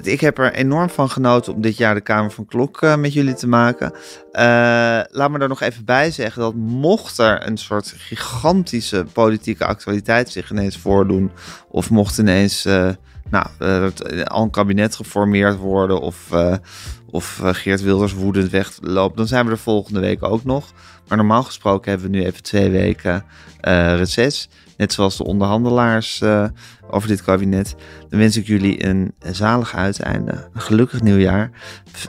ik 0.02 0.22
heb 0.22 0.38
er 0.38 0.54
enorm 0.54 0.90
van 0.90 1.10
genoten 1.10 1.54
om 1.54 1.62
dit 1.62 1.78
jaar 1.78 1.94
de 1.94 2.02
Kamer 2.02 2.32
van 2.32 2.46
Klok 2.46 2.82
eh, 2.82 2.96
met 2.96 3.14
jullie 3.14 3.34
te 3.34 3.48
maken. 3.48 3.94
Eh, 4.32 4.44
laat 5.10 5.32
me 5.32 5.40
er 5.40 5.48
nog 5.48 5.62
even 5.62 5.86
bij 5.86 6.12
zeggen 6.12 6.42
dat 6.42 6.56
mocht 6.56 7.18
er 7.18 7.48
een 7.48 7.58
soort 7.58 7.94
gigantische 7.98 9.06
politieke 9.14 9.66
actualiteit 9.66 10.30
zich 10.30 10.52
ineens 10.52 10.78
voordoen, 10.78 11.32
of 11.70 11.90
mocht 11.90 12.18
ineens 12.18 12.66
eh, 12.66 12.90
nou, 13.30 13.46
al 14.24 14.44
een 14.44 14.50
kabinet 14.50 14.96
geformeerd 14.96 15.58
worden, 15.58 16.00
of, 16.00 16.30
of 17.10 17.40
Geert 17.44 17.82
Wilders 17.82 18.14
woedend 18.14 18.50
wegloopt, 18.50 19.18
dan 19.18 19.28
zijn 19.28 19.46
we 19.46 19.52
er 19.52 19.58
volgende 19.58 20.00
week 20.00 20.24
ook 20.24 20.44
nog. 20.44 20.72
Maar 21.08 21.18
normaal 21.18 21.44
gesproken 21.44 21.92
hebben 21.92 22.12
we 22.12 22.18
nu 22.18 22.26
even 22.26 22.44
twee 22.44 22.70
weken 22.70 23.24
reces. 23.98 24.50
Net 24.82 24.94
zoals 24.94 25.18
de 25.18 25.24
onderhandelaars 25.26 26.22
eh, 26.22 26.46
over 26.90 27.08
dit 27.08 27.24
kabinet. 27.24 27.76
Dan 28.10 28.20
wens 28.20 28.38
ik 28.38 28.48
jullie 28.48 28.86
een 28.86 29.14
zalig 29.32 29.76
uiteinde. 29.76 30.32
Een 30.54 30.62
gelukkig 30.62 31.02
nieuwjaar. 31.02 31.50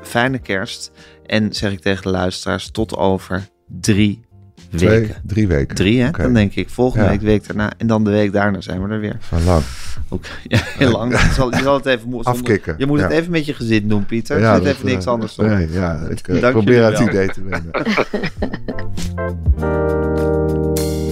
Fijne 0.03 0.39
kerst. 0.39 0.91
En 1.27 1.53
zeg 1.55 1.73
ik 1.73 1.81
tegen 1.81 2.03
de 2.03 2.11
luisteraars 2.11 2.71
tot 2.71 2.97
over 2.97 3.49
drie 3.81 4.25
Twee, 4.77 4.89
weken. 5.01 5.15
drie 5.27 5.49
weken. 5.49 5.75
Drie, 5.77 6.03
hè? 6.03 6.11
Dan 6.11 6.35
denk 6.35 6.55
ik 6.55 6.71
volgende 6.71 7.05
Ja. 7.05 7.11
week, 7.11 7.21
week 7.21 7.47
daarna. 7.47 7.71
En 7.79 7.87
dan 7.87 8.05
de 8.05 8.11
week 8.11 8.33
daarna 8.33 8.61
zijn 8.61 8.83
we 8.83 8.89
er 8.95 9.01
weer. 9.01 9.17
Van 9.21 9.45
lang. 9.45 9.63
Ook, 10.09 10.25
ja, 10.49 10.59
heel 10.63 10.91
lang. 10.91 11.13
Je 11.21 11.31
zal, 11.35 11.55
je 11.57 11.63
zal 11.63 11.75
het 11.75 11.87
even 11.87 12.09
mo- 12.09 12.23
zonder- 12.23 12.33
Afkicken, 12.43 12.75
Je 12.79 12.87
moet 12.87 13.01
het 13.01 13.11
even 13.11 13.31
met 13.31 13.47
je 13.47 13.55
gezin 13.55 13.89
doen, 13.89 14.07
Pieter. 14.07 14.41
Ja, 14.41 14.59
dat, 14.59 14.67
even 14.67 14.87
niks 14.87 15.07
anders 15.07 15.39
op. 15.39 15.47
Nee, 15.47 15.73
ja, 15.73 16.07
ik 16.09 16.41
Dank 16.41 16.53
probeer 16.53 16.85
het 16.85 16.99
wel. 16.99 17.09
idee 17.09 17.29
te 17.29 17.43
wennen. 17.43 17.71